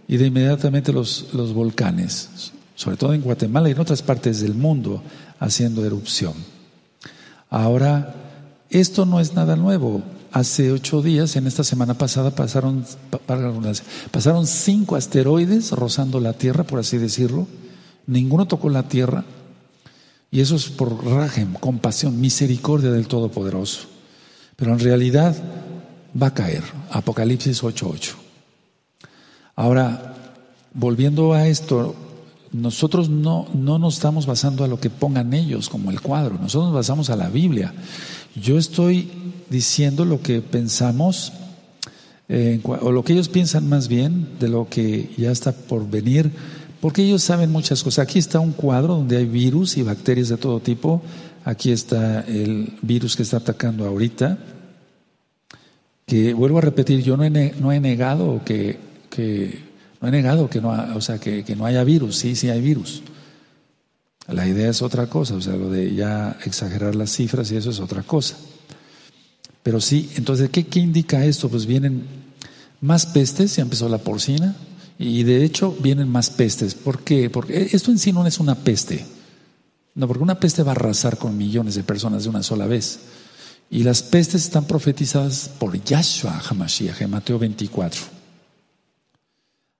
y 0.09 0.17
de 0.17 0.27
inmediatamente 0.27 0.93
los, 0.93 1.29
los 1.33 1.55
volcanes, 1.55 2.53
sobre 2.75 2.97
todo 2.97 3.15
en 3.15 3.21
Guatemala 3.21 3.69
y 3.69 3.73
en 3.73 3.79
otras 3.79 4.03
partes 4.03 4.41
del 4.41 4.55
mundo, 4.55 5.05
haciendo 5.39 5.85
erupción. 5.85 6.35
Ahora, 7.49 8.13
esto 8.69 9.07
no 9.07 9.21
es 9.21 9.35
nada 9.35 9.55
nuevo. 9.55 10.03
hace 10.33 10.73
ocho 10.73 11.01
días, 11.01 11.37
en 11.37 11.47
esta 11.47 11.63
semana 11.63 11.95
pasada, 11.95 12.33
pasaron, 12.33 12.85
pasaron 14.11 14.49
cinco 14.49 14.97
asteroides 14.97 15.71
rozando 15.71 16.19
la 16.19 16.33
Tierra, 16.33 16.65
por 16.65 16.81
así 16.81 16.99
decirlo. 16.99 17.47
Ninguno 18.09 18.47
tocó 18.47 18.69
la 18.69 18.89
Tierra. 18.89 19.25
Y 20.33 20.41
eso 20.41 20.57
es 20.57 20.71
por 20.71 21.05
rajem, 21.05 21.53
compasión, 21.53 22.19
misericordia 22.19 22.91
del 22.91 23.07
Todopoderoso. 23.07 23.81
Pero 24.57 24.73
en 24.73 24.79
realidad 24.79 25.37
va 26.21 26.29
a 26.29 26.35
caer. 26.35 26.63
Apocalipsis 26.91 27.63
8.8. 27.63 28.15
Ahora, 29.55 30.15
volviendo 30.73 31.35
a 31.35 31.47
esto, 31.47 31.95
nosotros 32.51 33.11
no, 33.11 33.47
no 33.53 33.79
nos 33.79 33.95
estamos 33.95 34.25
basando 34.25 34.65
a 34.65 34.69
lo 34.69 34.81
que 34.81 34.89
pongan 34.89 35.35
ellos 35.35 35.69
como 35.69 35.91
el 35.91 36.01
cuadro, 36.01 36.39
nosotros 36.41 36.67
nos 36.67 36.75
basamos 36.75 37.11
a 37.11 37.17
la 37.17 37.29
Biblia. 37.29 37.75
Yo 38.35 38.57
estoy 38.57 39.11
diciendo 39.51 40.07
lo 40.07 40.23
que 40.23 40.41
pensamos, 40.41 41.35
eh, 42.31 42.61
o 42.65 42.91
lo 42.91 43.05
que 43.05 43.13
ellos 43.13 43.29
piensan 43.29 43.69
más 43.69 43.89
bien 43.89 44.39
de 44.41 44.49
lo 44.49 44.67
que 44.71 45.11
ya 45.19 45.31
está 45.31 45.53
por 45.53 45.91
venir, 45.91 46.31
porque 46.83 47.05
ellos 47.05 47.23
saben 47.23 47.53
muchas 47.53 47.85
cosas. 47.85 48.03
Aquí 48.03 48.19
está 48.19 48.41
un 48.41 48.51
cuadro 48.51 48.97
donde 48.97 49.17
hay 49.17 49.25
virus 49.25 49.77
y 49.77 49.83
bacterias 49.83 50.31
de 50.31 50.37
todo 50.37 50.59
tipo. 50.59 51.01
Aquí 51.45 51.71
está 51.71 52.23
el 52.23 52.77
virus 52.83 53.15
que 53.15 53.23
está 53.23 53.37
atacando 53.37 53.87
ahorita. 53.87 54.37
Que 56.05 56.35
vuelvo 56.35 56.59
a 56.59 56.63
repetir, 56.63 57.01
yo 57.05 57.17
no 57.17 57.23
he, 57.23 57.31
no 57.31 57.71
he 57.71 57.79
negado 57.79 58.43
que, 58.45 58.81
no 60.01 60.09
he 60.09 60.11
negado 60.11 60.51
que 60.51 60.61
no, 60.61 60.71
o 60.73 61.21
que, 61.21 61.45
que 61.45 61.55
no 61.55 61.67
haya 61.67 61.85
virus. 61.85 62.17
Sí, 62.17 62.35
sí 62.35 62.51
hay 62.51 62.61
virus. 62.61 63.05
La 64.27 64.49
idea 64.49 64.69
es 64.69 64.83
otra 64.83 65.07
cosa, 65.07 65.37
o 65.37 65.41
sea, 65.41 65.55
lo 65.55 65.71
de 65.71 65.95
ya 65.95 66.37
exagerar 66.45 66.97
las 66.97 67.13
cifras 67.13 67.53
y 67.53 67.57
eso 67.57 67.71
es 67.71 67.79
otra 67.79 68.03
cosa. 68.03 68.35
Pero 69.63 69.81
sí, 69.81 70.11
entonces, 70.17 70.51
¿qué, 70.51 70.81
indica 70.81 71.25
esto? 71.25 71.49
Pues 71.49 71.65
vienen 71.65 72.03
más 72.81 73.07
pestes, 73.07 73.55
ya 73.55 73.63
empezó 73.63 73.89
la 73.89 73.99
porcina, 73.99 74.57
y 75.03 75.25
de 75.25 75.45
hecho 75.45 75.77
vienen 75.81 76.09
más 76.09 76.31
pestes. 76.31 76.77
¿Por 76.77 77.01
qué? 77.01 77.29
Porque 77.29 77.71
esto 77.73 77.91
en 77.91 77.99
sí 77.99 78.13
no 78.13 78.25
es 78.25 78.39
una 78.39 78.55
peste. 78.55 79.05
No, 79.97 80.07
porque 80.07 80.23
una 80.23 80.39
peste 80.39 80.63
va 80.63 80.71
a 80.71 80.77
arrasar 80.77 81.19
con 81.19 81.37
millones 81.37 81.75
de 81.75 81.83
personas 81.83 82.23
de 82.23 82.31
una 82.31 82.45
sola 82.45 82.67
vez. 82.67 83.01
Y 83.69 83.83
las 83.83 84.03
pestes 84.03 84.45
están 84.45 84.65
profetizadas 84.65 85.51
por 85.59 85.83
Yahshua 85.83 86.41
Hamashiach 86.49 87.03
en 87.03 87.11
Mateo 87.11 87.39
24. 87.39 88.01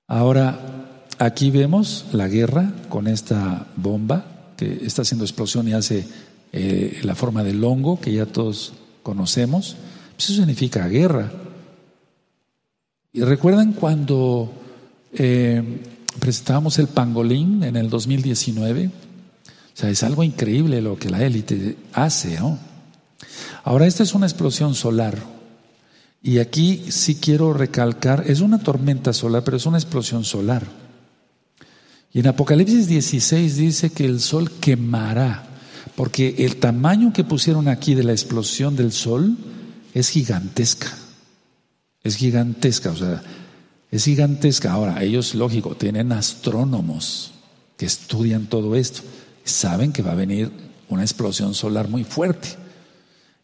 Ahora, 0.09 1.05
aquí 1.19 1.53
vemos 1.53 2.07
la 2.13 2.27
guerra 2.27 2.73
con 2.89 3.07
esta 3.07 3.69
bomba 3.77 4.55
que 4.57 4.85
está 4.85 5.03
haciendo 5.03 5.25
explosión 5.25 5.69
y 5.69 5.73
hace 5.73 6.05
eh, 6.53 7.01
la 7.05 7.15
forma 7.15 7.45
del 7.45 7.63
hongo 7.63 8.01
que 8.01 8.13
ya 8.13 8.27
todos 8.27 8.73
conocemos, 9.05 9.77
pues 10.17 10.31
eso 10.31 10.39
significa 10.39 10.89
guerra. 10.89 11.31
Y 13.13 13.23
recuerdan 13.23 13.73
cuando 13.73 14.62
eh, 15.13 15.63
presentábamos 16.19 16.79
el 16.79 16.89
pangolín 16.89 17.63
en 17.63 17.77
el 17.77 17.91
2019, 17.91 18.87
o 18.87 18.91
sea, 19.75 19.91
es 19.91 20.03
algo 20.03 20.23
increíble 20.23 20.83
lo 20.83 20.99
que 20.99 21.11
la 21.11 21.25
élite 21.25 21.77
hace, 21.93 22.39
¿no? 22.39 22.59
Ahora, 23.65 23.87
esta 23.87 24.03
es 24.03 24.15
una 24.15 24.27
explosión 24.27 24.75
solar. 24.75 25.19
Y 26.23 26.39
aquí 26.39 26.85
sí 26.89 27.17
quiero 27.17 27.53
recalcar, 27.53 28.25
es 28.27 28.41
una 28.41 28.59
tormenta 28.59 29.13
solar, 29.13 29.43
pero 29.45 29.57
es 29.57 29.67
una 29.67 29.79
explosión 29.79 30.25
solar. 30.25 30.65
Y 32.13 32.21
en 32.21 32.27
Apocalipsis 32.27 32.87
16 32.87 33.57
dice 33.57 33.91
que 33.91 34.05
el 34.05 34.21
sol 34.21 34.51
quemará 34.61 35.49
porque 35.95 36.35
el 36.39 36.57
tamaño 36.57 37.13
que 37.13 37.25
pusieron 37.25 37.69
aquí 37.69 37.95
de 37.95 38.05
la 38.05 38.13
explosión 38.13 38.77
del 38.77 38.93
sol 38.93 39.37
es 39.95 40.09
gigantesca. 40.09 40.89
Es 42.03 42.17
gigantesca, 42.17 42.91
o 42.91 42.97
sea, 42.97 43.23
es 43.93 44.07
gigantesca. 44.07 44.73
Ahora, 44.73 45.05
ellos, 45.05 45.35
lógico, 45.35 45.77
tienen 45.77 46.13
astrónomos 46.13 47.31
que 47.77 47.85
estudian 47.85 48.47
todo 48.47 48.75
esto. 48.75 49.03
Saben 49.45 49.93
que 49.93 50.03
va 50.03 50.13
a 50.13 50.17
venir 50.17 50.51
una 50.89 51.03
explosión 51.03 51.55
solar 51.55 51.89
muy 51.89 52.03
fuerte. 52.03 52.49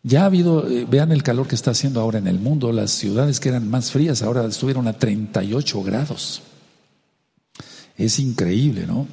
Ya 0.02 0.22
ha 0.22 0.26
habido, 0.26 0.66
eh, 0.66 0.86
vean 0.88 1.12
el 1.12 1.22
calor 1.22 1.46
que 1.46 1.54
está 1.54 1.72
haciendo 1.72 2.00
ahora 2.00 2.18
en 2.18 2.26
el 2.26 2.38
mundo, 2.38 2.72
las 2.72 2.92
ciudades 2.92 3.40
que 3.40 3.50
eran 3.50 3.68
más 3.68 3.90
frías 3.90 4.22
ahora 4.22 4.44
estuvieron 4.46 4.88
a 4.88 4.94
38 4.94 5.82
grados. 5.82 6.40
Es 7.98 8.18
increíble, 8.18 8.86
¿no? 8.86 9.06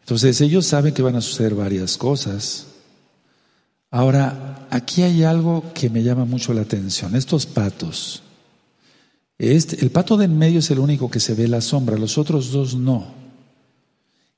Entonces 0.00 0.40
ellos 0.40 0.64
saben 0.64 0.94
que 0.94 1.02
van 1.02 1.16
a 1.16 1.20
suceder 1.20 1.56
varias 1.56 1.96
cosas. 1.96 2.66
Ahora, 3.90 4.68
aquí 4.70 5.02
hay 5.02 5.24
algo 5.24 5.72
que 5.74 5.90
me 5.90 6.04
llama 6.04 6.24
mucho 6.24 6.54
la 6.54 6.60
atención. 6.60 7.16
Estos 7.16 7.46
patos. 7.46 8.22
Este, 9.38 9.82
el 9.82 9.90
pato 9.90 10.16
de 10.16 10.24
en 10.24 10.38
medio 10.38 10.60
es 10.60 10.70
el 10.70 10.78
único 10.78 11.10
que 11.10 11.20
se 11.20 11.34
ve 11.34 11.46
la 11.48 11.60
sombra, 11.60 11.98
los 11.98 12.18
otros 12.18 12.52
dos 12.52 12.74
no. 12.74 13.06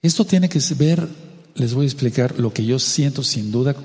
Esto 0.02 0.24
tiene 0.24 0.48
que 0.48 0.60
ver, 0.76 1.08
les 1.54 1.74
voy 1.74 1.84
a 1.84 1.88
explicar 1.88 2.38
lo 2.38 2.52
que 2.52 2.64
yo 2.64 2.78
siento 2.78 3.22
sin 3.22 3.50
duda 3.50 3.76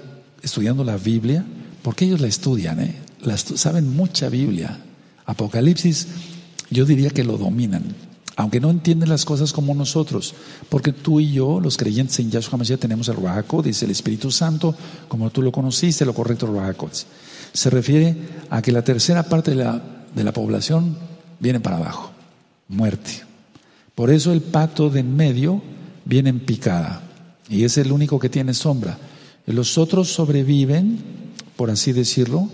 estudiando 0.41 0.84
la 0.84 0.98
Biblia, 0.98 1.45
porque 1.81 2.06
ellos 2.06 2.22
la 2.22 2.27
estudian, 2.27 2.80
¿eh? 2.80 2.95
saben 3.56 3.95
mucha 3.95 4.30
Biblia. 4.30 4.80
Apocalipsis, 5.26 6.07
yo 6.69 6.85
diría 6.85 7.10
que 7.10 7.23
lo 7.23 7.38
dominan 7.38 7.95
aunque 8.35 8.60
no 8.60 8.69
entienden 8.69 9.10
las 9.10 9.26
cosas 9.26 9.53
como 9.53 9.76
nosotros, 9.76 10.34
porque 10.69 10.91
tú 10.91 11.19
y 11.19 11.31
yo, 11.31 11.60
los 11.60 11.77
creyentes 11.77 12.18
en 12.19 12.31
Yahshua 12.31 12.57
Mashiach, 12.57 12.80
tenemos 12.80 13.07
el 13.07 13.15
Ruach 13.15 13.45
dice 13.64 13.85
el 13.85 13.91
Espíritu 13.91 14.31
Santo, 14.31 14.76
como 15.07 15.30
tú 15.30 15.41
lo 15.41 15.52
conociste, 15.52 16.06
lo 16.06 16.14
correcto 16.14 16.48
Ruach 16.48 16.76
Se 17.53 17.69
refiere 17.69 18.15
a 18.49 18.61
que 18.61 18.72
la 18.72 18.84
tercera 18.84 19.23
parte 19.23 19.52
de 19.52 19.57
la, 19.57 19.81
de 20.15 20.23
la 20.23 20.34
población 20.34 20.98
viene 21.40 21.60
para 21.60 21.77
abajo, 21.77 22.11
muerte. 22.68 23.23
Por 23.95 24.10
eso 24.10 24.31
el 24.31 24.41
pato 24.41 24.90
de 24.90 25.02
en 25.02 25.15
medio 25.15 25.61
viene 26.06 26.30
en 26.30 26.40
picada, 26.40 27.03
y 27.49 27.64
es 27.64 27.77
el 27.77 27.91
único 27.91 28.19
que 28.19 28.30
tiene 28.30 28.53
sombra. 28.53 28.98
Los 29.45 29.77
otros 29.77 30.10
sobreviven, 30.10 30.99
por 31.56 31.69
así 31.69 31.91
decirlo, 31.91 32.49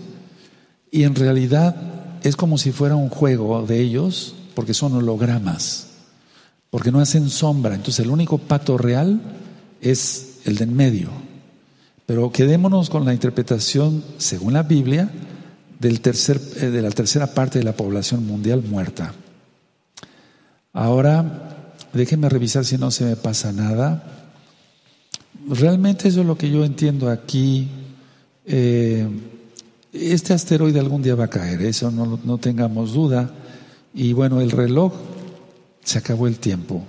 y 0.90 1.04
en 1.04 1.14
realidad 1.14 1.76
es 2.22 2.36
como 2.36 2.58
si 2.58 2.72
fuera 2.72 2.96
un 2.96 3.08
juego 3.08 3.64
de 3.64 3.80
ellos 3.80 4.34
porque 4.54 4.74
son 4.74 4.94
hologramas, 4.94 5.86
porque 6.70 6.90
no 6.90 7.00
hacen 7.00 7.30
sombra. 7.30 7.74
Entonces 7.74 8.04
el 8.04 8.10
único 8.10 8.38
pato 8.38 8.76
real 8.76 9.20
es 9.80 10.40
el 10.44 10.56
de 10.56 10.64
en 10.64 10.76
medio. 10.76 11.10
Pero 12.06 12.32
quedémonos 12.32 12.90
con 12.90 13.04
la 13.04 13.14
interpretación, 13.14 14.02
según 14.18 14.52
la 14.52 14.64
Biblia, 14.64 15.10
del 15.80 16.00
tercer, 16.00 16.40
eh, 16.56 16.66
de 16.66 16.82
la 16.82 16.90
tercera 16.90 17.26
parte 17.34 17.58
de 17.58 17.64
la 17.64 17.72
población 17.72 18.24
mundial 18.26 18.62
muerta. 18.62 19.12
Ahora, 20.72 21.74
déjenme 21.92 22.28
revisar 22.28 22.64
si 22.64 22.78
no 22.78 22.90
se 22.92 23.04
me 23.04 23.16
pasa 23.16 23.52
nada. 23.52 24.28
Realmente 25.48 26.08
eso 26.08 26.20
es 26.20 26.26
lo 26.26 26.36
que 26.36 26.50
yo 26.50 26.64
entiendo 26.64 27.08
aquí. 27.08 27.68
Eh, 28.44 29.08
este 29.92 30.34
asteroide 30.34 30.78
algún 30.78 31.02
día 31.02 31.16
va 31.16 31.24
a 31.24 31.30
caer, 31.30 31.62
eso 31.62 31.90
no, 31.90 32.20
no 32.22 32.38
tengamos 32.38 32.92
duda. 32.92 33.30
Y 33.92 34.12
bueno, 34.12 34.40
el 34.40 34.50
reloj 34.50 34.92
se 35.82 35.98
acabó 35.98 36.28
el 36.28 36.38
tiempo. 36.38 36.84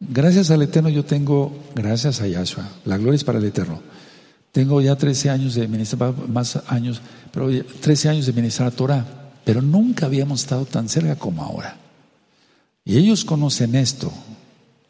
Gracias 0.00 0.50
al 0.50 0.62
Eterno 0.62 0.88
yo 0.88 1.04
tengo, 1.04 1.56
gracias 1.76 2.20
a 2.20 2.26
Yahshua, 2.26 2.68
la 2.86 2.98
gloria 2.98 3.16
es 3.16 3.24
para 3.24 3.38
el 3.38 3.44
Eterno. 3.44 3.80
Tengo 4.52 4.80
ya 4.80 4.96
13 4.96 5.30
años 5.30 5.54
de 5.54 5.66
ministrar, 5.66 6.14
más 6.28 6.58
años, 6.68 7.00
pero 7.32 7.48
13 7.64 8.10
años 8.10 8.26
de 8.26 8.32
ministrar 8.32 8.70
Torah, 8.72 9.32
pero 9.44 9.62
nunca 9.62 10.06
habíamos 10.06 10.42
estado 10.42 10.66
tan 10.66 10.88
cerca 10.88 11.16
como 11.16 11.42
ahora. 11.42 11.76
Y 12.84 12.98
ellos 12.98 13.24
conocen 13.24 13.74
esto, 13.74 14.12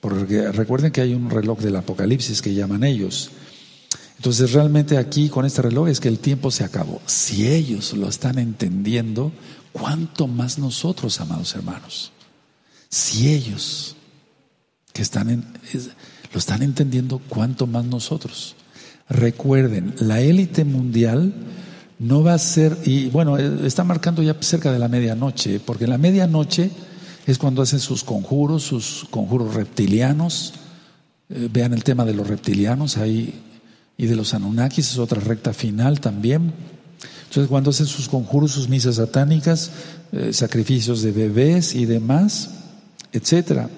porque 0.00 0.50
recuerden 0.50 0.92
que 0.92 1.00
hay 1.00 1.14
un 1.14 1.30
reloj 1.30 1.60
del 1.60 1.76
Apocalipsis 1.76 2.42
que 2.42 2.54
llaman 2.54 2.84
ellos. 2.84 3.30
Entonces 4.16 4.52
realmente 4.52 4.98
aquí 4.98 5.28
con 5.28 5.44
este 5.46 5.62
reloj 5.62 5.88
es 5.88 6.00
que 6.00 6.08
el 6.08 6.18
tiempo 6.18 6.50
se 6.50 6.64
acabó. 6.64 7.00
Si 7.06 7.48
ellos 7.48 7.92
lo 7.92 8.08
están 8.08 8.38
entendiendo, 8.38 9.32
¿Cuánto 9.72 10.26
más 10.26 10.58
nosotros, 10.58 11.20
amados 11.20 11.54
hermanos? 11.54 12.12
Si 12.88 13.32
ellos 13.32 13.96
que 14.92 15.00
están 15.00 15.30
en, 15.30 15.44
lo 16.32 16.38
están 16.38 16.62
entendiendo, 16.62 17.20
¿cuánto 17.28 17.66
más 17.66 17.84
nosotros? 17.86 18.54
Recuerden, 19.12 19.94
la 20.00 20.20
élite 20.20 20.64
mundial 20.64 21.34
no 21.98 22.22
va 22.22 22.32
a 22.32 22.38
ser, 22.38 22.78
y 22.84 23.10
bueno, 23.10 23.36
eh, 23.36 23.66
está 23.66 23.84
marcando 23.84 24.22
ya 24.22 24.34
cerca 24.40 24.72
de 24.72 24.78
la 24.78 24.88
medianoche, 24.88 25.60
porque 25.60 25.84
en 25.84 25.90
la 25.90 25.98
medianoche 25.98 26.70
es 27.26 27.36
cuando 27.36 27.60
hacen 27.60 27.78
sus 27.78 28.04
conjuros, 28.04 28.62
sus 28.62 29.06
conjuros 29.10 29.54
reptilianos. 29.54 30.54
Eh, 31.28 31.48
vean 31.52 31.74
el 31.74 31.84
tema 31.84 32.06
de 32.06 32.14
los 32.14 32.26
reptilianos 32.26 32.96
ahí 32.96 33.34
y 33.98 34.06
de 34.06 34.16
los 34.16 34.32
Anunnakis, 34.32 34.92
es 34.92 34.98
otra 34.98 35.20
recta 35.20 35.52
final 35.52 36.00
también. 36.00 36.54
Entonces, 37.24 37.48
cuando 37.48 37.70
hacen 37.70 37.86
sus 37.86 38.08
conjuros, 38.08 38.52
sus 38.52 38.70
misas 38.70 38.96
satánicas, 38.96 39.70
eh, 40.12 40.32
sacrificios 40.32 41.02
de 41.02 41.12
bebés 41.12 41.74
y 41.74 41.84
demás, 41.84 42.50
etcétera. 43.12 43.68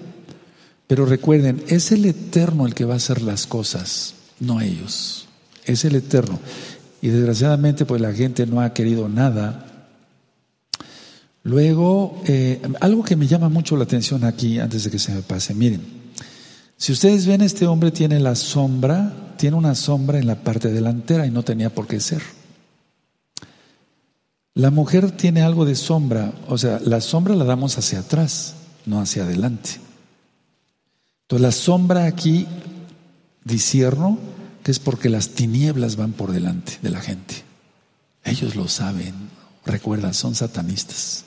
Pero 0.87 1.07
recuerden, 1.07 1.65
es 1.67 1.91
el 1.91 2.05
Eterno 2.05 2.67
el 2.67 2.75
que 2.75 2.85
va 2.85 2.95
a 2.95 2.99
hacer 2.99 3.21
las 3.21 3.49
cosas, 3.49 4.15
no 4.39 4.61
ellos. 4.61 5.24
Es 5.65 5.85
el 5.85 5.97
Eterno. 5.97 6.39
y 7.01 7.09
desgraciadamente 7.09 7.85
pues 7.85 8.01
la 8.01 8.13
gente 8.13 8.47
no 8.47 8.61
ha 8.61 8.73
querido 8.73 9.09
nada. 9.09 9.91
Luego, 11.43 12.23
eh, 12.27 12.63
algo 12.81 13.05
que 13.05 13.17
me 13.17 13.27
llama 13.27 13.51
mucho 13.51 13.77
la 13.77 13.85
atención 13.85 14.25
aquí, 14.25 14.59
antes 14.59 14.85
de 14.85 14.91
que 14.91 14.99
se 14.99 15.13
me 15.13 15.21
pase, 15.21 15.55
miren, 15.55 15.83
si 16.79 16.93
ustedes 16.93 17.27
ven, 17.27 17.43
este 17.43 17.67
hombre 17.67 17.91
tiene 17.91 18.19
la 18.19 18.35
sombra, 18.35 19.35
tiene 19.37 19.57
una 19.57 19.75
sombra 19.75 20.19
en 20.19 20.27
la 20.27 20.37
parte 20.37 20.71
delantera 20.71 21.27
y 21.27 21.31
no 21.31 21.43
tenía 21.43 21.69
por 21.69 21.87
qué 21.87 22.01
ser. 22.01 22.23
La 24.55 24.71
mujer 24.71 25.11
tiene 25.11 25.43
algo 25.43 25.65
de 25.65 25.75
sombra, 25.75 26.33
o 26.49 26.57
sea, 26.57 26.81
la 26.83 27.01
sombra 27.01 27.35
la 27.35 27.45
damos 27.45 27.77
hacia 27.77 28.01
atrás, 28.01 28.55
no 28.87 29.01
hacia 29.01 29.25
adelante. 29.25 29.81
Entonces 31.23 31.43
la 31.43 31.53
sombra 31.53 32.05
aquí 32.07 32.47
discierno 33.45 34.19
que 34.65 34.71
es 34.71 34.79
porque 34.81 35.11
las 35.11 35.29
tinieblas 35.29 35.97
van 35.97 36.13
por 36.13 36.33
delante 36.33 36.79
de 36.81 36.89
la 36.89 37.01
gente. 37.01 37.45
Ellos 38.25 38.57
lo 38.57 38.67
saben, 38.67 39.15
recuerda, 39.67 40.15
son 40.15 40.35
satanistas. 40.35 41.25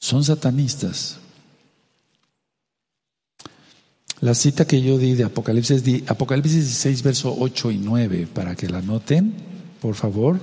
Son 0.00 0.24
satanistas. 0.24 1.18
La 4.20 4.34
cita 4.34 4.66
que 4.66 4.82
yo 4.82 4.98
di 4.98 5.14
de 5.14 5.24
Apocalipsis, 5.24 5.84
di, 5.84 6.04
Apocalipsis 6.08 6.64
16, 6.64 7.02
verso 7.04 7.36
8 7.38 7.70
y 7.70 7.78
9, 7.78 8.28
para 8.34 8.56
que 8.56 8.68
la 8.68 8.82
noten, 8.82 9.32
por 9.80 9.94
favor. 9.94 10.40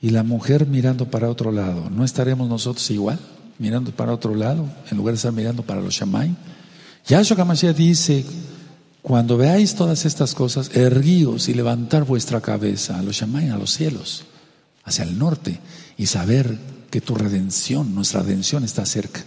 Y 0.00 0.10
la 0.10 0.22
mujer 0.22 0.66
mirando 0.66 1.10
para 1.10 1.28
otro 1.28 1.50
lado. 1.50 1.90
¿No 1.90 2.04
estaremos 2.04 2.48
nosotros 2.48 2.88
igual? 2.92 3.18
Mirando 3.58 3.90
para 3.90 4.14
otro 4.14 4.34
lado, 4.36 4.70
en 4.90 4.96
lugar 4.96 5.12
de 5.14 5.16
estar 5.16 5.32
mirando 5.32 5.64
para 5.64 5.80
los 5.80 5.94
Shamay. 5.94 6.36
Yahshua 7.06 7.42
Hamashiach 7.42 7.76
dice, 7.76 8.24
cuando 9.02 9.36
veáis 9.36 9.74
todas 9.74 10.04
estas 10.04 10.34
cosas, 10.34 10.70
erguíos 10.74 11.48
y 11.48 11.54
levantar 11.54 12.04
vuestra 12.04 12.40
cabeza 12.40 12.98
a 12.98 13.02
los 13.02 13.16
Shamay, 13.16 13.48
a 13.48 13.56
los 13.56 13.72
cielos, 13.72 14.24
hacia 14.84 15.04
el 15.04 15.18
norte, 15.18 15.58
y 15.96 16.06
saber 16.06 16.58
que 16.90 17.00
tu 17.00 17.14
redención, 17.14 17.94
nuestra 17.94 18.22
redención 18.22 18.64
está 18.64 18.84
cerca. 18.84 19.24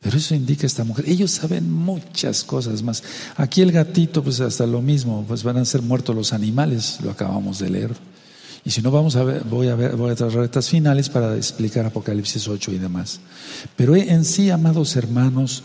Pero 0.00 0.16
eso 0.16 0.34
indica 0.34 0.66
esta 0.66 0.84
mujer. 0.84 1.08
Ellos 1.08 1.32
saben 1.32 1.72
muchas 1.72 2.44
cosas 2.44 2.82
más. 2.82 3.02
Aquí 3.36 3.62
el 3.62 3.72
gatito, 3.72 4.22
pues 4.22 4.40
hasta 4.40 4.64
lo 4.66 4.80
mismo, 4.80 5.24
pues 5.26 5.42
van 5.42 5.56
a 5.56 5.64
ser 5.64 5.82
muertos 5.82 6.14
los 6.14 6.32
animales, 6.32 6.98
lo 7.02 7.10
acabamos 7.10 7.58
de 7.58 7.70
leer. 7.70 7.96
Y 8.64 8.70
si 8.70 8.82
no, 8.82 8.90
vamos 8.90 9.16
a 9.16 9.24
ver, 9.24 9.44
voy 9.44 9.68
a 9.68 9.74
ver, 9.74 9.96
voy 9.96 10.10
a 10.10 10.14
traer 10.14 10.38
estas 10.40 10.68
finales 10.68 11.08
para 11.08 11.36
explicar 11.36 11.86
Apocalipsis 11.86 12.46
8 12.46 12.72
y 12.72 12.78
demás. 12.78 13.20
Pero 13.76 13.96
en 13.96 14.24
sí, 14.24 14.50
amados 14.50 14.94
hermanos, 14.94 15.62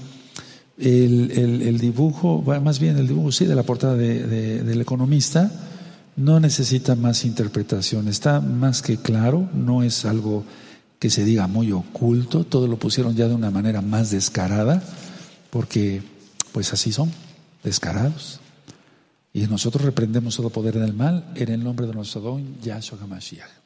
el, 0.77 1.61
el, 1.61 1.79
dibujo, 1.79 2.41
más 2.41 2.79
bien 2.79 2.97
el 2.97 3.07
dibujo, 3.07 3.31
sí, 3.31 3.45
de 3.45 3.55
la 3.55 3.63
portada 3.63 3.95
de, 3.95 4.63
del 4.63 4.81
economista, 4.81 5.51
no 6.15 6.39
necesita 6.39 6.95
más 6.95 7.25
interpretación, 7.25 8.07
está 8.07 8.39
más 8.39 8.81
que 8.81 8.97
claro, 8.97 9.49
no 9.53 9.83
es 9.83 10.05
algo 10.05 10.43
que 10.99 11.09
se 11.09 11.25
diga 11.25 11.47
muy 11.47 11.71
oculto, 11.71 12.43
todo 12.43 12.67
lo 12.67 12.77
pusieron 12.77 13.15
ya 13.15 13.27
de 13.27 13.35
una 13.35 13.51
manera 13.51 13.81
más 13.81 14.11
descarada, 14.11 14.83
porque 15.49 16.01
pues 16.51 16.71
así 16.73 16.91
son, 16.91 17.11
descarados. 17.63 18.39
Y 19.33 19.41
nosotros 19.47 19.83
reprendemos 19.83 20.37
todo 20.37 20.51
poder 20.51 20.77
del 20.79 20.93
mal 20.93 21.31
en 21.35 21.49
el 21.49 21.63
nombre 21.63 21.87
de 21.87 21.93
nuestro 21.93 22.21
don 22.21 22.61
Yahshua 22.61 22.99
HaMashiach. 23.01 23.62